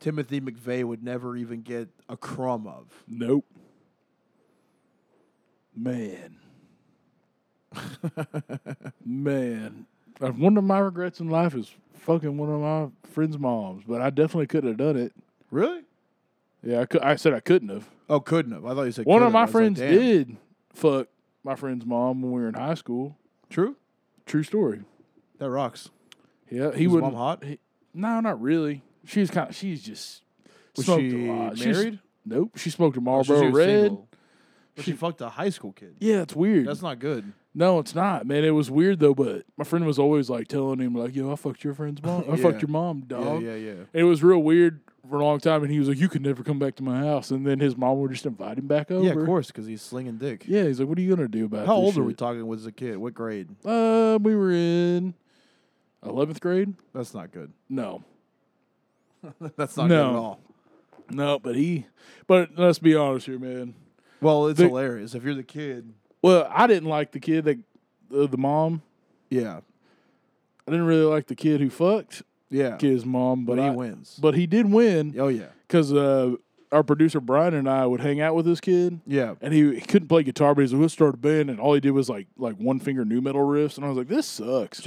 Timothy 0.01 0.41
McVeigh 0.41 0.85
would 0.85 1.03
never 1.03 1.37
even 1.37 1.63
get 1.63 1.89
a 2.09 2.17
crumb 2.17 2.67
of. 2.67 2.87
Nope. 3.09 3.45
Man. 5.75 6.37
Man. 9.05 9.87
Uh, 10.21 10.29
One 10.29 10.57
of 10.57 10.65
my 10.65 10.79
regrets 10.79 11.21
in 11.21 11.29
life 11.29 11.55
is 11.55 11.71
fucking 11.95 12.37
one 12.37 12.51
of 12.51 12.61
my 12.61 12.89
friend's 13.11 13.39
moms, 13.39 13.85
but 13.87 14.01
I 14.01 14.11
definitely 14.11 14.47
could 14.47 14.65
have 14.65 14.77
done 14.77 14.97
it. 14.97 15.13
Really? 15.51 15.83
Yeah, 16.63 16.81
I, 16.81 16.87
could, 16.87 17.03
I 17.03 17.17
said 17.17 17.35
I 17.35 17.41
couldn't 17.41 17.69
have. 17.69 17.89
Oh, 18.09 18.21
couldn't 18.21 18.53
have. 18.53 18.65
I 18.65 18.75
thought 18.75 18.83
you 18.85 18.93
said 18.93 19.07
One 19.07 19.23
of 19.23 19.33
my 19.33 19.43
was 19.43 19.49
like, 19.49 19.53
friends 19.53 19.79
did 19.79 20.37
fuck 20.79 21.09
my 21.45 21.55
friend's 21.55 21.85
mom 21.85 22.23
when 22.23 22.33
we 22.33 22.41
were 22.43 22.49
in 22.49 22.55
high 22.55 22.75
school. 22.75 23.17
True. 23.51 23.77
True 24.27 24.43
story. 24.43 24.83
That 25.39 25.51
rocks. 25.51 25.91
Yeah, 26.51 26.73
he 26.75 26.87
Was 26.87 26.95
would 26.95 27.03
mom 27.03 27.15
hot? 27.15 27.45
He, 27.45 27.59
no, 27.95 28.21
not 28.21 28.41
really. 28.41 28.83
She's 29.05 29.31
kind. 29.31 29.55
She's 29.55 29.83
just 29.83 30.23
Was 30.77 30.87
smoked 30.87 31.01
she 31.03 31.29
a 31.29 31.33
lot. 31.33 31.59
She's- 31.59 31.77
married? 31.77 31.99
nope. 32.25 32.53
She 32.57 32.71
smoked 32.71 32.97
a 32.97 33.01
oh, 33.01 33.13
Or 33.13 33.25
she 33.25 33.31
Marlboro 33.33 33.51
was 33.51 33.55
Red. 33.55 33.81
single? 33.83 34.09
But 34.75 34.85
she, 34.85 34.93
fucked 34.93 35.21
a 35.23 35.29
high 35.29 35.49
school 35.51 35.73
kid. 35.73 35.97
Yeah, 35.99 36.23
it's 36.23 36.37
weird. 36.37 36.69
That's 36.69 36.83
not 36.83 37.01
good. 37.01 37.33
No, 37.53 37.81
it's 37.81 37.97
not, 37.97 38.27
man. 38.27 38.45
It 38.45 38.51
was 38.51 38.71
weird 38.71 39.01
though, 39.01 39.15
but 39.15 39.43
my 39.57 39.65
friend 39.65 39.85
was 39.85 39.99
always 39.99 40.31
like 40.31 40.47
telling 40.47 40.79
him, 40.79 40.95
like, 40.95 41.17
"Yo, 41.17 41.33
I 41.33 41.35
fucked 41.35 41.65
your 41.65 41.75
friend's 41.75 42.01
mom. 42.01 42.25
I 42.31 42.35
Yeah. 42.37 42.43
fucked 42.43 42.63
your 42.63 42.69
mom, 42.69 43.01
dog." 43.01 43.43
Yeah, 43.43 43.55
yeah, 43.57 43.73
yeah. 43.73 43.83
It 43.93 44.05
was 44.05 44.23
real 44.23 44.39
weird 44.39 44.81
for 45.09 45.19
a 45.21 45.25
long 45.25 45.39
time, 45.41 45.63
and 45.63 45.73
he 45.73 45.79
was 45.79 45.89
like, 45.89 45.99
"You 45.99 46.09
could 46.09 46.23
never 46.23 46.43
come 46.43 46.59
back 46.59 46.77
to 46.77 46.83
my 46.83 46.99
house." 46.99 47.31
And 47.31 47.47
then 47.47 47.59
his 47.61 47.77
mom 47.77 47.99
would 48.01 48.11
just 48.13 48.27
invite 48.27 48.59
him 48.59 48.67
back 48.67 48.91
over. 48.91 49.05
Yeah, 49.05 49.13
of 49.13 49.25
course, 49.27 49.49
because 49.49 49.67
he's 49.67 49.83
slinging 49.83 50.17
dick. 50.19 50.45
Yeah, 50.47 50.65
he's 50.65 50.79
like, 50.81 50.89
"What 50.89 50.99
are 50.99 51.03
you 51.03 51.15
gonna 51.15 51.29
do 51.29 51.45
about?" 51.47 51.63
It? 51.63 51.67
How 51.67 51.75
old 51.77 51.97
are 51.99 52.03
we 52.05 52.15
talking? 52.15 52.47
Was 52.47 52.67
a 52.67 52.73
kid? 52.73 52.97
What 52.99 53.15
grade? 53.15 53.49
Uh, 53.65 54.19
we 54.23 54.35
were 54.35 54.53
in 54.53 55.15
eleventh 56.05 56.41
grade. 56.41 56.75
That's 56.95 57.15
not 57.15 57.33
good. 57.33 57.53
No, 57.69 58.03
That's 59.57 59.77
not 59.77 59.89
good 59.89 59.99
at 59.99 60.05
all. 60.15 60.41
no, 61.11 61.39
but 61.39 61.57
he. 61.57 61.87
But 62.27 62.51
let's 62.57 62.79
be 62.79 62.95
honest 62.95 63.27
here, 63.27 63.39
man. 63.39 63.75
Well, 64.21 64.47
it's 64.49 64.59
The- 64.59 64.69
hilarious. 64.69 65.15
If 65.15 65.25
you're 65.25 65.35
the 65.35 65.43
kid, 65.43 65.93
Well, 66.23 66.47
I 66.51 66.67
didn't 66.67 66.89
like 66.89 67.13
the 67.13 67.21
kid 67.21 67.45
that 67.45 67.59
uh, 68.17 68.27
the 68.27 68.37
mom. 68.39 68.83
yeah, 69.31 69.61
I 70.67 70.71
didn't 70.71 70.87
really 70.87 71.05
like 71.05 71.27
the 71.27 71.35
kid 71.35 71.61
who 71.61 71.69
fucked 71.71 72.23
yeah. 72.51 72.79
his 72.79 73.05
mom, 73.05 73.45
but 73.45 73.57
but 73.57 73.63
he 73.63 73.69
I, 73.69 73.71
wins. 73.71 74.19
but 74.21 74.35
he 74.35 74.47
did 74.47 74.71
win 74.71 75.15
oh 75.19 75.29
yeah, 75.29 75.47
because 75.67 75.93
uh, 75.93 76.35
our 76.71 76.83
producer 76.83 77.21
Brian 77.21 77.55
and 77.55 77.67
I 77.69 77.87
would 77.87 78.01
hang 78.01 78.21
out 78.21 78.35
with 78.35 78.45
this 78.45 78.61
kid. 78.61 79.01
yeah. 79.07 79.37
And 79.41 79.55
he, 79.55 79.77
he 79.77 79.81
couldn't 79.81 80.09
play 80.09 80.23
guitar, 80.23 80.55
but 80.55 80.61
he's 80.61 80.73
like, 80.75 80.83
let's 80.83 80.93
start 80.93 81.15
a 81.15 81.17
band. 81.17 81.49
And 81.49 81.59
all 81.59 81.73
he 81.73 81.81
did 81.81 81.93
was 81.93 82.11
like 82.11 82.27
like 82.37 82.57
one 82.57 82.79
finger 82.79 83.07
new 83.07 83.23
metal 83.23 83.41
riffs. 83.41 83.77
And 83.77 83.87
I 83.87 83.89
was 83.89 83.97
like, 83.97 84.09
this 84.09 84.27
sucks. 84.27 84.79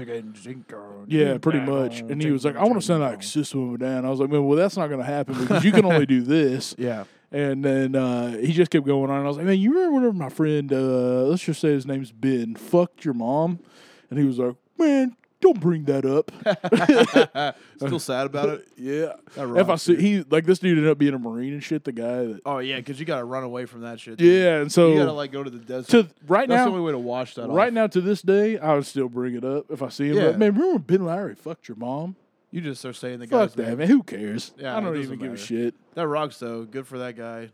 Yeah, 1.08 1.38
pretty 1.40 1.60
much. 1.60 2.02
And 2.02 2.22
he 2.22 2.30
was 2.32 2.46
like, 2.46 2.56
I 2.56 2.64
want 2.66 2.76
to 2.76 2.82
sound 2.82 3.02
like 3.02 3.24
System 3.24 3.70
of 3.70 3.76
a 3.76 3.78
Down. 3.80 4.06
I 4.06 4.10
was 4.12 4.20
like, 4.20 4.30
man, 4.30 4.46
well, 4.46 4.58
that's 4.58 4.78
not 4.78 4.88
going 4.88 5.00
to 5.00 5.06
happen 5.06 5.40
because 5.40 5.64
you 5.64 5.72
can 5.72 5.86
only 5.86 6.06
do 6.06 6.22
this. 6.22 6.76
Yeah, 6.82 7.06
And 7.32 7.64
then 7.66 7.96
uh, 7.96 8.38
he 8.38 8.54
just 8.54 8.70
kept 8.72 8.86
going 8.86 9.10
on. 9.10 9.18
And 9.18 9.26
I 9.26 9.28
was 9.28 9.38
like, 9.38 9.46
man, 9.46 9.58
you 9.60 9.74
remember 9.74 9.96
whenever 9.96 10.14
my 10.14 10.30
friend, 10.30 10.72
uh, 10.72 11.24
let's 11.24 11.42
just 11.44 11.62
say 11.62 11.70
his 11.70 11.86
name's 11.88 12.12
Ben, 12.12 12.56
fucked 12.56 13.06
your 13.06 13.14
mom? 13.14 13.60
And 14.10 14.20
he 14.20 14.26
was 14.26 14.38
like, 14.40 14.56
man, 14.78 15.16
don't 15.42 15.60
bring 15.60 15.84
that 15.86 16.06
up. 16.06 16.32
still 17.78 18.00
sad 18.00 18.26
about 18.28 18.50
it. 18.50 18.68
yeah. 18.78 19.14
If 19.36 19.70
I 19.70 19.76
see, 19.76 19.96
he, 19.96 20.24
like, 20.30 20.46
this 20.46 20.60
dude 20.60 20.78
ended 20.78 20.92
up 20.92 20.98
being 20.98 21.14
a 21.14 21.20
Marine 21.20 21.54
and 21.54 21.64
shit, 21.64 21.84
the 21.84 21.92
guy 21.92 22.26
that, 22.26 22.42
Oh 22.46 22.60
yeah, 22.60 22.78
because 22.78 23.00
you 23.00 23.06
gotta 23.06 23.26
run 23.26 23.44
away 23.44 23.66
from 23.66 23.82
that 23.82 24.00
shit. 24.00 24.18
dude. 24.18 24.42
yeah. 24.44 24.62
And 24.62 24.72
so, 24.72 24.92
you 24.94 25.00
gotta 25.00 25.12
like 25.12 25.32
go 25.32 25.44
to 25.44 25.50
the 25.50 25.60
desert. 25.60 25.90
to 25.90 26.08
right 26.28 26.48
That's 26.48 26.60
now, 26.60 26.66
the 26.66 26.72
only 26.72 26.84
way 26.84 26.92
to 26.92 27.00
wash 27.00 27.36
that 27.36 27.50
right 27.50 27.68
off. 27.68 27.74
now 27.74 27.88
to 27.88 28.02
this 28.02 28.22
day, 28.22 28.58
I 28.58 28.76
would 28.76 28.86
still 28.86 29.10
bring 29.10 29.36
it 29.36 29.44
up 29.44 29.66
if 29.70 29.82
I 29.82 29.90
see 29.90 30.10
him. 30.10 30.16
Yeah. 30.18 30.28
Like, 30.28 30.38
man, 30.38 30.54
remember 30.54 30.74
when 30.74 30.82
Ben 30.84 31.06
Lowry 31.06 31.36
fucked 31.36 31.68
your 31.68 31.78
mom? 31.78 32.16
You 32.52 32.60
just 32.62 32.82
start 32.82 32.98
saying 32.98 33.20
the 33.20 33.28
Fuck 33.28 33.40
guy's 33.50 33.54
that, 33.56 33.68
name. 33.70 33.78
man. 33.78 33.88
Who 33.88 34.04
cares? 34.04 34.52
Yeah, 34.58 34.76
I 34.76 34.82
don't 34.82 34.98
even 34.98 35.18
give 35.20 35.34
a 35.34 35.38
shit. 35.38 35.74
That 35.96 36.08
rocks 36.08 36.38
though. 36.38 36.66
Good 36.66 36.86
for 36.86 37.00
that 37.00 37.16
guy. 37.16 37.50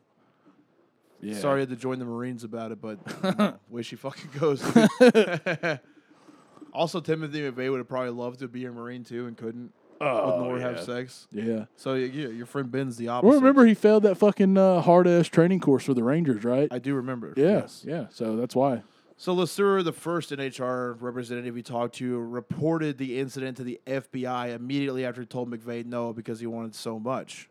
Yeah. 1.22 1.38
Sorry 1.40 1.58
I 1.58 1.60
had 1.62 1.70
to 1.70 1.76
join 1.76 2.00
the 2.00 2.06
Marines 2.06 2.44
about 2.44 2.72
it, 2.72 2.80
but 2.82 3.00
way 3.70 3.82
she 3.84 3.96
fucking 3.96 4.30
goes. 4.40 4.62
also, 6.74 7.00
Timothy 7.00 7.42
McVeigh 7.42 7.70
would 7.72 7.78
have 7.80 7.88
probably 7.90 8.12
loved 8.12 8.40
to 8.40 8.48
be 8.48 8.66
a 8.66 8.72
Marine 8.72 9.04
too 9.04 9.26
and 9.28 9.36
couldn't 9.38 9.72
Oh, 10.00 10.44
Nor 10.44 10.60
yeah. 10.60 10.68
have 10.68 10.84
sex. 10.84 11.28
Yeah. 11.32 11.66
So 11.76 11.96
yeah, 11.96 12.28
your 12.28 12.46
friend 12.46 12.70
Ben's 12.72 12.98
the 12.98 13.08
opposite. 13.08 13.30
Well, 13.30 13.40
remember 13.40 13.66
he 13.66 13.74
failed 13.74 14.04
that 14.04 14.16
fucking 14.16 14.56
uh, 14.56 14.82
hard 14.82 15.08
ass 15.08 15.28
training 15.28 15.60
course 15.60 15.86
for 15.86 15.96
the 15.96 16.04
Rangers, 16.04 16.44
right? 16.44 16.68
I 16.70 16.78
do 16.78 16.94
remember. 16.94 17.34
yeah. 17.36 17.46
Yes. 17.62 17.84
Yeah. 17.84 18.06
So 18.12 18.36
that's 18.36 18.56
why. 18.56 18.84
So 19.20 19.36
Lasur, 19.36 19.84
the 19.84 19.92
first 19.92 20.30
NHR 20.30 21.02
representative 21.02 21.56
he 21.56 21.64
talked 21.64 21.96
to, 21.96 22.20
reported 22.20 23.00
the 23.00 23.18
incident 23.20 23.58
to 23.58 23.64
the 23.64 23.82
FBI 23.88 24.56
immediately 24.56 25.04
after 25.04 25.22
he 25.22 25.26
told 25.28 25.50
McVeigh 25.50 25.84
no 25.88 26.14
because 26.14 26.40
he 26.40 26.46
wanted 26.46 26.76
so 26.76 27.00
much. 27.00 27.50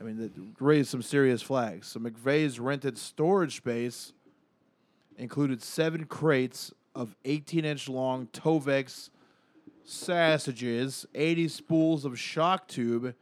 I 0.00 0.02
mean, 0.02 0.16
that 0.16 0.32
raised 0.58 0.88
some 0.88 1.02
serious 1.02 1.40
flags. 1.40 1.86
So 1.86 2.00
McVeigh's 2.00 2.58
rented 2.58 2.98
storage 2.98 3.56
space 3.58 4.12
included 5.16 5.62
seven 5.62 6.04
crates 6.06 6.72
of 6.96 7.14
18-inch 7.24 7.88
long 7.88 8.26
Tovex 8.32 9.10
sausages, 9.84 11.06
80 11.14 11.48
spools 11.48 12.04
of 12.04 12.18
shock 12.18 12.66
tube, 12.66 13.14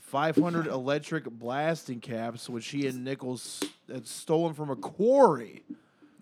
500 0.00 0.66
electric 0.66 1.24
blasting 1.30 2.00
caps, 2.00 2.48
which 2.48 2.66
he 2.68 2.86
and 2.86 3.04
Nichols 3.04 3.62
had 3.90 4.06
stolen 4.06 4.54
from 4.54 4.70
a 4.70 4.76
quarry 4.76 5.62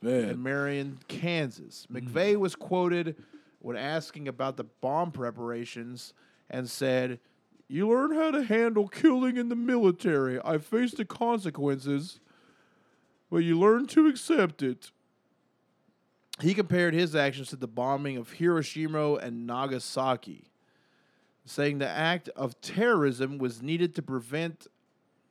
in 0.02 0.42
Marion, 0.42 0.98
Kansas. 1.08 1.86
Mm. 1.90 2.08
McVeigh 2.08 2.36
was 2.36 2.54
quoted 2.54 3.16
when 3.60 3.76
asking 3.76 4.28
about 4.28 4.56
the 4.56 4.64
bomb 4.64 5.10
preparations 5.10 6.12
and 6.50 6.68
said, 6.68 7.18
You 7.66 7.88
learn 7.88 8.14
how 8.14 8.30
to 8.30 8.44
handle 8.44 8.88
killing 8.88 9.38
in 9.38 9.48
the 9.48 9.56
military. 9.56 10.38
I 10.44 10.58
faced 10.58 10.98
the 10.98 11.06
consequences, 11.06 12.20
but 13.30 13.38
you 13.38 13.58
learn 13.58 13.86
to 13.88 14.06
accept 14.06 14.62
it. 14.62 14.90
He 16.40 16.52
compared 16.54 16.94
his 16.94 17.14
actions 17.14 17.48
to 17.50 17.56
the 17.56 17.68
bombing 17.68 18.16
of 18.16 18.32
Hiroshima 18.32 19.14
and 19.14 19.46
Nagasaki, 19.46 20.44
saying 21.44 21.78
the 21.78 21.88
act 21.88 22.28
of 22.30 22.60
terrorism 22.60 23.38
was 23.38 23.62
needed 23.62 23.94
to 23.96 24.02
prevent 24.02 24.66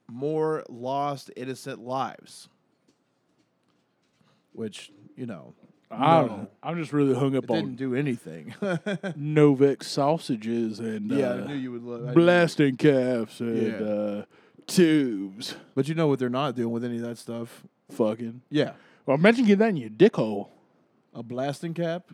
more 0.10 0.64
lost 0.70 1.30
innocent 1.36 1.80
lives. 1.80 2.47
Which, 4.54 4.91
you 5.16 5.26
know, 5.26 5.54
I 5.91 6.20
don't 6.22 6.28
No. 6.30 6.36
know. 6.38 6.47
I'm 6.62 6.78
just 6.78 6.93
really 6.93 7.14
hung 7.14 7.36
up 7.36 7.43
it 7.45 7.47
didn't 7.47 7.76
do 7.76 7.95
anything. 7.95 8.54
Tovex 8.62 9.84
sausages 9.84 10.80
and 10.80 11.10
yeah, 11.12 11.30
uh, 11.30 11.43
I 11.43 11.47
knew 11.47 11.56
you 11.56 11.72
would 11.72 11.84
love 11.84 12.14
blasting 12.16 12.78
caps 12.78 13.39
and 13.41 13.58
Yeah. 13.68 13.78
uh, 13.80 14.26
tubes. 14.68 15.56
But 15.76 15.88
you 15.88 15.95
know 15.95 16.08
what 16.08 16.20
they're 16.20 16.30
not 16.30 16.56
doing 16.56 16.72
with 16.72 16.84
any 16.84 16.95
of 16.97 17.04
that 17.04 17.18
stuff? 17.18 17.64
Fucking. 17.91 18.41
Yeah. 18.49 18.74
Well, 19.06 19.18
imagine 19.18 19.45
getting 19.45 19.60
that 19.60 19.70
in 19.70 19.78
your 19.78 19.89
dick 19.89 20.16
hole. 20.16 20.49
A 21.14 21.22
blasting 21.24 21.74
cap? 21.74 22.03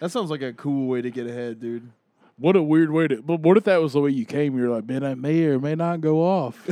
That 0.00 0.10
sounds 0.10 0.30
like 0.30 0.42
a 0.42 0.52
cool 0.52 0.88
way 0.88 1.02
to 1.02 1.10
get 1.10 1.26
ahead, 1.26 1.60
dude. 1.60 1.90
what 2.36 2.56
a 2.56 2.62
weird 2.62 2.90
way 2.90 3.08
to. 3.08 3.20
But 3.22 3.40
what 3.40 3.56
if 3.56 3.64
that 3.64 3.80
was 3.82 3.92
the 3.92 4.00
way 4.00 4.10
you 4.10 4.24
came? 4.24 4.56
You're 4.56 4.70
like, 4.70 4.86
man, 4.86 5.04
I 5.04 5.14
may 5.14 5.44
or 5.44 5.58
may 5.58 5.74
not 5.74 6.00
go 6.00 6.20
off. 6.22 6.64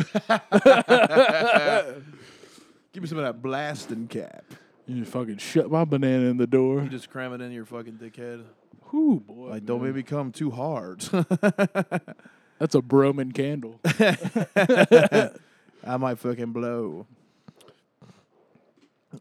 Give 2.92 3.02
me 3.02 3.08
some 3.08 3.18
of 3.18 3.24
that 3.24 3.42
blasting 3.42 4.08
cap. 4.08 4.44
you 4.86 5.00
just 5.00 5.12
fucking 5.12 5.36
shut 5.38 5.70
my 5.70 5.84
banana 5.84 6.26
in 6.30 6.36
the 6.38 6.46
door. 6.46 6.82
You 6.82 6.88
just 6.88 7.10
cram 7.10 7.34
it 7.34 7.40
in 7.42 7.52
your 7.52 7.66
fucking 7.66 7.94
dickhead. 7.94 8.44
Whew, 8.90 9.20
boy. 9.26 9.50
Like, 9.50 9.66
don't 9.66 9.82
man. 9.82 9.88
make 9.88 9.96
me 9.96 10.02
come 10.02 10.32
too 10.32 10.50
hard. 10.50 11.00
That's 12.58 12.74
a 12.74 12.80
Broman 12.80 13.34
candle. 13.34 13.80
I 15.84 15.96
might 15.98 16.18
fucking 16.18 16.52
blow. 16.52 17.06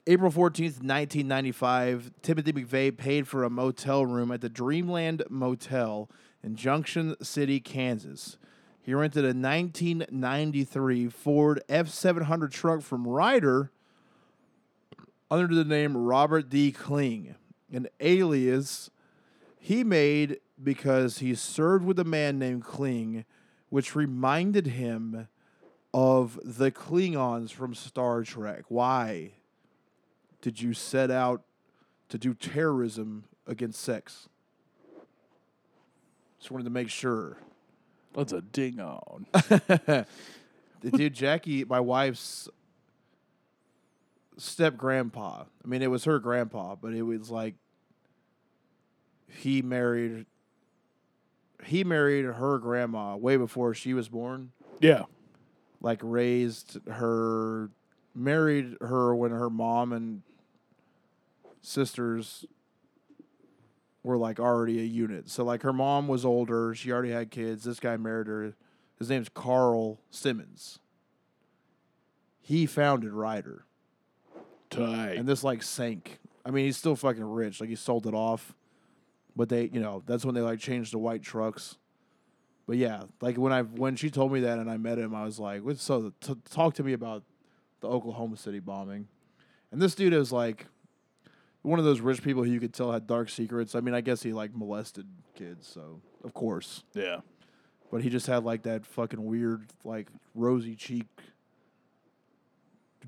April 0.07 0.31
14th, 0.31 0.81
1995, 0.81 2.11
Timothy 2.21 2.53
McVeigh 2.53 2.97
paid 2.97 3.27
for 3.27 3.43
a 3.43 3.49
motel 3.49 4.05
room 4.05 4.31
at 4.31 4.41
the 4.41 4.49
Dreamland 4.49 5.23
Motel 5.29 6.09
in 6.43 6.55
Junction 6.55 7.15
City, 7.21 7.59
Kansas. 7.59 8.37
He 8.81 8.93
rented 8.93 9.23
a 9.23 9.33
1993 9.33 11.09
Ford 11.09 11.61
F 11.67 11.89
700 11.89 12.51
truck 12.51 12.81
from 12.81 13.07
Ryder 13.07 13.71
under 15.31 15.55
the 15.55 15.65
name 15.65 15.97
Robert 15.97 16.49
D. 16.49 16.71
Kling, 16.71 17.35
an 17.71 17.87
alias 17.99 18.91
he 19.59 19.83
made 19.83 20.39
because 20.61 21.17
he 21.17 21.33
served 21.33 21.83
with 21.83 21.99
a 21.99 22.03
man 22.03 22.37
named 22.37 22.63
Kling, 22.63 23.25
which 23.69 23.95
reminded 23.95 24.67
him 24.67 25.27
of 25.93 26.39
the 26.43 26.71
Klingons 26.71 27.51
from 27.51 27.73
Star 27.73 28.23
Trek. 28.23 28.65
Why 28.67 29.31
did 30.45 30.61
you 30.61 30.75
set 30.75 31.09
out 31.09 31.41
to 32.07 32.19
do 32.19 32.35
terrorism 32.35 33.23
against 33.47 33.81
sex? 33.81 34.29
Just 36.37 36.51
wanted 36.51 36.65
to 36.65 36.69
make 36.69 36.87
sure. 36.87 37.37
That's 38.13 38.31
a 38.31 38.41
ding 38.41 38.79
on. 38.79 39.25
The 40.81 40.91
dude 40.91 41.15
Jackie, 41.15 41.65
my 41.65 41.79
wife's 41.79 42.47
step 44.37 44.77
grandpa. 44.77 45.45
I 45.63 45.67
mean, 45.67 45.81
it 45.81 45.89
was 45.89 46.03
her 46.03 46.19
grandpa, 46.19 46.75
but 46.75 46.93
it 46.93 47.01
was 47.01 47.31
like 47.31 47.55
he 49.27 49.63
married. 49.63 50.27
He 51.63 51.83
married 51.83 52.25
her 52.25 52.59
grandma 52.59 53.15
way 53.15 53.35
before 53.35 53.73
she 53.73 53.95
was 53.95 54.09
born. 54.09 54.51
Yeah. 54.79 55.05
Like 55.81 56.01
raised 56.03 56.77
her, 56.87 57.71
married 58.13 58.77
her 58.79 59.15
when 59.15 59.31
her 59.31 59.49
mom 59.49 59.91
and 59.91 60.21
sisters 61.65 62.45
were 64.03 64.17
like 64.17 64.39
already 64.39 64.79
a 64.79 64.83
unit. 64.83 65.29
So 65.29 65.43
like 65.43 65.63
her 65.63 65.73
mom 65.73 66.07
was 66.07 66.23
older, 66.25 66.75
she 66.75 66.91
already 66.91 67.11
had 67.11 67.31
kids. 67.31 67.63
This 67.63 67.79
guy 67.79 67.97
married 67.97 68.27
her. 68.27 68.53
His 68.99 69.09
name's 69.09 69.29
Carl 69.29 69.99
Simmons. 70.09 70.79
He 72.39 72.65
founded 72.65 73.11
Ryder. 73.11 73.65
Tight. 74.69 75.13
And 75.17 75.27
this 75.27 75.43
like 75.43 75.63
sank. 75.63 76.19
I 76.45 76.51
mean, 76.51 76.65
he's 76.65 76.77
still 76.77 76.95
fucking 76.95 77.23
rich. 77.23 77.59
Like 77.59 77.69
he 77.69 77.75
sold 77.75 78.05
it 78.05 78.13
off. 78.13 78.53
But 79.35 79.49
they, 79.49 79.69
you 79.73 79.79
know, 79.81 80.03
that's 80.05 80.23
when 80.23 80.35
they 80.35 80.41
like 80.41 80.59
changed 80.59 80.93
the 80.93 80.97
white 80.99 81.23
trucks. 81.23 81.77
But 82.67 82.77
yeah, 82.77 83.03
like 83.21 83.37
when 83.37 83.51
I 83.51 83.63
when 83.63 83.95
she 83.95 84.09
told 84.09 84.31
me 84.31 84.39
that 84.41 84.59
and 84.59 84.69
I 84.69 84.77
met 84.77 84.97
him, 84.97 85.13
I 85.13 85.23
was 85.25 85.39
like, 85.39 85.61
"What- 85.63 85.77
"So, 85.77 86.13
t- 86.21 86.35
talk 86.49 86.73
to 86.75 86.83
me 86.83 86.93
about 86.93 87.23
the 87.81 87.87
Oklahoma 87.89 88.37
City 88.37 88.59
bombing." 88.59 89.07
And 89.71 89.81
this 89.81 89.93
dude 89.93 90.13
is 90.13 90.31
like 90.31 90.67
one 91.65 91.79
of 91.79 91.85
those 91.85 91.99
rich 91.99 92.21
people 92.23 92.43
who 92.43 92.51
you 92.51 92.59
could 92.59 92.73
tell 92.73 92.91
had 92.91 93.07
dark 93.07 93.29
secrets. 93.29 93.75
I 93.75 93.79
mean, 93.81 93.93
I 93.93 94.01
guess 94.01 94.21
he 94.23 94.33
like 94.33 94.55
molested 94.55 95.07
kids, 95.35 95.67
so 95.67 96.01
of 96.23 96.33
course. 96.33 96.83
yeah. 96.93 97.21
But 97.91 98.01
he 98.01 98.09
just 98.09 98.27
had 98.27 98.43
like 98.43 98.63
that 98.63 98.85
fucking 98.85 99.23
weird, 99.23 99.67
like 99.83 100.07
rosy 100.33 100.75
cheek 100.75 101.05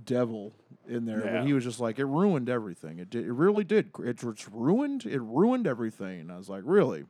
devil 0.05 0.53
in 0.87 1.05
there. 1.05 1.25
Yeah. 1.25 1.31
But 1.39 1.47
he 1.47 1.53
was 1.53 1.63
just 1.63 1.79
like, 1.79 1.99
it 1.99 2.05
ruined 2.05 2.49
everything. 2.49 2.99
It 2.99 3.09
did, 3.09 3.25
it 3.25 3.33
really 3.33 3.63
did. 3.63 3.89
It 3.99 4.19
just 4.19 4.47
ruined. 4.51 5.05
It 5.05 5.19
ruined 5.21 5.67
everything. 5.67 6.21
And 6.21 6.31
I 6.31 6.37
was 6.37 6.47
like, 6.47 6.61
really. 6.65 7.05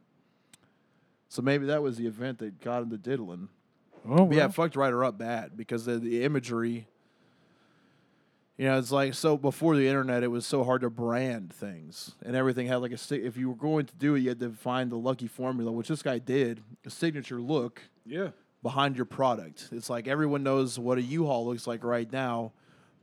So 1.29 1.41
maybe 1.41 1.65
that 1.67 1.83
was 1.83 1.97
the 1.97 2.07
event 2.07 2.39
that 2.39 2.61
got 2.61 2.81
him 2.83 2.89
to 2.89 2.97
diddling. 2.97 3.49
Oh, 4.07 4.25
But 4.25 4.37
yeah, 4.37 4.47
fucked 4.47 4.75
Ryder 4.75 5.03
up 5.03 5.17
bad 5.17 5.57
because 5.57 5.87
of 5.87 6.01
the 6.01 6.23
imagery. 6.23 6.87
You 8.57 8.65
know, 8.65 8.79
it's 8.79 8.91
like 8.91 9.13
so 9.13 9.37
before 9.37 9.75
the 9.75 9.87
internet, 9.87 10.23
it 10.23 10.29
was 10.29 10.45
so 10.45 10.63
hard 10.63 10.81
to 10.81 10.89
brand 10.89 11.53
things, 11.53 12.15
and 12.25 12.35
everything 12.35 12.65
had 12.67 12.77
like 12.77 12.91
a. 12.91 13.15
If 13.15 13.37
you 13.37 13.49
were 13.49 13.55
going 13.55 13.85
to 13.85 13.95
do 13.95 14.15
it, 14.15 14.21
you 14.21 14.29
had 14.29 14.39
to 14.39 14.49
find 14.51 14.91
the 14.91 14.95
lucky 14.97 15.27
formula, 15.27 15.71
which 15.71 15.89
this 15.89 16.01
guy 16.01 16.17
did. 16.17 16.61
A 16.85 16.89
signature 16.89 17.39
look 17.39 17.83
Yeah. 18.03 18.29
behind 18.63 18.95
your 18.95 19.05
product. 19.05 19.69
It's 19.71 19.91
like 19.91 20.07
everyone 20.07 20.41
knows 20.41 20.79
what 20.79 20.97
a 20.97 21.01
U-Haul 21.03 21.45
looks 21.45 21.67
like 21.67 21.83
right 21.83 22.11
now, 22.11 22.51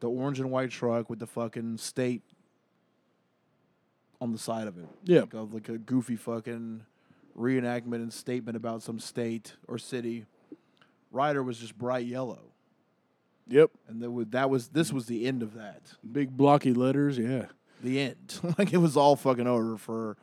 the 0.00 0.08
orange 0.10 0.40
and 0.40 0.50
white 0.50 0.70
truck 0.72 1.08
with 1.08 1.20
the 1.20 1.26
fucking 1.28 1.78
state 1.78 2.22
on 4.20 4.32
the 4.32 4.38
side 4.38 4.66
of 4.66 4.76
it. 4.78 4.86
Yeah. 5.04 5.20
like 5.20 5.34
a, 5.34 5.40
like 5.40 5.68
a 5.68 5.78
goofy 5.78 6.16
fucking 6.16 6.82
reenactment 7.38 7.96
and 7.96 8.12
statement 8.12 8.56
about 8.56 8.82
some 8.82 8.98
state 8.98 9.54
or 9.68 9.78
city. 9.78 10.24
Ryder 11.12 11.42
was 11.44 11.58
just 11.58 11.78
bright 11.78 12.06
yellow, 12.06 12.52
Yep. 13.48 13.70
and 13.88 14.02
that 14.02 14.10
was, 14.10 14.26
that 14.30 14.50
was 14.50 14.68
this 14.68 14.92
was 14.92 15.06
the 15.06 15.26
end 15.26 15.42
of 15.42 15.54
that. 15.54 15.82
Big 16.10 16.36
blocky 16.36 16.72
letters. 16.72 17.18
Yeah. 17.18 17.46
The 17.82 18.00
end. 18.00 18.40
like 18.58 18.72
it 18.72 18.78
was 18.78 18.96
all 18.96 19.16
fucking 19.16 19.46
over 19.46 19.76
for 19.76 20.16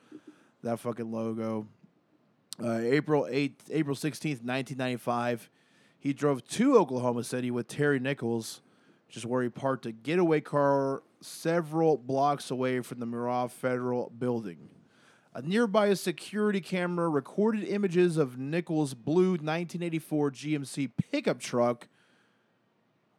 that 0.64 0.80
fucking 0.80 1.12
logo. 1.12 1.68
Uh, 2.62 2.80
April 2.80 3.28
8th, 3.30 3.56
April 3.72 3.96
16th, 3.96 4.44
1995, 4.44 5.50
he 5.98 6.14
drove 6.14 6.48
to 6.50 6.78
Oklahoma 6.78 7.24
City 7.24 7.50
with 7.50 7.68
Terry 7.68 8.00
Nichols, 8.00 8.62
is 9.10 9.26
where 9.26 9.42
he 9.42 9.50
parked 9.50 9.86
a 9.86 9.92
getaway 9.92 10.42
car 10.42 11.02
several 11.22 11.98
blocks 11.98 12.52
away 12.52 12.82
from 12.82 13.00
the 13.00 13.06
Murrah 13.06 13.50
Federal 13.50 14.12
Building. 14.18 14.70
A 15.34 15.42
nearby 15.42 15.94
security 15.94 16.60
camera 16.60 17.10
recorded 17.10 17.64
images 17.64 18.18
of 18.18 18.38
Nichols' 18.38 18.94
blue 18.94 19.32
1984 19.32 20.32
GMC 20.32 20.92
pickup 21.12 21.40
truck, 21.40 21.88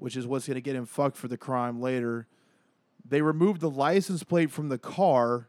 which 0.02 0.16
is 0.16 0.26
what's 0.26 0.48
going 0.48 0.56
to 0.56 0.60
get 0.60 0.74
him 0.74 0.84
fucked 0.84 1.16
for 1.16 1.28
the 1.28 1.36
crime 1.36 1.80
later. 1.80 2.26
They 3.08 3.22
removed 3.22 3.60
the 3.60 3.70
license 3.70 4.24
plate 4.24 4.50
from 4.50 4.68
the 4.68 4.76
car 4.76 5.48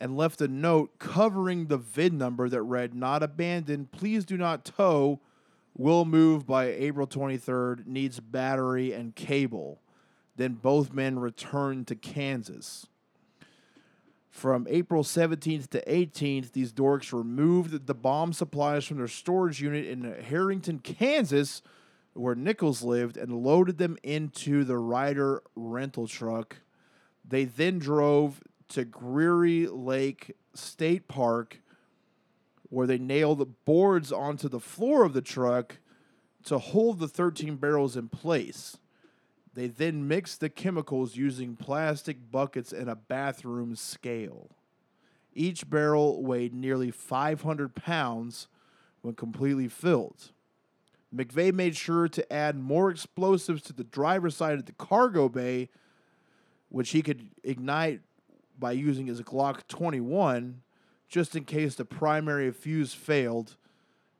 and 0.00 0.16
left 0.16 0.40
a 0.40 0.48
note 0.48 0.98
covering 0.98 1.66
the 1.66 1.76
VIN 1.76 2.16
number 2.16 2.48
that 2.48 2.62
read, 2.62 2.94
Not 2.94 3.22
abandoned, 3.22 3.92
please 3.92 4.24
do 4.24 4.38
not 4.38 4.64
tow, 4.64 5.20
will 5.76 6.06
move 6.06 6.46
by 6.46 6.68
April 6.68 7.06
23rd, 7.06 7.86
needs 7.86 8.18
battery 8.18 8.94
and 8.94 9.14
cable. 9.14 9.82
Then 10.36 10.54
both 10.54 10.94
men 10.94 11.18
returned 11.18 11.86
to 11.88 11.94
Kansas. 11.94 12.86
From 14.30 14.66
April 14.70 15.02
17th 15.02 15.68
to 15.68 15.84
18th, 15.84 16.52
these 16.52 16.72
dorks 16.72 17.12
removed 17.12 17.86
the 17.86 17.94
bomb 17.94 18.32
supplies 18.32 18.86
from 18.86 18.96
their 18.96 19.08
storage 19.08 19.60
unit 19.60 19.86
in 19.86 20.02
Herington, 20.02 20.82
Kansas, 20.82 21.60
where 22.16 22.34
Nichols 22.34 22.82
lived, 22.82 23.16
and 23.16 23.44
loaded 23.44 23.78
them 23.78 23.96
into 24.02 24.64
the 24.64 24.78
Ryder 24.78 25.42
rental 25.54 26.06
truck. 26.06 26.56
They 27.26 27.44
then 27.44 27.78
drove 27.78 28.40
to 28.68 28.84
Geary 28.84 29.66
Lake 29.66 30.36
State 30.54 31.08
Park, 31.08 31.60
where 32.68 32.86
they 32.86 32.98
nailed 32.98 33.64
boards 33.64 34.10
onto 34.10 34.48
the 34.48 34.60
floor 34.60 35.04
of 35.04 35.12
the 35.12 35.22
truck 35.22 35.78
to 36.44 36.58
hold 36.58 36.98
the 36.98 37.08
13 37.08 37.56
barrels 37.56 37.96
in 37.96 38.08
place. 38.08 38.78
They 39.54 39.68
then 39.68 40.06
mixed 40.06 40.40
the 40.40 40.48
chemicals 40.48 41.16
using 41.16 41.56
plastic 41.56 42.30
buckets 42.30 42.72
and 42.72 42.90
a 42.90 42.94
bathroom 42.94 43.74
scale. 43.74 44.50
Each 45.32 45.68
barrel 45.68 46.22
weighed 46.22 46.54
nearly 46.54 46.90
500 46.90 47.74
pounds, 47.74 48.48
when 49.02 49.14
completely 49.14 49.68
filled. 49.68 50.32
McVeigh 51.16 51.52
made 51.52 51.76
sure 51.76 52.08
to 52.08 52.32
add 52.32 52.56
more 52.56 52.90
explosives 52.90 53.62
to 53.62 53.72
the 53.72 53.84
driver's 53.84 54.36
side 54.36 54.58
of 54.58 54.66
the 54.66 54.72
cargo 54.72 55.28
bay, 55.28 55.68
which 56.68 56.90
he 56.90 57.02
could 57.02 57.30
ignite 57.42 58.00
by 58.58 58.72
using 58.72 59.06
his 59.06 59.22
Glock 59.22 59.66
21, 59.68 60.62
just 61.08 61.36
in 61.36 61.44
case 61.44 61.74
the 61.74 61.84
primary 61.84 62.50
fuse 62.50 62.94
failed, 62.94 63.56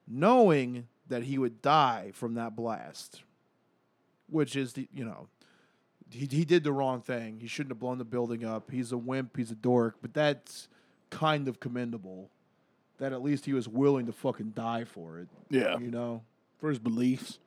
knowing 0.06 0.86
that 1.08 1.24
he 1.24 1.38
would 1.38 1.62
die 1.62 2.10
from 2.12 2.34
that 2.34 2.54
blast. 2.54 3.22
Which 4.28 4.56
is 4.56 4.72
the, 4.72 4.88
you 4.92 5.04
know, 5.04 5.28
he, 6.10 6.26
he 6.26 6.44
did 6.44 6.64
the 6.64 6.72
wrong 6.72 7.00
thing. 7.00 7.38
He 7.40 7.46
shouldn't 7.46 7.70
have 7.70 7.78
blown 7.78 7.98
the 7.98 8.04
building 8.04 8.44
up. 8.44 8.70
He's 8.70 8.92
a 8.92 8.98
wimp. 8.98 9.36
He's 9.36 9.50
a 9.50 9.56
dork. 9.56 9.96
But 10.02 10.14
that's 10.14 10.68
kind 11.10 11.48
of 11.48 11.60
commendable. 11.60 12.30
That 12.98 13.12
at 13.12 13.22
least 13.22 13.44
he 13.44 13.52
was 13.52 13.68
willing 13.68 14.06
to 14.06 14.12
fucking 14.12 14.50
die 14.50 14.84
for 14.84 15.20
it. 15.20 15.28
Yeah. 15.50 15.78
You 15.78 15.90
know? 15.90 16.22
For 16.66 16.70
his 16.70 16.80
beliefs. 16.80 17.38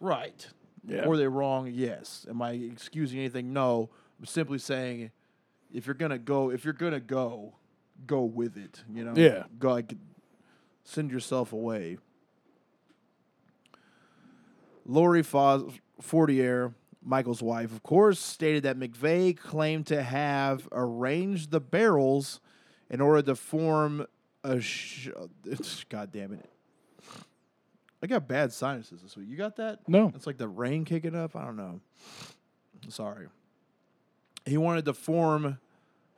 Right. 0.00 0.46
Yeah. 0.86 1.06
Were 1.06 1.16
they 1.16 1.28
wrong? 1.28 1.70
Yes. 1.72 2.26
Am 2.28 2.42
I 2.42 2.50
excusing 2.50 3.18
anything? 3.18 3.54
No. 3.54 3.88
I'm 4.18 4.26
simply 4.26 4.58
saying 4.58 5.12
if 5.72 5.86
you're 5.86 5.94
gonna 5.94 6.18
go, 6.18 6.50
if 6.50 6.62
you're 6.62 6.74
gonna 6.74 7.00
go, 7.00 7.54
go 8.06 8.24
with 8.24 8.58
it. 8.58 8.84
You 8.92 9.04
know? 9.06 9.14
Yeah. 9.16 9.44
Go 9.58 9.72
like 9.72 9.94
send 10.84 11.10
yourself 11.10 11.54
away. 11.54 11.96
Lori 14.84 15.22
Foz- 15.22 15.78
Fortier, 16.02 16.74
Michael's 17.02 17.42
wife, 17.42 17.72
of 17.72 17.82
course, 17.82 18.20
stated 18.20 18.64
that 18.64 18.78
McVeigh 18.78 19.38
claimed 19.38 19.86
to 19.86 20.02
have 20.02 20.68
arranged 20.70 21.50
the 21.50 21.60
barrels 21.60 22.40
in 22.90 23.00
order 23.00 23.22
to 23.22 23.36
form 23.36 24.06
a. 24.44 24.60
Sh- 24.60 25.08
God 25.88 26.12
damn 26.12 26.34
it. 26.34 26.44
I 28.06 28.08
got 28.08 28.28
bad 28.28 28.52
sinuses 28.52 29.02
this 29.02 29.16
week. 29.16 29.26
You 29.28 29.36
got 29.36 29.56
that? 29.56 29.80
No. 29.88 30.12
It's 30.14 30.28
like 30.28 30.38
the 30.38 30.46
rain 30.46 30.84
kicking 30.84 31.16
up. 31.16 31.34
I 31.34 31.44
don't 31.44 31.56
know. 31.56 31.80
Sorry. 32.88 33.26
He 34.44 34.56
wanted 34.56 34.84
to 34.84 34.92
form 34.92 35.58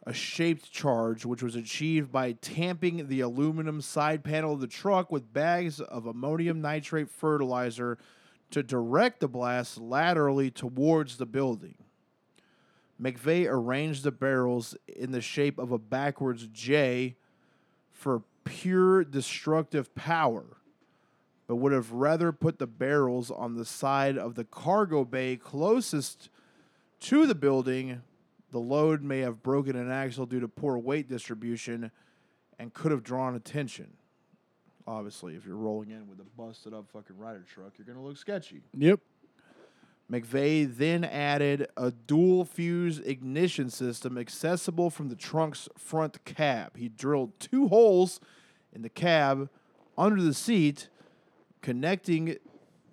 a 0.06 0.12
shaped 0.12 0.70
charge, 0.70 1.24
which 1.24 1.42
was 1.42 1.56
achieved 1.56 2.12
by 2.12 2.32
tamping 2.32 3.08
the 3.08 3.20
aluminum 3.20 3.80
side 3.80 4.22
panel 4.22 4.52
of 4.52 4.60
the 4.60 4.66
truck 4.66 5.10
with 5.10 5.32
bags 5.32 5.80
of 5.80 6.04
ammonium 6.04 6.60
nitrate 6.60 7.08
fertilizer 7.08 7.96
to 8.50 8.62
direct 8.62 9.20
the 9.20 9.28
blast 9.28 9.78
laterally 9.78 10.50
towards 10.50 11.16
the 11.16 11.24
building. 11.24 11.76
McVeigh 13.00 13.46
arranged 13.48 14.02
the 14.02 14.12
barrels 14.12 14.76
in 14.94 15.12
the 15.12 15.22
shape 15.22 15.58
of 15.58 15.72
a 15.72 15.78
backwards 15.78 16.48
J 16.48 17.16
for 17.90 18.24
pure 18.44 19.04
destructive 19.04 19.94
power, 19.94 20.57
but 21.48 21.56
would 21.56 21.72
have 21.72 21.90
rather 21.90 22.30
put 22.30 22.58
the 22.58 22.66
barrels 22.66 23.30
on 23.30 23.56
the 23.56 23.64
side 23.64 24.16
of 24.16 24.36
the 24.36 24.44
cargo 24.44 25.04
bay 25.04 25.34
closest 25.34 26.28
to 27.00 27.26
the 27.26 27.34
building. 27.34 28.02
The 28.50 28.60
load 28.60 29.02
may 29.02 29.20
have 29.20 29.42
broken 29.42 29.74
an 29.74 29.90
axle 29.90 30.26
due 30.26 30.40
to 30.40 30.48
poor 30.48 30.78
weight 30.78 31.08
distribution 31.08 31.90
and 32.58 32.72
could 32.72 32.92
have 32.92 33.02
drawn 33.02 33.34
attention. 33.34 33.88
Obviously, 34.86 35.34
if 35.34 35.46
you're 35.46 35.56
rolling 35.56 35.90
in 35.90 36.06
with 36.06 36.20
a 36.20 36.24
busted 36.36 36.72
up 36.72 36.86
fucking 36.92 37.16
Ryder 37.16 37.44
truck, 37.52 37.72
you're 37.76 37.86
going 37.86 37.98
to 37.98 38.04
look 38.04 38.16
sketchy. 38.16 38.62
Yep. 38.76 39.00
McVeigh 40.10 40.74
then 40.74 41.04
added 41.04 41.68
a 41.76 41.90
dual 41.90 42.46
fuse 42.46 42.98
ignition 43.00 43.68
system 43.68 44.16
accessible 44.16 44.88
from 44.88 45.10
the 45.10 45.14
trunk's 45.14 45.68
front 45.76 46.24
cab. 46.24 46.76
He 46.76 46.88
drilled 46.88 47.38
two 47.38 47.68
holes 47.68 48.18
in 48.72 48.80
the 48.80 48.88
cab 48.88 49.50
under 49.98 50.22
the 50.22 50.32
seat, 50.32 50.88
connecting 51.62 52.36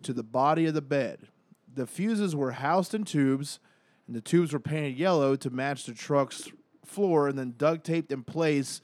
to 0.03 0.13
the 0.13 0.24
body 0.24 0.66
of 0.66 0.74
the 0.74 0.82
bed. 0.82 1.28
The 1.74 1.88
fuses 1.88 2.36
were 2.36 2.51
housed 2.51 2.93
in 2.93 3.03
tubes, 3.03 3.59
and 4.07 4.16
the 4.16 4.22
tubes 4.22 4.53
were 4.53 4.59
painted 4.59 4.97
yellow 4.97 5.36
to 5.36 5.49
match 5.49 5.86
the 5.86 5.93
truck's 5.93 6.49
floor 6.86 7.28
and 7.28 7.38
then 7.38 7.55
duct 7.57 7.84
taped 7.84 8.11
in 8.11 8.24
place 8.24 8.82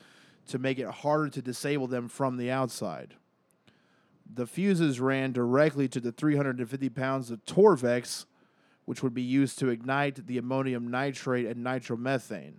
to 0.47 0.59
make 0.59 0.79
it 0.79 0.88
harder 0.88 1.29
to 1.29 1.41
disable 1.41 1.88
them 1.88 2.09
from 2.09 2.38
the 2.38 2.51
outside. 2.51 3.15
The 4.34 4.47
fuses 4.47 4.99
ran 4.99 5.32
directly 5.32 5.88
to 5.89 5.99
the 5.99 6.11
350 6.11 6.89
pounds 6.89 7.32
of 7.32 7.45
Tovex, 7.45 8.25
which 8.86 9.03
would 9.03 9.13
be 9.13 9.21
used 9.21 9.59
to 9.59 9.69
ignite 9.69 10.25
the 10.27 10.38
ammonium 10.38 10.89
nitrate 10.89 11.45
and 11.45 11.65
nitromethane. 11.65 12.55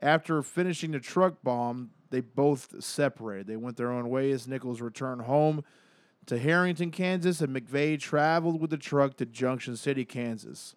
After 0.00 0.42
finishing 0.42 0.92
the 0.92 1.00
truck 1.00 1.42
bomb, 1.42 1.90
they 2.10 2.20
both 2.20 2.82
separated. 2.82 3.46
They 3.46 3.56
went 3.56 3.76
their 3.76 3.92
own 3.92 4.08
ways. 4.08 4.48
Nichols 4.48 4.80
returned 4.80 5.22
home 5.22 5.62
to 6.28 6.38
Herington, 6.38 6.92
Kansas, 6.92 7.40
and 7.40 7.54
McVeigh 7.56 7.98
traveled 7.98 8.60
with 8.60 8.70
the 8.70 8.76
truck 8.76 9.16
to 9.16 9.26
Junction 9.26 9.76
City, 9.76 10.04
Kansas. 10.04 10.74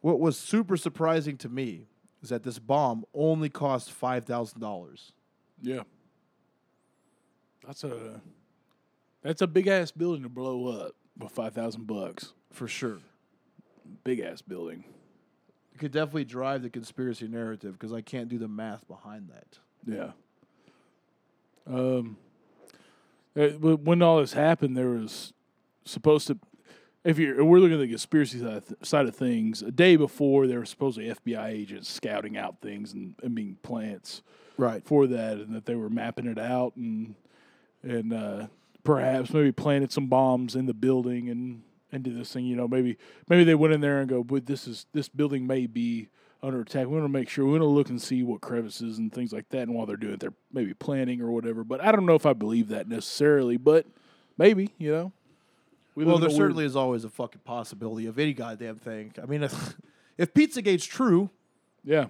What 0.00 0.20
was 0.20 0.38
super 0.38 0.76
surprising 0.76 1.36
to 1.38 1.48
me 1.48 1.88
is 2.22 2.28
that 2.28 2.44
this 2.44 2.58
bomb 2.58 3.04
only 3.12 3.48
cost 3.48 3.92
$5,000. 4.00 5.12
Yeah. 5.60 5.82
That's 7.66 7.82
a 7.82 8.20
that's 9.22 9.42
a 9.42 9.46
big 9.48 9.66
ass 9.66 9.90
building 9.90 10.22
to 10.22 10.28
blow 10.28 10.68
up 10.68 10.92
for 11.18 11.28
five 11.28 11.52
thousand 11.52 11.88
bucks. 11.88 12.32
For 12.52 12.68
sure. 12.68 12.98
Big 14.04 14.20
ass 14.20 14.40
building. 14.40 14.84
It 15.74 15.78
could 15.78 15.90
definitely 15.90 16.26
drive 16.26 16.62
the 16.62 16.70
conspiracy 16.70 17.26
narrative 17.26 17.72
because 17.72 17.92
I 17.92 18.02
can't 18.02 18.28
do 18.28 18.38
the 18.38 18.46
math 18.46 18.86
behind 18.86 19.30
that. 19.30 19.58
Yeah. 19.84 20.12
Um. 21.66 22.16
Uh, 23.36 23.48
When 23.76 24.02
all 24.02 24.18
this 24.20 24.32
happened, 24.32 24.76
there 24.76 24.88
was 24.88 25.32
supposed 25.84 26.26
to. 26.28 26.38
If 27.04 27.18
you're, 27.20 27.44
we're 27.44 27.60
looking 27.60 27.74
at 27.74 27.80
the 27.80 27.88
conspiracy 27.88 28.40
side, 28.40 28.64
side 28.82 29.06
of 29.06 29.14
things, 29.14 29.62
a 29.62 29.70
day 29.70 29.94
before 29.94 30.48
there 30.48 30.58
were 30.58 30.64
supposedly 30.66 31.08
FBI 31.08 31.48
agents 31.50 31.88
scouting 31.88 32.36
out 32.36 32.60
things 32.60 32.92
and, 32.92 33.14
and 33.22 33.32
being 33.34 33.58
plants 33.62 34.22
Right. 34.58 34.82
for 34.84 35.06
that, 35.06 35.36
and 35.36 35.54
that 35.54 35.66
they 35.66 35.76
were 35.76 35.88
mapping 35.90 36.26
it 36.26 36.38
out 36.38 36.74
and 36.76 37.14
and 37.82 38.12
uh, 38.12 38.46
perhaps 38.82 39.32
maybe 39.32 39.52
planted 39.52 39.92
some 39.92 40.08
bombs 40.08 40.56
in 40.56 40.66
the 40.66 40.74
building 40.74 41.28
and 41.28 41.62
into 41.92 42.10
this 42.10 42.32
thing. 42.32 42.44
You 42.46 42.56
know, 42.56 42.66
maybe 42.66 42.96
maybe 43.28 43.44
they 43.44 43.54
went 43.54 43.74
in 43.74 43.80
there 43.80 44.00
and 44.00 44.08
go, 44.08 44.24
but 44.24 44.46
this 44.46 44.66
is 44.66 44.86
this 44.92 45.08
building 45.08 45.46
may 45.46 45.66
be 45.66 46.08
under 46.42 46.60
attack. 46.60 46.86
We 46.86 46.92
want 46.94 47.04
to 47.04 47.08
make 47.08 47.28
sure 47.28 47.44
we 47.44 47.52
want 47.52 47.62
to 47.62 47.66
look 47.66 47.88
and 47.88 48.00
see 48.00 48.22
what 48.22 48.40
crevices 48.40 48.98
and 48.98 49.12
things 49.12 49.32
like 49.32 49.48
that. 49.50 49.62
And 49.62 49.74
while 49.74 49.86
they're 49.86 49.96
doing 49.96 50.14
it, 50.14 50.20
they're 50.20 50.34
maybe 50.52 50.74
planning 50.74 51.20
or 51.20 51.30
whatever. 51.30 51.64
But 51.64 51.82
I 51.82 51.92
don't 51.92 52.06
know 52.06 52.14
if 52.14 52.26
I 52.26 52.32
believe 52.32 52.68
that 52.68 52.88
necessarily. 52.88 53.56
But 53.56 53.86
maybe 54.38 54.70
you 54.78 54.92
know. 54.92 55.12
We 55.94 56.04
Well, 56.04 56.18
there 56.18 56.28
a 56.28 56.30
weird- 56.30 56.38
certainly 56.38 56.64
is 56.66 56.76
always 56.76 57.04
a 57.04 57.08
fucking 57.08 57.40
possibility 57.44 58.06
of 58.06 58.18
any 58.18 58.34
goddamn 58.34 58.76
thing. 58.76 59.14
I 59.22 59.26
mean, 59.26 59.42
if, 59.42 59.76
if 60.18 60.34
Pizzagate's 60.34 60.84
true, 60.84 61.30
yeah. 61.82 62.06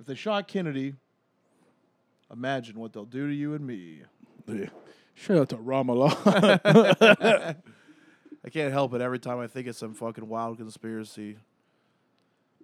if 0.00 0.06
they 0.06 0.16
shot 0.16 0.48
Kennedy, 0.48 0.94
imagine 2.32 2.80
what 2.80 2.92
they'll 2.92 3.04
do 3.04 3.28
to 3.28 3.32
you 3.34 3.54
and 3.54 3.64
me. 3.64 4.02
yeah. 4.48 4.66
Shout 5.14 5.38
out 5.38 5.48
to 5.50 5.56
Ramallah. 5.56 6.26
I 8.44 8.48
can't 8.50 8.72
help 8.72 8.92
it 8.94 9.00
every 9.00 9.18
time 9.18 9.38
I 9.38 9.46
think 9.46 9.66
of 9.68 9.76
some 9.76 9.94
fucking 9.94 10.28
wild 10.28 10.58
conspiracy. 10.58 11.36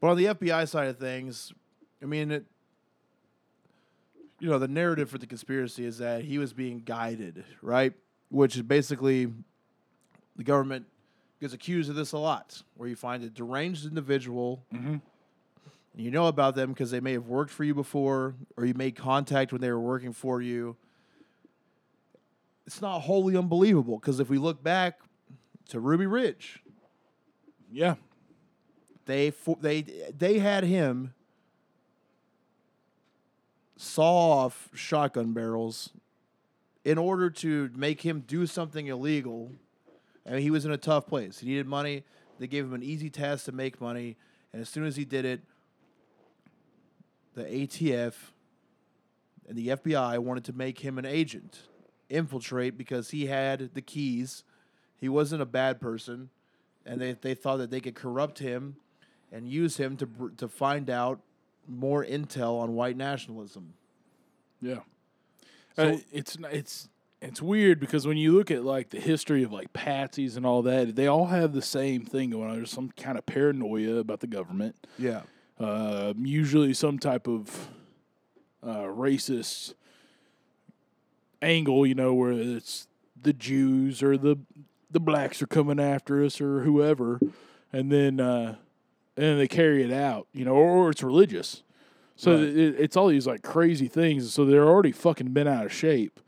But 0.03 0.09
on 0.09 0.16
the 0.16 0.24
FBI 0.24 0.68
side 0.68 0.88
of 0.88 0.98
things, 0.98 1.53
I 2.03 2.07
mean, 2.07 2.32
it, 2.32 2.44
you 4.40 4.50
know, 4.50 4.59
the 4.59 4.66
narrative 4.66 5.09
for 5.09 5.16
the 5.16 5.28
conspiracy 5.28 5.84
is 5.84 5.98
that 5.98 6.24
he 6.24 6.38
was 6.38 6.53
being 6.53 6.80
guided, 6.80 7.44
right? 7.62 7.92
Which 8.28 8.57
is 8.57 8.62
basically 8.62 9.32
the 10.34 10.42
government 10.42 10.86
gets 11.40 11.55
accused 11.55 11.88
of 11.88 11.94
this 11.94 12.11
a 12.11 12.18
lot, 12.18 12.64
where 12.76 12.88
you 12.88 12.96
find 12.96 13.22
a 13.22 13.30
deranged 13.30 13.86
individual. 13.86 14.64
Mhm. 14.74 15.00
and 15.94 16.03
You 16.05 16.11
know 16.11 16.26
about 16.26 16.57
them 16.57 16.70
because 16.70 16.90
they 16.90 16.98
may 16.98 17.12
have 17.12 17.28
worked 17.28 17.53
for 17.53 17.62
you 17.62 17.72
before, 17.74 18.34
or 18.57 18.64
you 18.66 18.74
made 18.74 18.96
contact 18.96 19.53
when 19.53 19.61
they 19.61 19.70
were 19.70 19.80
working 19.80 20.12
for 20.12 20.42
you. 20.42 20.76
It's 22.66 22.80
not 22.82 23.00
wholly 23.00 23.36
unbelievable 23.36 24.00
because 24.00 24.18
if 24.18 24.28
we 24.28 24.38
look 24.38 24.64
back 24.64 24.98
to 25.68 25.78
Ruby 25.78 26.07
Ridge, 26.07 26.61
yeah. 27.70 27.94
They 29.07 29.32
they 29.61 29.82
they 30.16 30.38
had 30.38 30.64
him 30.64 31.14
saw 33.76 34.44
off 34.44 34.68
shotgun 34.74 35.32
barrels 35.32 35.90
in 36.84 36.98
order 36.98 37.30
to 37.30 37.70
make 37.74 38.03
him 38.03 38.20
do 38.26 38.46
something 38.46 38.86
illegal. 38.86 39.50
I 40.26 40.32
mean, 40.32 40.42
he 40.42 40.50
was 40.50 40.64
in 40.64 40.72
a 40.72 40.76
tough 40.76 41.07
place. 41.07 41.40
He 41.40 41.48
needed 41.48 41.66
money. 41.66 42.05
They 42.38 42.46
gave 42.46 42.64
him 42.64 42.74
an 42.74 42.82
easy 42.82 43.11
task 43.11 43.44
to 43.46 43.53
make 43.53 43.80
money, 43.80 44.16
and 44.53 44.62
as 44.62 44.68
soon 44.68 44.84
as 44.84 44.96
he 44.96 45.05
did 45.05 45.24
it, 45.24 45.40
the 47.34 47.44
ATF 47.44 48.14
and 49.48 49.57
the 49.57 49.68
FBI 49.68 50.18
wanted 50.18 50.44
to 50.44 50.53
make 50.53 50.80
him 50.80 50.98
an 50.98 51.05
agent, 51.05 51.61
infiltrate 52.09 52.76
because 52.76 53.11
he 53.11 53.26
had 53.26 53.70
the 53.74 53.82
keys. 53.82 54.44
He 55.00 55.09
wasn't 55.09 55.42
a 55.42 55.46
bad 55.46 55.80
person, 55.80 56.30
and 56.86 57.00
they 57.00 57.12
they 57.12 57.34
thought 57.34 57.59
that 57.59 57.70
they 57.70 57.80
could 57.80 57.94
corrupt 57.94 58.38
him 58.38 58.76
and 59.33 59.49
use 59.49 59.78
him 59.78 59.97
to 59.97 60.07
br- 60.07 60.28
to 60.37 60.47
find 60.49 60.89
out 60.91 61.20
more 61.66 62.05
intel 62.05 62.61
on 62.61 62.74
white 62.74 62.97
nationalism. 62.97 63.74
Yeah. 64.61 64.80
So- 65.76 65.95
uh, 65.95 65.99
it's 66.12 66.37
it's 66.53 66.89
it's 67.20 67.41
weird 67.41 67.78
because 67.80 68.07
when 68.07 68.16
you 68.16 68.33
look 68.33 68.51
at 68.51 68.64
like 68.64 68.91
the 68.91 69.01
history 69.01 69.43
of 69.43 69.53
like 69.53 69.72
patsies 69.72 70.37
and 70.37 70.45
all 70.45 70.61
that, 70.62 70.97
they 70.97 71.07
all 71.07 71.26
have 71.26 71.53
the 71.53 71.62
same 71.62 72.05
thing 72.05 72.30
going 72.30 72.51
on. 72.51 72.57
There's 72.57 72.70
some 72.70 72.91
kind 72.97 73.16
of 73.16 73.24
paranoia 73.26 73.97
about 73.97 74.20
the 74.20 74.26
government. 74.26 74.76
Yeah. 74.99 75.22
Uh, 75.59 76.12
usually 76.18 76.74
some 76.74 76.99
type 76.99 77.28
of 77.28 77.68
uh, 78.62 78.85
racist 78.87 79.74
angle, 81.41 81.87
you 81.87 81.95
know, 81.95 82.12
where 82.14 82.33
it's 82.33 82.89
the 83.20 83.33
Jews 83.33 84.03
or 84.03 84.16
the 84.16 84.37
the 84.91 85.01
blacks 85.01 85.41
are 85.41 85.47
coming 85.47 85.80
after 85.80 86.22
us 86.24 86.41
or 86.41 86.61
whoever, 86.64 87.18
and 87.72 87.91
then 87.91 88.20
uh, 88.20 88.57
and 89.16 89.24
then 89.26 89.38
they 89.38 89.48
carry 89.48 89.82
it 89.82 89.92
out, 89.92 90.26
you 90.32 90.44
know, 90.44 90.54
or, 90.54 90.68
or 90.86 90.90
it's 90.90 91.02
religious. 91.02 91.62
So 92.16 92.32
Right. 92.34 92.42
it, 92.44 92.76
it's 92.78 92.96
all 92.96 93.08
these 93.08 93.26
like 93.26 93.42
crazy 93.42 93.88
things. 93.88 94.32
So 94.32 94.44
they're 94.44 94.66
already 94.68 94.92
fucking 94.92 95.32
been 95.32 95.48
out 95.48 95.66
of 95.66 95.72
shape. 95.72 96.20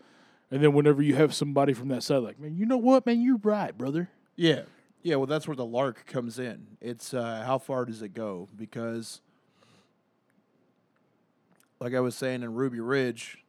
And 0.50 0.62
then 0.62 0.72
whenever 0.72 1.02
you 1.02 1.14
have 1.16 1.34
somebody 1.34 1.72
from 1.72 1.88
that 1.88 2.02
side, 2.02 2.18
like, 2.18 2.38
man, 2.38 2.54
you 2.56 2.66
know 2.66 2.76
what, 2.76 3.06
man, 3.06 3.20
you're 3.20 3.38
right, 3.42 3.76
brother. 3.76 4.10
Yeah. 4.36 4.62
Yeah, 5.02 5.16
well, 5.16 5.26
that's 5.26 5.46
where 5.46 5.56
the 5.56 5.64
lark 5.64 6.06
comes 6.06 6.38
in. 6.38 6.66
It's 6.80 7.12
uh, 7.12 7.42
how 7.46 7.58
far 7.58 7.84
does 7.84 8.00
it 8.02 8.14
go? 8.14 8.48
Because, 8.56 9.20
like 11.80 11.94
I 11.94 12.00
was 12.00 12.14
saying 12.14 12.42
in 12.42 12.54
Ruby 12.54 12.80
Ridge, 12.80 13.44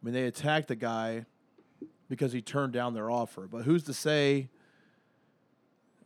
I 0.00 0.04
mean, 0.04 0.14
they 0.14 0.24
attacked 0.24 0.68
the 0.68 0.76
guy 0.76 1.24
because 2.08 2.32
he 2.32 2.40
turned 2.42 2.72
down 2.72 2.94
their 2.94 3.10
offer. 3.10 3.48
But 3.50 3.64
who's 3.64 3.82
to 3.84 3.94
say? 3.94 4.48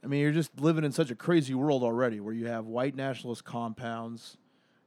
I 0.05 0.07
mean, 0.09 0.20
you're 0.20 0.32
just 0.32 0.61
living 0.61 0.84
in 0.84 0.92
such 0.92 1.11
a 1.11 1.14
crazy 1.14 1.55
world 1.55 1.82
already 1.82 2.20
where 2.20 2.34
you 2.34 2.47
have 2.47 2.66
white 2.66 2.94
nationalist 2.94 3.44
compounds. 3.44 4.36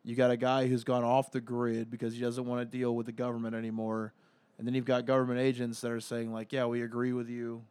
You 0.04 0.16
got 0.16 0.32
a 0.32 0.38
guy 0.38 0.68
who's 0.68 0.84
gone 0.84 1.04
off 1.04 1.32
the 1.32 1.42
grid 1.42 1.92
because 1.92 2.14
he 2.14 2.22
doesn't 2.22 2.46
want 2.46 2.62
to 2.62 2.78
deal 2.78 2.96
with 2.96 3.06
the 3.06 3.12
government 3.12 3.56
anymore. 3.56 4.14
And 4.58 4.66
then 4.68 4.74
you've 4.74 4.86
got 4.86 5.06
government 5.06 5.40
agents 5.40 5.82
that 5.82 5.92
are 5.92 6.00
saying, 6.00 6.32
like, 6.34 6.54
yeah, 6.54 6.66
we 6.66 6.82
agree 6.84 7.14
with 7.14 7.30
you 7.30 7.64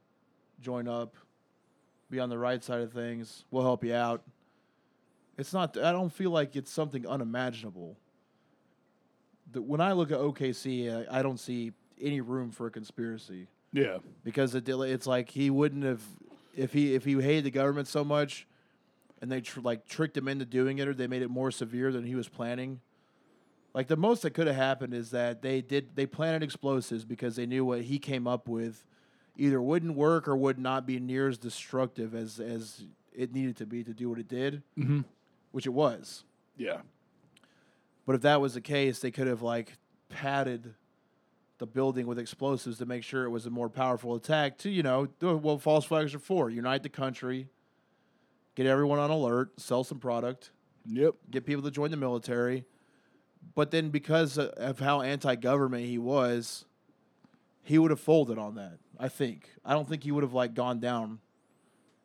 join 0.60 0.88
up, 0.88 1.14
be 2.10 2.18
on 2.18 2.28
the 2.28 2.38
right 2.38 2.64
side 2.64 2.80
of 2.80 2.92
things. 2.92 3.44
We'll 3.52 3.62
help 3.62 3.84
you 3.84 3.94
out. 3.94 4.22
It's 5.36 5.52
not. 5.52 5.78
I 5.78 5.92
don't 5.92 6.12
feel 6.12 6.30
like 6.32 6.56
it's 6.56 6.70
something 6.70 7.06
unimaginable. 7.06 7.96
The, 9.52 9.62
when 9.62 9.80
I 9.80 9.92
look 9.92 10.10
at 10.10 10.18
OKC, 10.18 11.06
I, 11.08 11.20
I 11.20 11.22
don't 11.22 11.38
see 11.38 11.72
any 12.00 12.20
room 12.20 12.50
for 12.50 12.66
a 12.66 12.70
conspiracy 12.72 13.46
Yeah. 13.72 13.98
because 14.24 14.54
it, 14.56 14.68
it's 14.68 15.06
like 15.06 15.30
he 15.30 15.48
wouldn't 15.50 15.84
have 15.84 16.02
if 16.58 16.72
he 16.72 16.94
if 16.94 17.04
he 17.04 17.14
hated 17.20 17.44
the 17.44 17.50
government 17.50 17.88
so 17.88 18.04
much, 18.04 18.46
and 19.22 19.30
they 19.30 19.40
tr- 19.40 19.60
like 19.60 19.86
tricked 19.86 20.16
him 20.16 20.28
into 20.28 20.44
doing 20.44 20.78
it 20.78 20.88
or 20.88 20.94
they 20.94 21.06
made 21.06 21.22
it 21.22 21.30
more 21.30 21.50
severe 21.50 21.92
than 21.92 22.04
he 22.04 22.14
was 22.14 22.28
planning. 22.28 22.80
Like 23.74 23.86
the 23.86 23.96
most 23.96 24.22
that 24.22 24.30
could 24.34 24.46
have 24.46 24.56
happened 24.56 24.92
is 24.94 25.10
that 25.10 25.42
they 25.42 25.60
did 25.60 25.94
they 25.94 26.06
planted 26.06 26.42
explosives 26.42 27.04
because 27.04 27.36
they 27.36 27.46
knew 27.46 27.64
what 27.64 27.82
he 27.82 27.98
came 27.98 28.26
up 28.26 28.48
with 28.48 28.84
either 29.36 29.62
wouldn't 29.62 29.94
work 29.94 30.26
or 30.26 30.36
would 30.36 30.58
not 30.58 30.84
be 30.84 30.98
near 30.98 31.28
as 31.28 31.38
destructive 31.38 32.14
as 32.14 32.40
as 32.40 32.84
it 33.14 33.32
needed 33.32 33.56
to 33.56 33.66
be 33.66 33.84
to 33.84 33.92
do 33.92 34.08
what 34.10 34.18
it 34.18 34.28
did, 34.28 34.62
Mm-hmm. 34.78 35.00
which 35.52 35.66
it 35.66 35.70
was. 35.74 36.24
Yeah. 36.56 36.78
But 38.06 38.14
if 38.16 38.22
that 38.22 38.40
was 38.40 38.54
the 38.54 38.60
case, 38.60 38.98
they 39.00 39.10
could 39.10 39.26
have 39.26 39.42
like 39.42 39.76
padded 40.08 40.74
the 41.58 41.66
building 41.66 42.06
with 42.06 42.18
explosives 42.18 42.78
to 42.78 42.86
make 42.86 43.02
sure 43.02 43.24
it 43.24 43.30
was 43.30 43.46
a 43.46 43.50
more 43.50 43.68
powerful 43.68 44.14
attack. 44.14 44.58
To 44.58 44.70
you 44.70 44.82
know, 44.82 45.06
do 45.18 45.36
what 45.36 45.60
false 45.62 45.84
flags 45.84 46.14
are 46.14 46.18
for: 46.20 46.50
unite 46.50 46.82
the 46.82 46.88
country, 46.88 47.48
get 48.54 48.66
everyone 48.66 48.98
on 48.98 49.10
alert, 49.10 49.60
sell 49.60 49.84
some 49.84 49.98
product, 49.98 50.50
Yep. 50.86 51.14
get 51.30 51.44
people 51.46 51.62
to 51.64 51.70
join 51.70 51.90
the 51.90 51.96
military. 51.96 52.64
But 53.54 53.70
then, 53.70 53.90
because 53.90 54.36
of- 54.38 54.50
of 54.50 54.78
how 54.80 55.00
anti-government 55.02 55.84
he 55.84 55.98
was, 55.98 56.64
he 57.62 57.78
would 57.78 57.90
have 57.90 58.00
folded 58.00 58.38
on 58.38 58.54
that. 58.56 58.78
I 59.00 59.08
think. 59.08 59.54
I 59.64 59.74
don't 59.74 59.88
think 59.88 60.02
he 60.02 60.10
would 60.10 60.24
have 60.24 60.32
like 60.34 60.54
gone 60.54 60.80
down 60.80 61.20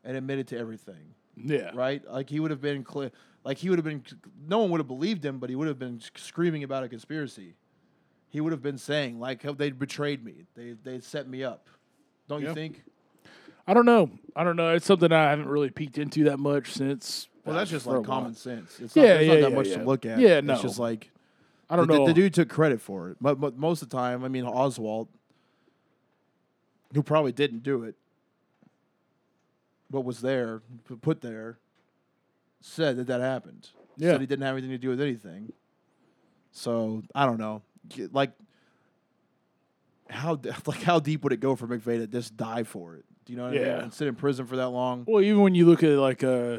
and 0.03 0.15
admitted 0.17 0.47
to 0.49 0.57
everything 0.57 1.15
Yeah. 1.35 1.71
right? 1.73 2.05
Like 2.07 2.29
he 2.29 2.39
would 2.39 2.51
have 2.51 2.61
been 2.61 2.83
clear. 2.83 3.11
Like 3.43 3.57
he 3.57 3.69
would 3.69 3.79
have 3.79 3.85
been. 3.85 4.03
No 4.47 4.59
one 4.59 4.69
would 4.71 4.79
have 4.79 4.87
believed 4.87 5.25
him, 5.25 5.39
but 5.39 5.49
he 5.49 5.55
would 5.55 5.67
have 5.67 5.79
been 5.79 5.99
screaming 6.15 6.63
about 6.63 6.83
a 6.83 6.89
conspiracy. 6.89 7.55
He 8.33 8.41
would 8.41 8.51
have 8.51 8.63
been 8.63 8.79
saying 8.79 9.19
like, 9.19 9.43
how 9.43 9.53
"They 9.53 9.69
betrayed 9.69 10.25
me. 10.25 10.45
They 10.55 10.71
they 10.83 10.99
set 10.99 11.27
me 11.29 11.43
up." 11.43 11.69
Don't 12.27 12.41
Yeah. 12.41 12.49
you 12.49 12.55
think? 12.55 12.83
I 13.67 13.75
don't 13.75 13.85
know. 13.85 14.09
I 14.35 14.43
don't 14.43 14.55
know. 14.55 14.73
It's 14.73 14.87
something 14.87 15.11
I 15.11 15.29
haven't 15.29 15.47
really 15.47 15.69
peeked 15.69 15.99
into 15.99 16.23
that 16.25 16.39
much 16.39 16.71
since. 16.73 17.27
Well, 17.45 17.55
that's 17.55 17.69
just 17.69 17.85
for 17.85 17.91
a 17.91 17.99
like 17.99 18.07
while. 18.07 18.17
common 18.21 18.33
sense. 18.33 18.79
It's 18.79 18.95
Yeah, 18.95 19.03
not, 19.03 19.07
there's 19.09 19.27
yeah, 19.27 19.33
not 19.35 19.41
that 19.41 19.49
yeah, 19.51 19.55
much 19.55 19.67
yeah. 19.67 19.77
to 19.77 19.83
look 19.83 20.05
at. 20.07 20.19
Yeah, 20.19 20.39
no. 20.41 20.53
It's 20.53 20.61
just 20.63 20.79
like 20.79 21.11
I 21.69 21.75
don't 21.75 21.87
the, 21.87 21.93
know. 21.99 22.07
The, 22.07 22.13
dude 22.13 22.33
took 22.33 22.49
credit 22.49 22.81
for 22.81 23.11
it, 23.11 23.17
but, 23.21 23.39
but 23.39 23.55
most 23.55 23.83
of 23.83 23.89
the 23.89 23.95
time, 23.95 24.23
I 24.23 24.29
mean, 24.29 24.45
Oswald, 24.45 25.09
who 26.93 27.03
probably 27.03 27.31
didn't 27.33 27.61
do 27.63 27.83
it, 27.83 27.95
but 29.91 30.01
was 30.01 30.21
there, 30.21 30.61
put 31.01 31.21
there, 31.21 31.59
said 32.61 32.97
that 32.97 33.07
that 33.07 33.21
happened. 33.21 33.69
Yeah. 33.97 34.13
Said 34.13 34.21
he 34.21 34.27
didn't 34.27 34.43
have 34.45 34.53
anything 34.55 34.71
to 34.71 34.77
do 34.79 34.89
with 34.89 35.01
anything. 35.01 35.53
So 36.51 37.03
I 37.13 37.25
don't 37.25 37.37
know, 37.39 37.61
G- 37.61 37.72
like 38.11 38.31
how 40.09 40.39
like 40.65 40.81
how 40.83 40.99
deep 40.99 41.23
would 41.23 41.33
it 41.33 41.39
go 41.39 41.55
for 41.55 41.67
McVeigh 41.67 41.99
to 41.99 42.07
just 42.07 42.35
die 42.37 42.63
for 42.63 42.95
it? 42.95 43.05
Do 43.25 43.33
you 43.33 43.37
know 43.37 43.45
what 43.45 43.53
I 43.53 43.59
Yeah. 43.59 43.73
mean? 43.75 43.83
And 43.83 43.93
sit 43.93 44.07
in 44.07 44.15
prison 44.15 44.45
for 44.45 44.55
that 44.57 44.69
long. 44.69 45.05
Well, 45.07 45.23
even 45.23 45.41
when 45.41 45.55
you 45.55 45.65
look 45.65 45.83
at 45.83 45.97
like 45.97 46.23
uh, 46.23 46.57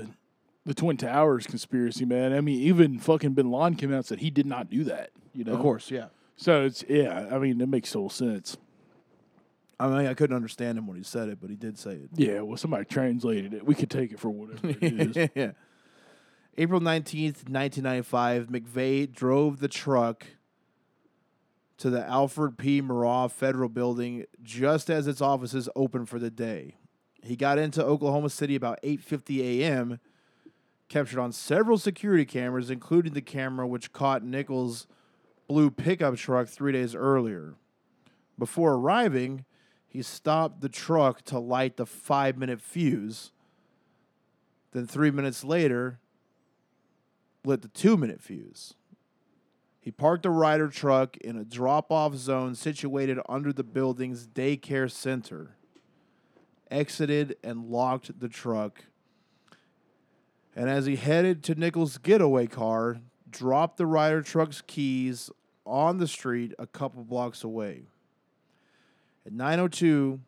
the 0.65 0.75
Twin 0.75 0.97
Towers 0.97 1.47
conspiracy, 1.47 2.05
man. 2.07 2.33
I 2.33 2.41
mean, 2.41 2.61
even 2.63 2.99
fucking 2.99 3.35
Bin 3.35 3.51
Laden 3.51 3.77
came 3.77 3.93
out 3.93 3.97
and 3.97 4.07
said 4.07 4.19
he 4.21 4.31
did 4.31 4.47
not 4.47 4.71
do 4.71 4.85
that. 4.85 5.11
You 5.35 5.45
know, 5.45 5.53
Of 5.53 5.61
course, 5.61 5.91
yeah. 5.91 6.07
So 6.37 6.65
it's 6.65 6.83
yeah. 6.89 7.29
I 7.31 7.39
mean, 7.39 7.61
it 7.61 7.69
makes 7.69 7.93
total 7.93 8.09
sense. 8.11 8.57
I 9.79 9.89
mean, 9.89 10.07
I 10.07 10.15
couldn't 10.15 10.37
understand 10.37 10.79
him 10.79 10.87
when 10.87 10.97
he 10.97 11.03
said 11.03 11.29
it, 11.29 11.39
but 11.41 11.51
he 11.51 11.57
did 11.57 11.77
say 11.79 11.93
it. 11.93 12.09
Yeah. 12.15 12.41
Well, 12.41 12.57
somebody 12.57 12.85
translated 12.87 13.53
it. 13.53 13.67
We 13.67 13.75
could 13.75 13.91
take 13.91 14.13
it 14.13 14.21
for 14.21 14.31
whatever 14.31 14.69
it 14.69 15.17
is. 15.17 15.29
yeah. 15.35 15.51
April 16.57 16.81
19th, 16.81 17.49
1995, 17.51 18.47
McVeigh 18.47 19.13
drove 19.13 19.59
the 19.59 19.67
truck 19.69 20.25
to 21.79 21.91
the 21.91 22.07
Alfred 22.07 22.57
P. 22.57 22.81
Murrah 22.81 23.31
Federal 23.31 23.69
Building 23.69 24.25
just 24.43 24.89
as 24.89 25.07
its 25.07 25.21
offices 25.21 25.69
opened 25.75 26.09
for 26.09 26.19
the 26.19 26.31
day. 26.31 26.77
He 27.23 27.37
got 27.37 27.59
into 27.59 27.85
Oklahoma 27.85 28.31
City 28.31 28.55
about 28.55 28.81
8:50 28.83 29.41
a.m., 29.41 29.99
captured 30.89 31.19
on 31.19 31.33
several 31.33 31.79
security 31.79 32.25
cameras, 32.25 32.71
including 32.71 33.15
the 33.15 33.23
camera 33.23 33.67
which 33.67 33.93
caught 33.93 34.23
Nichols' 34.23 34.87
blue 35.49 35.71
pickup 35.71 36.17
truck 36.17 36.47
3 36.49 36.73
days 36.73 36.95
earlier. 36.95 37.55
Before 38.39 38.75
arriving, 38.75 39.45
he 39.89 40.03
stopped 40.03 40.61
the 40.61 40.69
truck 40.69 41.23
to 41.23 41.39
light 41.39 41.77
the 41.77 41.87
5-minute 41.87 42.61
fuse. 42.61 43.33
Then 44.73 44.87
3 44.87 45.11
minutes 45.11 45.43
later, 45.45 46.01
lit 47.45 47.63
the 47.63 47.69
2-minute 47.69 48.21
fuse. 48.21 48.75
He 49.85 49.91
parked 49.91 50.25
a 50.25 50.31
Ryder 50.31 50.69
truck 50.69 51.19
in 51.19 51.37
a 51.37 51.45
drop 51.45 51.93
off 51.93 52.15
zone 52.15 52.55
situated 52.55 53.19
under 53.29 53.53
the 53.53 53.63
building's 53.63 54.27
daycare 54.27 54.91
center, 54.91 55.57
exited 56.71 57.37
and 57.45 57.67
locked 57.67 58.19
the 58.19 58.31
truck. 58.31 58.85
And 60.57 60.71
as 60.71 60.87
he 60.87 60.97
headed 60.97 61.43
to 61.45 61.55
Nichols' 61.55 61.99
getaway 61.99 62.47
car, 62.47 63.03
dropped 63.31 63.77
the 63.77 63.85
Ryder 63.85 64.23
truck's 64.23 64.63
keys 64.67 65.31
on 65.67 65.99
the 65.99 66.09
street 66.09 66.55
a 66.59 66.67
couple 66.67 67.05
blocks 67.05 67.45
away. 67.45 67.83
At 69.27 69.35
902, 69.35 70.19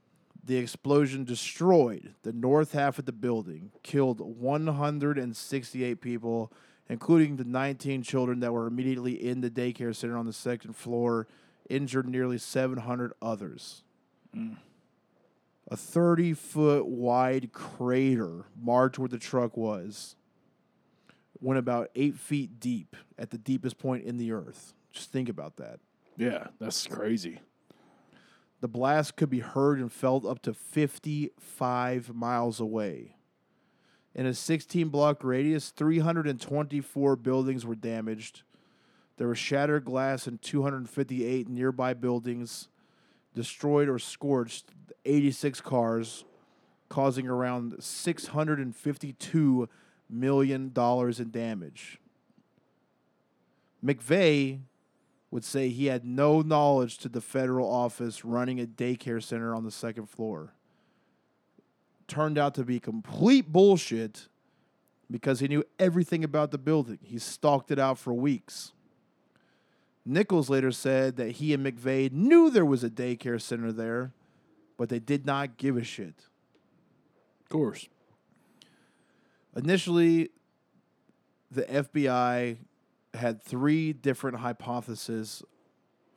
the 0.44 0.58
explosion 0.58 1.24
destroyed 1.24 2.14
the 2.24 2.32
north 2.34 2.72
half 2.72 2.98
of 2.98 3.06
the 3.06 3.12
building, 3.12 3.72
killed 3.82 4.20
168 4.20 6.02
people, 6.02 6.52
including 6.88 7.36
the 7.36 7.44
19 7.44 8.02
children 8.02 8.40
that 8.40 8.52
were 8.52 8.66
immediately 8.66 9.12
in 9.14 9.40
the 9.40 9.50
daycare 9.50 9.94
center 9.94 10.16
on 10.16 10.26
the 10.26 10.32
second 10.32 10.74
floor, 10.74 11.26
injured 11.68 12.08
nearly 12.08 12.38
700 12.38 13.12
others. 13.20 13.82
A 15.68 15.76
30 15.76 16.34
foot 16.34 16.86
wide 16.86 17.52
crater 17.52 18.44
marked 18.60 18.98
where 18.98 19.08
the 19.08 19.18
truck 19.18 19.56
was, 19.56 20.14
went 21.40 21.58
about 21.58 21.90
eight 21.96 22.16
feet 22.16 22.60
deep 22.60 22.94
at 23.18 23.30
the 23.30 23.38
deepest 23.38 23.78
point 23.78 24.04
in 24.04 24.16
the 24.18 24.32
earth. 24.32 24.74
Just 24.92 25.10
think 25.10 25.28
about 25.28 25.56
that. 25.56 25.80
yeah. 26.16 26.48
That's 26.60 26.86
crazy. 26.86 27.40
The 28.60 28.68
blast 28.68 29.16
could 29.16 29.28
be 29.28 29.40
heard 29.40 29.78
and 29.80 29.92
felt 29.92 30.24
up 30.24 30.40
to 30.42 30.54
55 30.54 32.14
miles 32.14 32.58
away. 32.60 33.15
In 34.16 34.24
a 34.24 34.32
16 34.32 34.88
block 34.88 35.22
radius, 35.22 35.68
324 35.68 37.16
buildings 37.16 37.66
were 37.66 37.74
damaged. 37.74 38.44
There 39.18 39.28
was 39.28 39.36
shattered 39.36 39.84
glass 39.84 40.26
in 40.26 40.38
258 40.38 41.50
nearby 41.50 41.92
buildings, 41.92 42.68
destroyed 43.34 43.90
or 43.90 43.98
scorched 43.98 44.70
86 45.04 45.60
cars, 45.60 46.24
causing 46.88 47.28
around 47.28 47.74
$652 47.74 49.68
million 50.08 50.72
in 50.74 51.30
damage. 51.30 51.98
McVeigh 53.84 54.60
would 55.30 55.44
say 55.44 55.68
he 55.68 55.86
had 55.86 56.06
no 56.06 56.40
knowledge 56.40 56.96
to 56.98 57.10
the 57.10 57.20
federal 57.20 57.70
office 57.70 58.24
running 58.24 58.60
a 58.60 58.66
daycare 58.66 59.22
center 59.22 59.54
on 59.54 59.64
the 59.64 59.70
second 59.70 60.08
floor. 60.08 60.55
Turned 62.08 62.38
out 62.38 62.54
to 62.54 62.64
be 62.64 62.78
complete 62.78 63.52
bullshit 63.52 64.28
because 65.10 65.40
he 65.40 65.48
knew 65.48 65.64
everything 65.78 66.24
about 66.24 66.50
the 66.50 66.58
building. 66.58 66.98
He 67.02 67.18
stalked 67.18 67.70
it 67.70 67.78
out 67.78 67.98
for 67.98 68.12
weeks. 68.12 68.72
Nichols 70.04 70.48
later 70.48 70.70
said 70.70 71.16
that 71.16 71.32
he 71.32 71.52
and 71.52 71.66
McVeigh 71.66 72.12
knew 72.12 72.48
there 72.48 72.64
was 72.64 72.84
a 72.84 72.90
daycare 72.90 73.40
center 73.40 73.72
there, 73.72 74.12
but 74.76 74.88
they 74.88 75.00
did 75.00 75.26
not 75.26 75.56
give 75.56 75.76
a 75.76 75.82
shit. 75.82 76.26
Of 77.42 77.48
course. 77.48 77.88
Initially, 79.56 80.30
the 81.50 81.62
FBI 81.62 82.58
had 83.14 83.42
three 83.42 83.92
different 83.92 84.38
hypotheses 84.38 85.42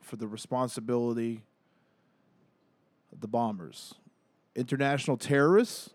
for 0.00 0.16
the 0.16 0.28
responsibility 0.28 1.42
of 3.12 3.20
the 3.20 3.28
bombers 3.28 3.94
international 4.54 5.16
terrorists, 5.16 5.90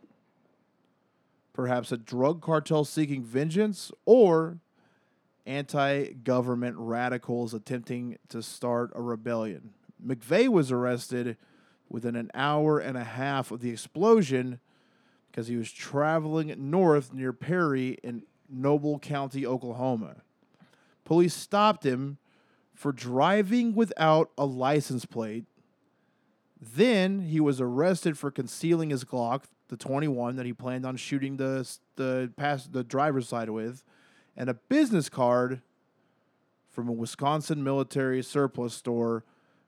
perhaps 1.54 1.92
a 1.92 1.98
drug 1.98 2.42
cartel 2.42 2.84
seeking 2.84 3.24
vengeance, 3.24 3.92
or 4.06 4.60
anti 5.46 6.14
government 6.14 6.76
radicals 6.78 7.54
attempting 7.54 8.18
to 8.30 8.42
start 8.42 8.92
a 8.96 9.02
rebellion. 9.02 9.72
McVeigh 10.06 10.50
was 10.50 10.72
arrested 10.72 11.38
within 11.90 12.16
an 12.16 12.32
hour 12.34 12.80
and 12.80 12.98
a 12.98 13.04
half 13.04 13.52
of 13.52 13.62
the 13.62 13.70
explosion 13.70 14.60
because 15.32 15.48
he 15.48 15.58
was 15.58 15.72
traveling 15.72 16.54
north 16.58 17.14
near 17.14 17.34
Perry 17.34 17.98
in 18.04 18.24
Noble 18.50 19.00
County, 19.00 19.46
Oklahoma. 19.46 20.18
Police 21.04 21.34
stopped 21.34 21.86
him 21.86 22.18
for 22.74 22.92
driving 22.92 23.76
without 23.76 24.32
a 24.38 24.46
license 24.46 25.06
plate. 25.06 25.46
Then 26.74 27.20
he 27.22 27.40
was 27.40 27.62
arrested 27.62 28.18
for 28.18 28.32
concealing 28.32 28.90
his 28.90 29.04
Glock, 29.04 29.44
the 29.68 29.78
21 29.78 30.36
that 30.38 30.46
he 30.46 30.54
planned 30.54 30.86
on 30.86 30.96
shooting 30.98 31.38
the 31.38 31.68
the 31.96 32.32
pass 32.38 32.66
the 32.68 32.84
driver's 32.84 33.28
side 33.28 33.50
with, 33.50 33.84
and 34.36 34.50
a 34.50 34.54
business 34.54 35.10
card 35.10 35.62
from 36.70 36.88
a 36.90 36.92
Wisconsin 36.92 37.64
military 37.64 38.22
surplus 38.22 38.74
store 38.74 39.24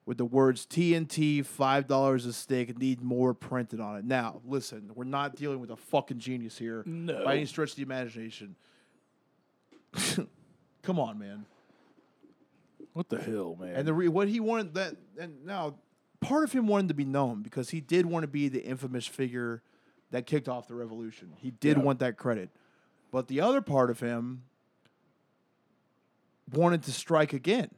with 0.05 0.17
the 0.17 0.25
words 0.25 0.65
TNT 0.65 1.45
five 1.45 1.87
dollars 1.87 2.25
a 2.25 2.33
stick 2.33 2.77
need 2.77 3.01
more 3.01 3.33
printed 3.33 3.79
on 3.79 3.97
it. 3.97 4.05
Now, 4.05 4.41
listen, 4.45 4.91
we're 4.95 5.03
not 5.03 5.35
dealing 5.35 5.59
with 5.59 5.69
a 5.71 5.75
fucking 5.77 6.19
genius 6.19 6.57
here 6.57 6.83
No. 6.85 7.23
by 7.25 7.35
any 7.35 7.45
stretch 7.45 7.71
of 7.71 7.75
the 7.77 7.81
imagination. 7.83 8.55
Come 10.83 10.99
on, 10.99 11.19
man. 11.19 11.45
What 12.93 13.09
the 13.09 13.19
hell, 13.19 13.57
man? 13.59 13.75
And 13.75 13.87
the 13.87 13.93
re- 13.93 14.07
what 14.07 14.27
he 14.27 14.39
wanted 14.39 14.73
that 14.75 14.95
and 15.19 15.45
now 15.45 15.75
part 16.19 16.43
of 16.43 16.51
him 16.51 16.67
wanted 16.67 16.87
to 16.89 16.93
be 16.93 17.05
known 17.05 17.41
because 17.41 17.69
he 17.69 17.79
did 17.81 18.05
want 18.05 18.23
to 18.23 18.27
be 18.27 18.47
the 18.49 18.63
infamous 18.63 19.05
figure 19.05 19.61
that 20.11 20.25
kicked 20.25 20.47
off 20.49 20.67
the 20.67 20.75
revolution. 20.75 21.33
He 21.37 21.51
did 21.51 21.77
Yeah. 21.77 21.83
want 21.83 21.99
that 21.99 22.17
credit. 22.17 22.49
But 23.11 23.27
the 23.27 23.41
other 23.41 23.61
part 23.61 23.89
of 23.89 23.99
him 23.99 24.43
wanted 26.53 26.83
to 26.83 26.91
strike 26.91 27.33
again. 27.33 27.69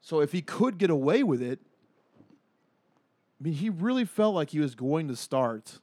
So 0.00 0.20
if 0.20 0.32
he 0.32 0.40
could 0.42 0.78
get 0.78 0.90
away 0.90 1.22
with 1.22 1.42
it, 1.42 1.60
I 3.40 3.44
mean, 3.44 3.54
he 3.54 3.70
really 3.70 4.04
felt 4.04 4.34
like 4.34 4.50
he 4.50 4.60
was 4.60 4.74
going 4.74 5.08
to 5.08 5.16
start 5.16 5.78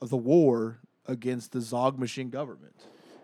the 0.00 0.16
war 0.16 0.78
against 1.06 1.52
the 1.52 1.60
Zog 1.60 1.98
machine 1.98 2.30
government. 2.30 2.74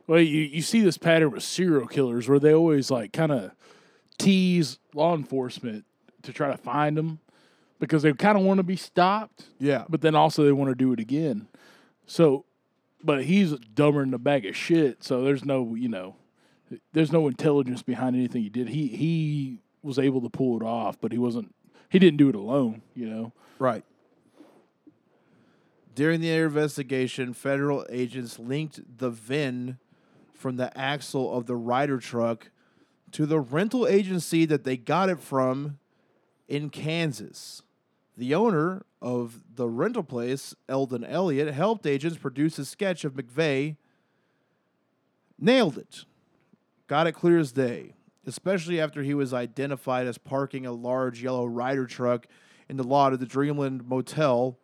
Well, 0.06 0.20
you, 0.20 0.40
you 0.40 0.62
see 0.62 0.80
this 0.80 0.98
pattern 0.98 1.30
with 1.30 1.42
serial 1.42 1.86
killers 1.86 2.28
where 2.28 2.38
they 2.38 2.54
always 2.54 2.90
like 2.90 3.12
kind 3.12 3.32
of 3.32 3.52
tease 4.18 4.78
law 4.94 5.14
enforcement 5.14 5.84
to 6.24 6.32
try 6.32 6.50
to 6.50 6.56
find 6.56 6.96
them 6.96 7.20
because 7.78 8.02
they 8.02 8.12
kind 8.12 8.36
of 8.38 8.44
want 8.44 8.58
to 8.58 8.62
be 8.64 8.76
stopped, 8.76 9.44
Yeah. 9.58 9.84
but 9.88 10.00
then 10.00 10.14
also 10.14 10.44
they 10.44 10.52
want 10.52 10.70
to 10.70 10.74
do 10.74 10.92
it 10.92 11.00
again. 11.00 11.48
So, 12.06 12.44
but 13.02 13.24
he's 13.24 13.52
dumber 13.74 14.00
than 14.00 14.14
a 14.14 14.18
bag 14.18 14.46
of 14.46 14.56
shit. 14.56 15.02
So 15.04 15.22
there's 15.22 15.44
no, 15.44 15.74
you 15.74 15.88
know, 15.88 16.16
there's 16.92 17.12
no 17.12 17.26
intelligence 17.28 17.82
behind 17.82 18.16
anything 18.16 18.42
he 18.42 18.48
did. 18.48 18.68
He 18.70 18.88
he 18.88 19.58
was 19.82 19.98
able 19.98 20.20
to 20.22 20.30
pull 20.30 20.56
it 20.60 20.64
off, 20.64 20.98
but 21.00 21.12
he 21.12 21.18
wasn't. 21.18 21.54
He 21.90 21.98
didn't 21.98 22.16
do 22.16 22.28
it 22.28 22.34
alone. 22.34 22.82
You 22.94 23.06
know. 23.08 23.32
Right. 23.58 23.84
During 25.94 26.20
the 26.20 26.30
investigation, 26.30 27.34
federal 27.34 27.86
agents 27.88 28.38
linked 28.38 28.98
the 28.98 29.10
VIN 29.10 29.78
from 30.32 30.56
the 30.56 30.76
axle 30.76 31.32
of 31.36 31.46
the 31.46 31.54
Ryder 31.54 31.98
truck 31.98 32.50
to 33.12 33.26
the 33.26 33.38
rental 33.38 33.86
agency 33.86 34.44
that 34.46 34.64
they 34.64 34.76
got 34.76 35.08
it 35.08 35.20
from 35.20 35.78
in 36.48 36.70
Kansas. 36.70 37.62
The 38.16 38.34
owner 38.34 38.84
of 39.02 39.40
the 39.54 39.68
rental 39.68 40.02
place, 40.02 40.54
Eldon 40.68 41.04
Elliott, 41.04 41.52
helped 41.52 41.86
agents 41.86 42.18
produce 42.18 42.58
a 42.58 42.64
sketch 42.64 43.04
of 43.04 43.14
McVeigh. 43.14 43.76
Nailed 45.38 45.78
it. 45.78 46.04
Got 46.86 47.06
it 47.06 47.12
clear 47.12 47.38
as 47.38 47.50
day, 47.50 47.94
especially 48.26 48.80
after 48.80 49.02
he 49.02 49.14
was 49.14 49.34
identified 49.34 50.06
as 50.06 50.18
parking 50.18 50.64
a 50.64 50.72
large 50.72 51.22
yellow 51.22 51.46
Ryder 51.46 51.86
truck 51.86 52.26
in 52.68 52.76
the 52.76 52.84
lot 52.84 53.12
of 53.12 53.20
the 53.20 53.26
Dreamland 53.26 53.86
Motel, 53.86 54.58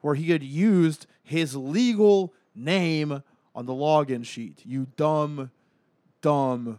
where 0.00 0.14
he 0.14 0.30
had 0.30 0.42
used 0.42 1.06
his 1.22 1.56
legal 1.56 2.34
name 2.54 3.22
on 3.54 3.66
the 3.66 3.72
login 3.72 4.24
sheet. 4.24 4.62
You 4.64 4.86
dumb, 4.96 5.50
dumb, 6.20 6.78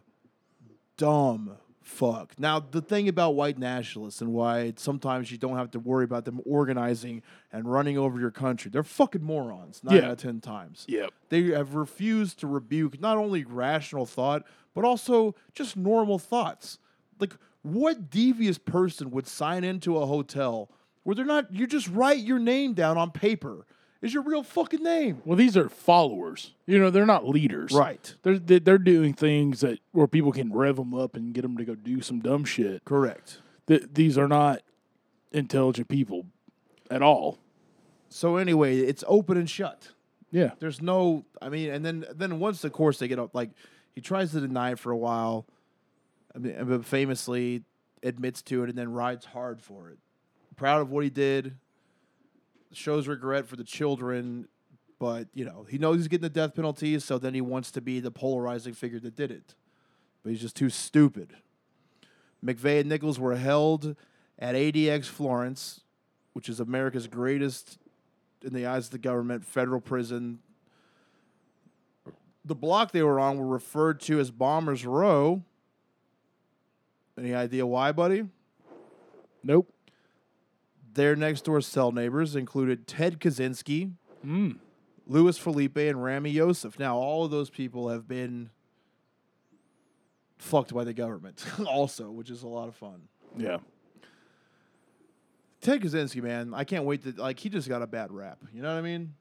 dumb 0.98 1.58
fuck. 1.92 2.34
Now, 2.40 2.60
the 2.60 2.82
thing 2.82 3.08
about 3.10 3.36
white 3.36 3.60
nationalists 3.60 4.22
and 4.22 4.32
why 4.34 4.74
sometimes 4.78 5.32
you 5.32 5.38
don't 5.38 5.58
have 5.58 5.72
to 5.72 5.80
worry 5.80 6.06
about 6.06 6.26
them 6.26 6.40
organizing 6.46 7.22
and 7.52 7.72
running 7.72 7.98
over 7.98 8.20
your 8.20 8.32
country, 8.32 8.72
they're 8.72 8.82
fucking 8.84 9.22
morons 9.24 9.84
nine 9.84 9.98
Yeah. 9.98 10.06
out 10.06 10.12
of 10.12 10.18
10 10.18 10.40
times. 10.40 10.86
Yep. 10.88 11.12
They 11.30 11.44
have 11.52 11.76
refused 11.76 12.40
to 12.40 12.48
rebuke 12.48 13.00
not 13.00 13.18
only 13.18 13.44
rational 13.44 14.06
thought, 14.06 14.44
but 14.74 14.86
also 14.86 15.36
just 15.54 15.76
normal 15.76 16.18
thoughts. 16.18 16.80
Like, 17.20 17.36
what 17.62 18.10
devious 18.10 18.58
person 18.58 19.12
would 19.12 19.28
sign 19.28 19.64
into 19.64 19.98
a 19.98 20.06
hotel 20.06 20.72
where 21.04 21.16
they're 21.16 21.26
not, 21.26 21.54
you 21.54 21.68
just 21.68 21.88
write 21.90 22.20
your 22.20 22.40
name 22.40 22.74
down 22.74 22.98
on 22.98 23.12
paper? 23.12 23.66
Is 24.02 24.14
your 24.14 24.24
real 24.24 24.42
fucking 24.44 24.82
name? 24.84 25.22
Well, 25.26 25.36
these 25.38 25.56
are 25.56 25.70
followers. 25.70 26.54
You 26.66 26.80
know, 26.80 26.90
they're 26.90 27.06
not 27.06 27.28
leaders. 27.28 27.72
Right. 27.72 28.16
They're 28.24 28.40
they- 28.40 28.60
they're 28.60 28.78
doing 28.80 29.14
things 29.14 29.60
that 29.62 29.80
where 29.92 30.08
people 30.08 30.32
can 30.32 30.52
rev 30.52 30.78
them 30.78 30.94
up 30.94 31.16
and 31.16 31.34
get 31.34 31.42
them 31.44 31.56
to 31.58 31.66
go 31.66 31.76
do 31.76 32.02
some 32.02 32.20
dumb 32.20 32.44
shit. 32.46 32.84
Correct. 32.84 33.42
Th- 33.68 33.84
these 33.94 34.18
are 34.18 34.28
not 34.28 34.62
intelligent 35.32 35.88
people 35.88 36.26
at 36.90 37.02
all. 37.02 37.38
So, 38.10 38.38
anyway, 38.38 38.80
it's 38.80 39.04
open 39.08 39.38
and 39.38 39.50
shut. 39.50 39.90
Yeah. 40.32 40.52
There's 40.60 40.82
no, 40.82 41.26
I 41.42 41.50
mean, 41.50 41.70
and 41.70 41.86
then 41.86 42.06
then 42.16 42.40
once 42.40 42.64
of 42.64 42.72
course 42.74 42.98
they 43.00 43.08
get 43.08 43.20
up, 43.20 43.36
like 43.36 43.52
he 43.94 44.02
tries 44.02 44.32
to 44.32 44.40
deny 44.42 44.72
it 44.72 44.80
for 44.80 44.92
a 44.92 44.98
while, 44.98 45.46
I 46.36 46.40
mean, 46.40 46.56
but 46.66 46.86
famously 46.86 47.64
admits 48.02 48.42
to 48.44 48.64
it 48.64 48.70
and 48.70 48.78
then 48.78 48.92
rides 48.92 49.26
hard 49.26 49.62
for 49.62 49.90
it. 49.90 49.98
Proud 50.56 50.82
of 50.82 50.90
what 50.90 51.04
he 51.04 51.10
did, 51.10 51.56
shows 52.74 53.08
regret 53.08 53.48
for 53.48 53.56
the 53.56 53.64
children, 53.64 54.48
but 55.00 55.28
you 55.34 55.46
know 55.46 55.66
he 55.70 55.78
knows 55.78 55.98
he's 55.98 56.08
getting 56.08 56.24
the 56.24 56.30
death 56.30 56.56
penalty, 56.56 56.98
so 57.00 57.18
then 57.18 57.34
he 57.34 57.42
wants 57.42 57.72
to 57.72 57.82
be 57.82 58.00
the 58.00 58.12
polarizing 58.12 58.74
figure 58.74 59.00
that 59.00 59.16
did 59.16 59.32
it, 59.32 59.56
but 60.24 60.32
he's 60.32 60.42
just 60.42 60.56
too 60.56 60.70
stupid. 60.70 61.36
McVeigh 62.44 62.82
and 62.82 62.90
Nichols 62.90 63.20
were 63.20 63.36
held 63.36 63.96
at 64.40 64.56
ADX 64.56 65.06
Florence, 65.06 65.82
which 66.34 66.50
is 66.50 66.60
America's 66.60 67.08
greatest 67.08 67.78
in 68.44 68.54
the 68.54 68.66
eyes 68.66 68.86
of 68.86 68.92
the 68.92 68.98
government, 68.98 69.46
federal 69.46 69.80
prison. 69.80 70.40
The 72.44 72.56
block 72.56 72.92
they 72.92 73.04
were 73.04 73.20
on 73.20 73.38
were 73.38 73.46
referred 73.46 74.00
to 74.02 74.20
as 74.20 74.32
Bombers 74.32 74.86
Row. 74.86 75.44
Any 77.18 77.36
idea 77.36 77.68
why, 77.68 77.92
buddy? 77.92 78.26
Nope. 79.44 79.71
Their 80.94 81.16
next 81.16 81.46
door 81.46 81.62
cell 81.62 81.92
neighbors 81.92 82.36
included 82.36 82.88
Ted 82.88 83.20
Kaczynski, 83.20 83.94
Mm. 84.26 84.58
Luis 85.08 85.38
Felipe, 85.38 85.78
and 85.78 85.98
Ramzi 85.98 86.34
Yousef. 86.36 86.78
Now, 86.78 86.96
all 86.98 87.26
of 87.26 87.32
those 87.32 87.50
people 87.50 87.90
have 87.90 88.08
been 88.08 88.50
fucked 90.38 90.74
by 90.74 90.84
the 90.84 90.94
government, 90.94 91.44
also, 91.68 92.12
which 92.12 92.30
is 92.30 92.44
a 92.44 92.48
lot 92.48 92.68
of 92.68 92.76
fun. 92.76 93.08
Yeah. 93.38 93.58
Ted 95.62 95.82
Kaczynski, 95.82 96.22
man, 96.22 96.54
I 96.54 96.64
can't 96.64 96.86
wait 96.86 97.04
to 97.04 97.14
like. 97.22 97.40
He 97.40 97.50
just 97.50 97.70
got 97.70 97.82
a 97.82 97.88
bad 97.88 98.12
rap. 98.12 98.40
You 98.54 98.62
know 98.62 98.72
what 98.74 98.80
I 98.80 98.82
mean? 98.82 99.14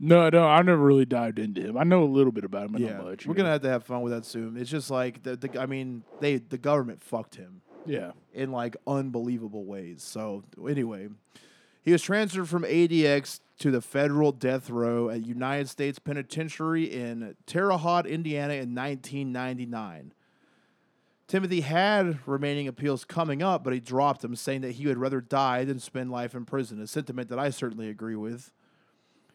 No, 0.00 0.28
no, 0.30 0.46
I 0.46 0.62
never 0.62 0.82
really 0.82 1.04
dived 1.04 1.38
into 1.38 1.60
him. 1.60 1.76
I 1.76 1.84
know 1.84 2.02
a 2.02 2.06
little 2.06 2.32
bit 2.32 2.44
about 2.44 2.66
him, 2.66 2.72
but 2.72 2.80
yeah, 2.80 2.94
not 2.96 3.04
much. 3.04 3.26
we're 3.26 3.34
gonna 3.34 3.50
have 3.50 3.60
to 3.62 3.68
have 3.68 3.84
fun 3.84 4.02
with 4.02 4.12
that 4.12 4.24
soon. 4.24 4.56
It's 4.56 4.70
just 4.70 4.90
like 4.90 5.22
the, 5.22 5.36
the 5.36 5.60
I 5.60 5.66
mean, 5.66 6.02
they 6.20 6.38
the 6.38 6.58
government 6.58 7.02
fucked 7.04 7.36
him 7.36 7.60
Yeah. 7.90 8.12
in 8.32 8.52
like 8.52 8.76
unbelievable 8.86 9.64
ways. 9.64 10.02
So 10.02 10.44
anyway, 10.68 11.08
he 11.82 11.92
was 11.92 12.02
transferred 12.02 12.48
from 12.48 12.62
ADX 12.62 13.40
to 13.60 13.70
the 13.70 13.80
federal 13.80 14.32
death 14.32 14.70
row 14.70 15.10
at 15.10 15.26
United 15.26 15.68
States 15.68 15.98
Penitentiary 15.98 16.84
in 16.84 17.36
Terre 17.46 17.76
Haute, 17.76 18.06
Indiana, 18.06 18.54
in 18.54 18.74
1999. 18.74 20.12
Timothy 21.26 21.60
had 21.60 22.26
remaining 22.26 22.66
appeals 22.66 23.04
coming 23.04 23.40
up, 23.40 23.62
but 23.62 23.72
he 23.72 23.78
dropped 23.78 24.20
them, 24.20 24.34
saying 24.34 24.62
that 24.62 24.72
he 24.72 24.86
would 24.86 24.98
rather 24.98 25.20
die 25.20 25.64
than 25.64 25.78
spend 25.78 26.10
life 26.10 26.34
in 26.34 26.44
prison, 26.44 26.80
a 26.82 26.86
sentiment 26.88 27.28
that 27.28 27.38
I 27.38 27.50
certainly 27.50 27.88
agree 27.88 28.16
with. 28.16 28.50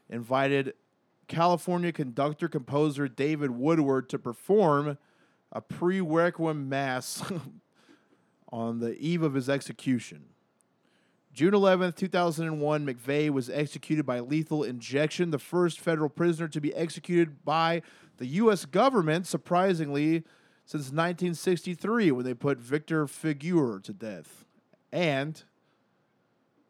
Invited 0.09 0.73
California 1.27 1.91
conductor 1.91 2.47
composer 2.47 3.07
David 3.07 3.51
Woodard 3.51 4.09
to 4.09 4.19
perform 4.19 4.97
a 5.51 5.61
pre 5.61 6.01
requiem 6.01 6.67
mass 6.67 7.23
on 8.51 8.79
the 8.79 8.97
eve 8.97 9.23
of 9.23 9.33
his 9.33 9.49
execution. 9.49 10.25
June 11.33 11.51
11th, 11.51 11.95
2001, 11.95 12.85
McVeigh 12.85 13.29
was 13.29 13.49
executed 13.49 14.05
by 14.05 14.21
lethal 14.21 14.63
injection, 14.63 15.31
the 15.31 15.39
first 15.39 15.81
federal 15.81 16.07
prisoner 16.07 16.47
to 16.47 16.61
be 16.61 16.73
executed 16.73 17.43
by 17.43 17.81
the 18.17 18.27
U.S. 18.27 18.63
government, 18.63 19.27
surprisingly, 19.27 20.23
since 20.65 20.85
1963 20.85 22.11
when 22.11 22.25
they 22.25 22.33
put 22.33 22.57
Victor 22.57 23.05
Feguer 23.05 23.83
to 23.83 23.91
death. 23.91 24.45
And 24.93 25.43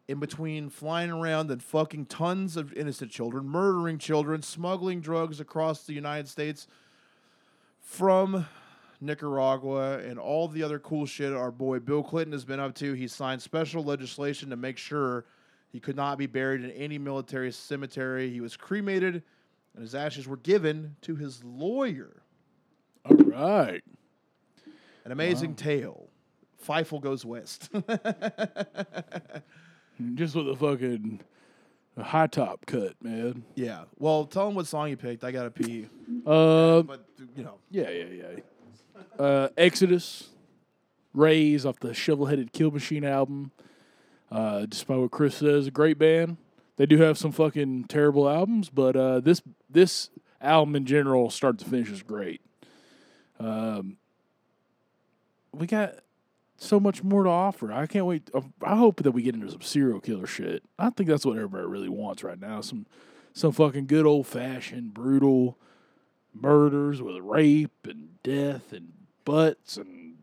in 0.08 0.18
between 0.18 0.68
flying 0.68 1.10
around 1.10 1.50
and 1.50 1.62
fucking 1.62 2.06
tons 2.06 2.56
of 2.56 2.72
innocent 2.74 3.10
children, 3.10 3.48
murdering 3.48 3.98
children, 3.98 4.42
smuggling 4.42 5.00
drugs 5.00 5.40
across 5.40 5.84
the 5.84 5.92
United 5.92 6.28
States 6.28 6.66
from 7.80 8.46
Nicaragua, 9.00 9.98
and 9.98 10.18
all 10.18 10.48
the 10.48 10.62
other 10.62 10.78
cool 10.78 11.06
shit 11.06 11.32
our 11.32 11.50
boy 11.50 11.78
Bill 11.78 12.02
Clinton 12.02 12.32
has 12.32 12.44
been 12.44 12.60
up 12.60 12.74
to. 12.76 12.92
He 12.94 13.08
signed 13.08 13.42
special 13.42 13.82
legislation 13.84 14.50
to 14.50 14.56
make 14.56 14.78
sure 14.78 15.24
he 15.72 15.80
could 15.80 15.96
not 15.96 16.18
be 16.18 16.26
buried 16.26 16.62
in 16.64 16.70
any 16.72 16.98
military 16.98 17.52
cemetery. 17.52 18.30
He 18.30 18.40
was 18.40 18.56
cremated, 18.56 19.22
and 19.74 19.82
his 19.82 19.94
ashes 19.94 20.26
were 20.26 20.38
given 20.38 20.96
to 21.02 21.16
his 21.16 21.42
lawyer. 21.44 22.22
All 23.04 23.16
right. 23.16 23.82
An 25.04 25.12
amazing 25.12 25.54
tale. 25.54 26.08
Fievel 26.66 27.00
goes 27.00 27.24
west. 27.24 27.68
Just 30.14 30.34
with 30.34 30.48
a 30.48 30.56
fucking 30.56 31.20
high 31.98 32.26
top 32.26 32.66
cut, 32.66 32.94
man. 33.02 33.44
yeah. 33.54 33.84
Well, 33.98 34.24
tell 34.26 34.48
him 34.48 34.54
what 34.54 34.66
song 34.66 34.90
you 34.90 34.96
picked. 34.96 35.24
I 35.24 35.30
gotta 35.30 35.50
pee. 35.50 35.88
Uh, 36.26 36.82
But 36.82 37.06
you 37.36 37.44
know, 37.44 37.58
yeah, 37.70 37.88
yeah, 37.90 38.04
yeah. 38.04 38.40
Uh, 39.18 39.48
Exodus, 39.56 40.30
Raze 41.14 41.64
off 41.64 41.80
the 41.80 41.94
Shovel 41.94 42.26
Headed 42.26 42.52
Kill 42.52 42.70
Machine 42.70 43.04
album. 43.04 43.50
Uh, 44.30 44.66
despite 44.66 44.98
what 44.98 45.10
Chris 45.10 45.36
says, 45.36 45.68
a 45.68 45.70
great 45.70 45.98
band. 45.98 46.36
They 46.76 46.86
do 46.86 46.98
have 46.98 47.16
some 47.16 47.32
fucking 47.32 47.84
terrible 47.84 48.28
albums, 48.28 48.68
but 48.68 48.96
uh, 48.96 49.20
this 49.20 49.40
this 49.70 50.10
album 50.40 50.76
in 50.76 50.84
general, 50.84 51.30
start 51.30 51.58
to 51.58 51.64
finish, 51.64 51.90
is 51.90 52.02
great. 52.02 52.40
Um, 53.38 53.96
we 55.52 55.66
got 55.66 55.94
so 56.56 56.80
much 56.80 57.02
more 57.02 57.24
to 57.24 57.30
offer. 57.30 57.72
I 57.72 57.86
can't 57.86 58.06
wait. 58.06 58.30
uh, 58.34 58.42
I 58.62 58.76
hope 58.76 59.02
that 59.02 59.12
we 59.12 59.22
get 59.22 59.34
into 59.34 59.50
some 59.50 59.62
serial 59.62 60.00
killer 60.00 60.26
shit. 60.26 60.62
I 60.78 60.90
think 60.90 61.08
that's 61.08 61.24
what 61.24 61.36
everybody 61.36 61.66
really 61.66 61.88
wants 61.88 62.22
right 62.22 62.40
now. 62.40 62.60
Some 62.60 62.86
some 63.32 63.52
fucking 63.52 63.86
good 63.86 64.06
old 64.06 64.26
fashioned 64.26 64.92
brutal 64.92 65.58
murders 66.40 67.02
with 67.02 67.16
rape 67.18 67.86
and 67.86 68.22
death 68.22 68.72
and 68.72 68.92
butts 69.24 69.76
and 69.76 70.16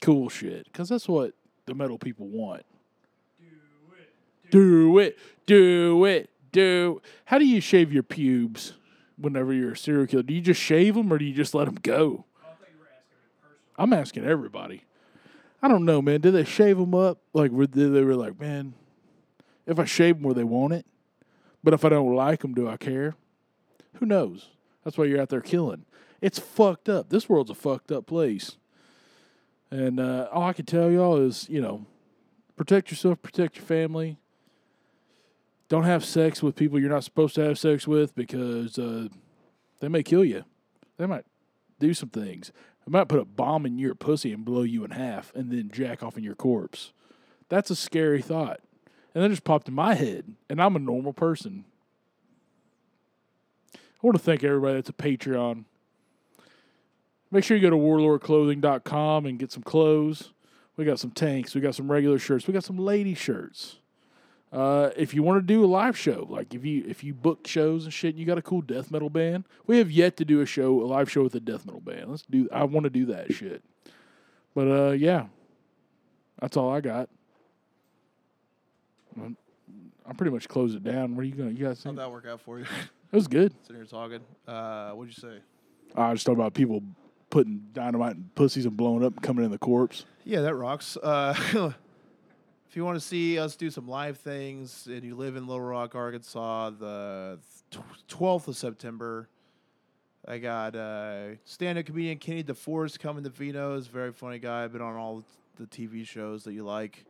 cool 0.00 0.28
shit. 0.28 0.64
Because 0.64 0.88
that's 0.88 1.08
what 1.08 1.34
the 1.66 1.74
metal 1.74 1.98
people 1.98 2.26
want. 2.26 2.64
Do 3.40 3.98
it, 3.98 4.08
do 4.50 4.98
it, 4.98 5.18
do. 5.46 6.04
It, 6.04 6.30
do 6.54 7.02
how 7.26 7.38
do 7.38 7.44
you 7.44 7.60
shave 7.60 7.92
your 7.92 8.04
pubes 8.04 8.74
whenever 9.18 9.52
you're 9.52 9.72
a 9.72 9.76
serial 9.76 10.06
killer? 10.06 10.22
Do 10.22 10.32
you 10.32 10.40
just 10.40 10.60
shave 10.60 10.94
them 10.94 11.12
or 11.12 11.18
do 11.18 11.24
you 11.24 11.34
just 11.34 11.52
let 11.54 11.66
them 11.66 11.78
go? 11.82 12.24
I'm 13.76 13.92
asking 13.92 14.24
everybody. 14.24 14.84
I 15.60 15.68
don't 15.68 15.84
know, 15.84 16.00
man. 16.00 16.20
Did 16.20 16.32
they 16.32 16.44
shave 16.44 16.78
them 16.78 16.94
up? 16.94 17.18
Like, 17.32 17.50
they, 17.56 17.88
they 17.88 18.02
were 18.02 18.14
like, 18.14 18.38
man, 18.38 18.74
if 19.66 19.78
I 19.78 19.84
shave 19.84 20.16
them 20.16 20.24
where 20.24 20.34
they 20.34 20.44
want 20.44 20.74
it, 20.74 20.86
but 21.64 21.74
if 21.74 21.84
I 21.84 21.88
don't 21.88 22.14
like 22.14 22.42
them, 22.42 22.54
do 22.54 22.68
I 22.68 22.76
care? 22.76 23.16
Who 23.94 24.06
knows? 24.06 24.50
That's 24.84 24.98
why 24.98 25.06
you're 25.06 25.20
out 25.20 25.30
there 25.30 25.40
killing. 25.40 25.84
It's 26.20 26.38
fucked 26.38 26.88
up. 26.88 27.08
This 27.08 27.28
world's 27.28 27.50
a 27.50 27.54
fucked 27.54 27.90
up 27.90 28.06
place. 28.06 28.56
And 29.70 29.98
uh, 29.98 30.28
all 30.32 30.44
I 30.44 30.52
can 30.52 30.66
tell 30.66 30.90
y'all 30.90 31.16
is, 31.16 31.48
you 31.48 31.60
know, 31.60 31.86
protect 32.56 32.90
yourself, 32.90 33.20
protect 33.22 33.56
your 33.56 33.64
family. 33.64 34.18
Don't 35.68 35.84
have 35.84 36.04
sex 36.04 36.42
with 36.42 36.54
people 36.54 36.78
you're 36.78 36.90
not 36.90 37.04
supposed 37.04 37.34
to 37.36 37.40
have 37.40 37.58
sex 37.58 37.88
with 37.88 38.14
because 38.14 38.78
uh, 38.78 39.08
they 39.80 39.88
may 39.88 40.02
kill 40.02 40.24
you. 40.24 40.44
They 40.98 41.06
might 41.06 41.24
do 41.80 41.94
some 41.94 42.10
things. 42.10 42.52
They 42.86 42.90
might 42.90 43.08
put 43.08 43.18
a 43.18 43.24
bomb 43.24 43.66
in 43.66 43.78
your 43.78 43.94
pussy 43.94 44.32
and 44.32 44.44
blow 44.44 44.62
you 44.62 44.84
in 44.84 44.92
half 44.92 45.32
and 45.34 45.50
then 45.50 45.70
jack 45.72 46.02
off 46.02 46.16
in 46.16 46.24
your 46.24 46.34
corpse. 46.34 46.92
That's 47.48 47.70
a 47.70 47.76
scary 47.76 48.22
thought. 48.22 48.60
And 49.14 49.24
that 49.24 49.28
just 49.28 49.44
popped 49.44 49.68
in 49.68 49.74
my 49.74 49.94
head. 49.94 50.34
And 50.48 50.60
I'm 50.60 50.76
a 50.76 50.80
normal 50.80 51.12
person. 51.12 51.64
I 54.04 54.06
want 54.06 54.18
to 54.18 54.22
thank 54.22 54.44
everybody 54.44 54.74
that's 54.74 54.90
a 54.90 54.92
Patreon. 54.92 55.64
Make 57.30 57.42
sure 57.42 57.56
you 57.56 57.62
go 57.62 57.70
to 57.70 57.76
warlordclothing.com 57.76 59.24
and 59.24 59.38
get 59.38 59.50
some 59.50 59.62
clothes. 59.62 60.34
We 60.76 60.84
got 60.84 61.00
some 61.00 61.10
tanks. 61.10 61.54
We 61.54 61.62
got 61.62 61.74
some 61.74 61.90
regular 61.90 62.18
shirts. 62.18 62.46
We 62.46 62.52
got 62.52 62.64
some 62.64 62.76
lady 62.76 63.14
shirts. 63.14 63.76
Uh, 64.52 64.90
if 64.94 65.14
you 65.14 65.22
want 65.22 65.38
to 65.38 65.42
do 65.42 65.64
a 65.64 65.66
live 65.66 65.96
show, 65.96 66.26
like 66.28 66.52
if 66.52 66.66
you 66.66 66.84
if 66.86 67.02
you 67.02 67.14
book 67.14 67.46
shows 67.46 67.84
and 67.84 67.94
shit, 67.94 68.10
and 68.10 68.18
you 68.18 68.26
got 68.26 68.36
a 68.36 68.42
cool 68.42 68.60
death 68.60 68.90
metal 68.90 69.08
band. 69.08 69.44
We 69.66 69.78
have 69.78 69.90
yet 69.90 70.18
to 70.18 70.26
do 70.26 70.42
a 70.42 70.46
show, 70.46 70.82
a 70.82 70.84
live 70.84 71.10
show 71.10 71.22
with 71.22 71.34
a 71.34 71.40
death 71.40 71.64
metal 71.64 71.80
band. 71.80 72.10
Let's 72.10 72.24
do. 72.28 72.46
I 72.52 72.64
want 72.64 72.84
to 72.84 72.90
do 72.90 73.06
that 73.06 73.32
shit. 73.32 73.64
But 74.54 74.68
uh, 74.68 74.90
yeah, 74.90 75.28
that's 76.42 76.58
all 76.58 76.70
I 76.70 76.82
got. 76.82 77.08
I'm, 79.16 79.38
I'm 80.06 80.14
pretty 80.14 80.30
much 80.30 80.46
closed 80.46 80.76
it 80.76 80.84
down. 80.84 81.16
What 81.16 81.22
are 81.22 81.24
you 81.24 81.34
gonna? 81.34 81.52
You 81.52 81.64
guys 81.64 81.82
how'd 81.82 81.96
that 81.96 82.12
work 82.12 82.26
out 82.26 82.42
for 82.42 82.58
you? 82.58 82.66
It 83.14 83.18
was 83.18 83.28
good. 83.28 83.54
Sitting 83.62 83.76
here 83.76 83.84
talking. 83.84 84.18
Uh, 84.44 84.90
what'd 84.90 85.16
you 85.16 85.20
say? 85.20 85.38
I 85.94 86.14
just 86.14 86.26
thought 86.26 86.32
about 86.32 86.52
people 86.52 86.82
putting 87.30 87.62
dynamite 87.72 88.16
and 88.16 88.34
pussies 88.34 88.66
and 88.66 88.76
blowing 88.76 89.04
up 89.04 89.12
and 89.12 89.22
coming 89.22 89.44
in 89.44 89.52
the 89.52 89.58
corpse. 89.58 90.04
Yeah, 90.24 90.40
that 90.40 90.56
rocks. 90.56 90.96
Uh, 90.96 91.32
if 92.68 92.74
you 92.74 92.84
want 92.84 92.96
to 92.96 93.00
see 93.00 93.38
us 93.38 93.54
do 93.54 93.70
some 93.70 93.86
live 93.86 94.18
things 94.18 94.88
and 94.90 95.04
you 95.04 95.14
live 95.14 95.36
in 95.36 95.46
Little 95.46 95.62
Rock, 95.62 95.94
Arkansas, 95.94 96.70
the 96.70 97.38
twelfth 98.08 98.48
of 98.48 98.56
September, 98.56 99.28
I 100.26 100.38
got 100.38 100.74
uh, 100.74 101.36
stand-up 101.44 101.86
comedian 101.86 102.18
Kenny 102.18 102.42
DeForest 102.42 102.98
coming 102.98 103.22
to 103.22 103.30
Vino's. 103.30 103.86
Very 103.86 104.10
funny 104.10 104.40
guy. 104.40 104.66
Been 104.66 104.82
on 104.82 104.96
all 104.96 105.22
the 105.54 105.66
TV 105.66 106.04
shows 106.04 106.42
that 106.42 106.52
you 106.52 106.64
like. 106.64 107.04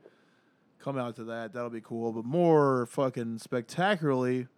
Come 0.81 0.99
out 0.99 1.17
to 1.17 1.25
that. 1.25 1.55
That'll 1.55 1.71
be 1.71 1.81
cool. 1.81 2.13
But 2.13 2.27
more 2.27 2.85
fucking 2.85 3.39
spectacularly, 3.39 4.49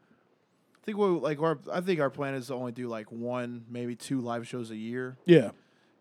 think 0.87 0.97
we 0.97 1.07
like 1.07 1.41
our. 1.43 1.59
I 1.71 1.81
think 1.83 2.01
our 2.01 2.09
plan 2.11 2.35
is 2.35 2.47
to 2.47 2.55
only 2.55 2.73
do 2.73 2.89
like 2.89 3.13
one, 3.13 3.65
maybe 3.69 3.95
two 3.97 4.21
live 4.23 4.47
shows 4.49 4.71
a 4.71 4.77
year 4.77 5.19
Yeah, 5.27 5.51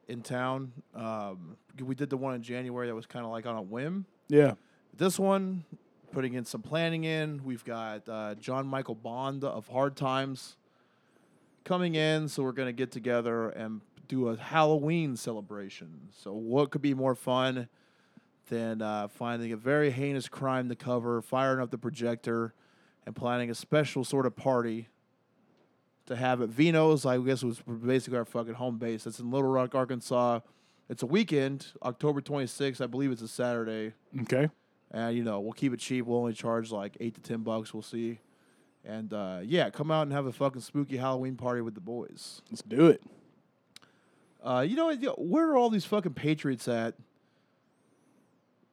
in 0.07 0.21
town. 0.21 0.71
Um, 0.93 1.57
we 1.83 1.95
did 1.95 2.09
the 2.09 2.17
one 2.17 2.35
in 2.35 2.41
January 2.43 2.87
that 2.87 2.95
was 2.95 3.05
kind 3.05 3.25
of 3.25 3.31
like 3.31 3.45
on 3.45 3.55
a 3.57 3.61
whim. 3.61 4.05
yeah. 4.29 4.53
This 4.97 5.19
one, 5.19 5.65
putting 6.13 6.35
in 6.35 6.45
some 6.45 6.61
planning 6.61 7.03
in. 7.03 7.43
We've 7.43 7.65
got 7.65 8.07
uh, 8.07 8.35
John 8.35 8.65
Michael 8.65 8.95
Bond 8.95 9.43
of 9.43 9.67
Hard 9.67 9.97
Times 9.97 10.55
coming 11.65 11.95
in, 11.95 12.29
so 12.29 12.43
we're 12.43 12.53
gonna 12.53 12.71
get 12.71 12.91
together 12.91 13.49
and 13.49 13.81
do 14.07 14.29
a 14.29 14.37
Halloween 14.37 15.17
celebration. 15.17 16.09
So 16.13 16.31
what 16.33 16.69
could 16.71 16.81
be 16.81 16.93
more 16.93 17.15
fun 17.15 17.67
than 18.49 18.81
uh, 18.81 19.07
finding 19.07 19.51
a 19.51 19.57
very 19.57 19.89
heinous 19.91 20.29
crime 20.29 20.69
to 20.69 20.75
cover, 20.75 21.21
firing 21.21 21.59
up 21.59 21.71
the 21.71 21.77
projector, 21.79 22.53
and 23.05 23.15
planning 23.15 23.49
a 23.49 23.55
special 23.55 24.03
sort 24.03 24.25
of 24.25 24.35
party 24.35 24.87
to 26.07 26.15
have 26.15 26.41
at 26.41 26.49
Vino's. 26.49 27.05
I 27.05 27.17
guess 27.17 27.43
it 27.43 27.47
was 27.47 27.61
basically 27.61 28.17
our 28.17 28.25
fucking 28.25 28.53
home 28.55 28.77
base. 28.77 29.05
It's 29.05 29.19
in 29.19 29.31
Little 29.31 29.49
Rock, 29.49 29.75
Arkansas. 29.75 30.39
It's 30.89 31.03
a 31.03 31.07
weekend, 31.07 31.67
October 31.83 32.21
26th. 32.21 32.81
I 32.81 32.87
believe 32.87 33.11
it's 33.11 33.21
a 33.21 33.27
Saturday. 33.27 33.93
Okay. 34.21 34.49
And 34.91 35.17
you 35.17 35.23
know, 35.23 35.39
we'll 35.39 35.53
keep 35.53 35.73
it 35.73 35.79
cheap. 35.79 36.05
We'll 36.05 36.19
only 36.19 36.33
charge 36.33 36.71
like 36.71 36.95
eight 36.99 37.15
to 37.15 37.21
ten 37.21 37.39
bucks. 37.39 37.73
We'll 37.73 37.83
see. 37.83 38.19
And 38.83 39.11
uh, 39.13 39.39
yeah, 39.43 39.71
come 39.71 39.89
out 39.89 40.03
and 40.03 40.13
have 40.13 40.27
a 40.27 40.31
fucking 40.31 40.61
spooky 40.61 40.97
Halloween 40.97 41.35
party 41.35 41.61
with 41.61 41.73
the 41.73 41.81
boys. 41.81 42.41
Let's 42.51 42.61
do 42.61 42.87
it. 42.87 43.01
Uh, 44.43 44.63
you 44.67 44.75
know, 44.75 44.93
where 45.17 45.49
are 45.49 45.57
all 45.57 45.71
these 45.71 45.85
fucking 45.85 46.13
patriots 46.13 46.67
at? 46.67 46.93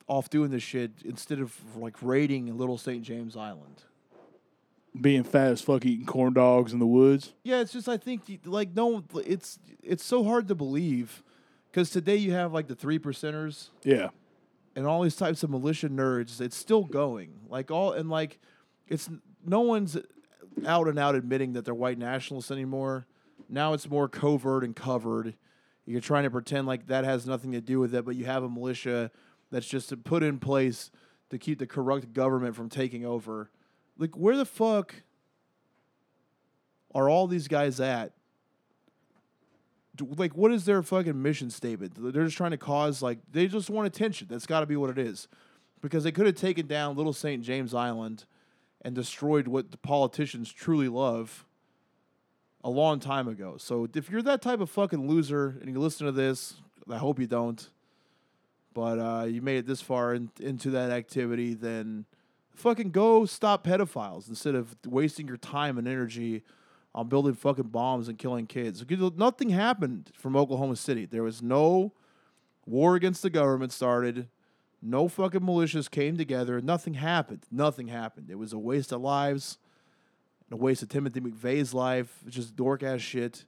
Off 0.06 0.28
doing 0.28 0.50
this 0.50 0.62
shit 0.62 0.90
instead 1.04 1.40
of 1.40 1.56
like 1.76 1.96
raiding 2.02 2.59
Little 2.59 2.76
St. 2.76 3.02
James 3.02 3.36
Island. 3.36 3.84
Being 5.01 5.24
fat 5.24 5.52
as 5.52 5.62
fuck, 5.62 5.86
eating 5.86 6.05
corn 6.06 6.35
dogs 6.35 6.73
in 6.74 6.78
the 6.78 6.86
woods. 6.86 7.32
Yeah, 7.44 7.60
it's 7.60 7.73
just 7.73 7.89
I 7.89 7.97
think 7.97 8.23
like 8.44 8.74
no, 8.77 9.02
it's 9.24 9.59
it's 9.82 10.05
so 10.05 10.23
hard 10.23 10.48
to 10.48 10.55
believe 10.55 11.23
because 11.70 11.89
today 11.90 12.16
you 12.16 12.32
have 12.32 12.52
like 12.52 12.69
the 12.69 12.74
three 12.74 12.98
percenters 12.98 13.70
Yeah. 13.85 14.10
and 14.77 14.86
all 14.86 15.02
these 15.02 15.16
types 15.16 15.43
of 15.43 15.48
militia 15.48 15.89
nerds. 15.89 16.40
It's 16.43 16.56
still 16.56 16.85
going 16.85 17.40
like 17.48 17.70
all 17.70 17.93
and 17.93 18.10
like 18.10 18.39
it's 18.86 19.09
no 19.47 19.60
one's 19.60 19.97
out 20.66 20.86
and 20.89 20.98
out 20.98 21.14
admitting 21.14 21.55
that 21.55 21.64
they're 21.64 21.73
white 21.73 21.97
nationalists 21.98 22.51
anymore. 22.51 23.06
Now 23.48 23.73
it's 23.73 23.89
more 23.89 24.09
covert 24.09 24.62
and 24.62 24.77
covered, 24.77 25.35
You're 25.86 26.02
trying 26.02 26.24
to 26.24 26.31
pretend 26.31 26.66
like 26.66 26.89
that 26.89 27.05
has 27.05 27.27
nothing 27.27 27.52
to 27.52 27.62
do 27.62 27.81
with 27.81 27.94
it, 27.94 28.05
but 28.05 28.14
you 28.14 28.27
have 28.27 28.43
a 28.43 28.48
militia 28.51 29.10
that's 29.51 29.66
just 29.66 30.05
put 30.05 30.23
in 30.23 30.39
place 30.39 30.90
to 31.31 31.39
keep 31.39 31.59
the 31.59 31.66
corrupt 31.66 32.12
government 32.12 32.55
from 32.56 32.69
taking 32.69 33.06
over. 33.06 33.51
Like, 33.98 34.16
where 34.16 34.36
the 34.36 34.44
fuck 34.44 34.94
are 36.94 37.09
all 37.09 37.27
these 37.27 37.48
guys 37.48 37.81
at? 37.81 38.12
Like, 40.01 40.36
what 40.36 40.52
is 40.52 40.64
their 40.64 40.82
fucking 40.82 41.20
mission 41.20 41.51
statement? 41.51 41.94
They're 41.97 42.24
just 42.24 42.36
trying 42.36 42.52
to 42.52 42.56
cause, 42.56 43.02
like, 43.02 43.19
they 43.31 43.47
just 43.47 43.70
want 43.70 43.86
attention. 43.86 44.27
That's 44.31 44.47
got 44.47 44.60
to 44.60 44.66
be 44.66 44.77
what 44.77 44.90
it 44.90 44.98
is. 44.98 45.28
Because 45.81 46.05
they 46.05 46.12
could 46.12 46.27
have 46.27 46.35
taken 46.35 46.66
down 46.66 46.97
Little 46.97 47.12
St. 47.12 47.43
James 47.43 47.74
Island 47.74 48.24
and 48.81 48.94
destroyed 48.94 49.48
what 49.48 49.70
the 49.70 49.77
politicians 49.77 50.52
truly 50.52 50.89
love 50.89 51.44
a 52.64 52.70
long 52.70 53.01
time 53.01 53.28
ago. 53.28 53.56
So 53.59 53.89
if 53.94 54.10
you're 54.10 54.23
that 54.23 54.43
type 54.43 54.60
of 54.60 54.70
fucking 54.70 55.09
loser 55.09 55.59
and 55.60 55.69
you 55.69 55.78
listen 55.78 56.06
to 56.06 56.12
this, 56.12 56.55
I 56.90 56.98
hope 56.98 57.19
you 57.19 57.27
don't. 57.27 57.69
But 58.74 58.98
uh, 58.98 59.24
you 59.24 59.43
made 59.43 59.59
it 59.59 59.66
this 59.66 59.82
far 59.82 60.14
in, 60.14 60.31
into 60.40 60.70
that 60.70 60.90
activity, 60.90 61.55
then 61.55 62.06
fucking 62.54 62.90
go 62.90 63.24
stop 63.24 63.64
pedophiles 63.64 64.28
instead 64.28 64.54
of 64.54 64.76
wasting 64.86 65.26
your 65.26 65.36
time 65.36 65.78
and 65.78 65.88
energy 65.88 66.42
on 66.94 67.08
building 67.08 67.34
fucking 67.34 67.68
bombs 67.68 68.08
and 68.08 68.18
killing 68.18 68.46
kids. 68.46 68.84
Nothing 69.16 69.50
happened 69.50 70.10
from 70.14 70.36
Oklahoma 70.36 70.76
City. 70.76 71.06
There 71.06 71.22
was 71.22 71.42
no 71.42 71.92
war 72.66 72.94
against 72.96 73.22
the 73.22 73.30
government 73.30 73.72
started. 73.72 74.28
No 74.82 75.08
fucking 75.08 75.40
militias 75.40 75.90
came 75.90 76.16
together. 76.16 76.60
Nothing 76.60 76.94
happened. 76.94 77.44
Nothing 77.50 77.88
happened. 77.88 78.30
It 78.30 78.38
was 78.38 78.52
a 78.52 78.58
waste 78.58 78.92
of 78.92 79.00
lives, 79.00 79.58
a 80.50 80.56
waste 80.56 80.82
of 80.82 80.88
Timothy 80.88 81.20
McVeigh's 81.20 81.72
life. 81.72 82.18
It's 82.26 82.36
just 82.36 82.56
dork 82.56 82.82
ass 82.82 83.00
shit. 83.00 83.46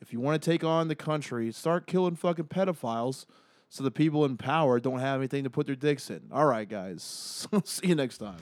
If 0.00 0.12
you 0.12 0.20
want 0.20 0.40
to 0.40 0.50
take 0.50 0.62
on 0.62 0.88
the 0.88 0.94
country, 0.94 1.50
start 1.52 1.86
killing 1.86 2.14
fucking 2.14 2.46
pedophiles 2.46 3.26
so 3.68 3.84
the 3.84 3.90
people 3.90 4.24
in 4.24 4.36
power 4.36 4.80
don't 4.80 5.00
have 5.00 5.20
anything 5.20 5.44
to 5.44 5.50
put 5.50 5.66
their 5.66 5.76
dicks 5.76 6.10
in. 6.10 6.22
All 6.32 6.46
right, 6.46 6.68
guys. 6.68 7.46
See 7.64 7.88
you 7.88 7.94
next 7.94 8.18
time. 8.18 8.38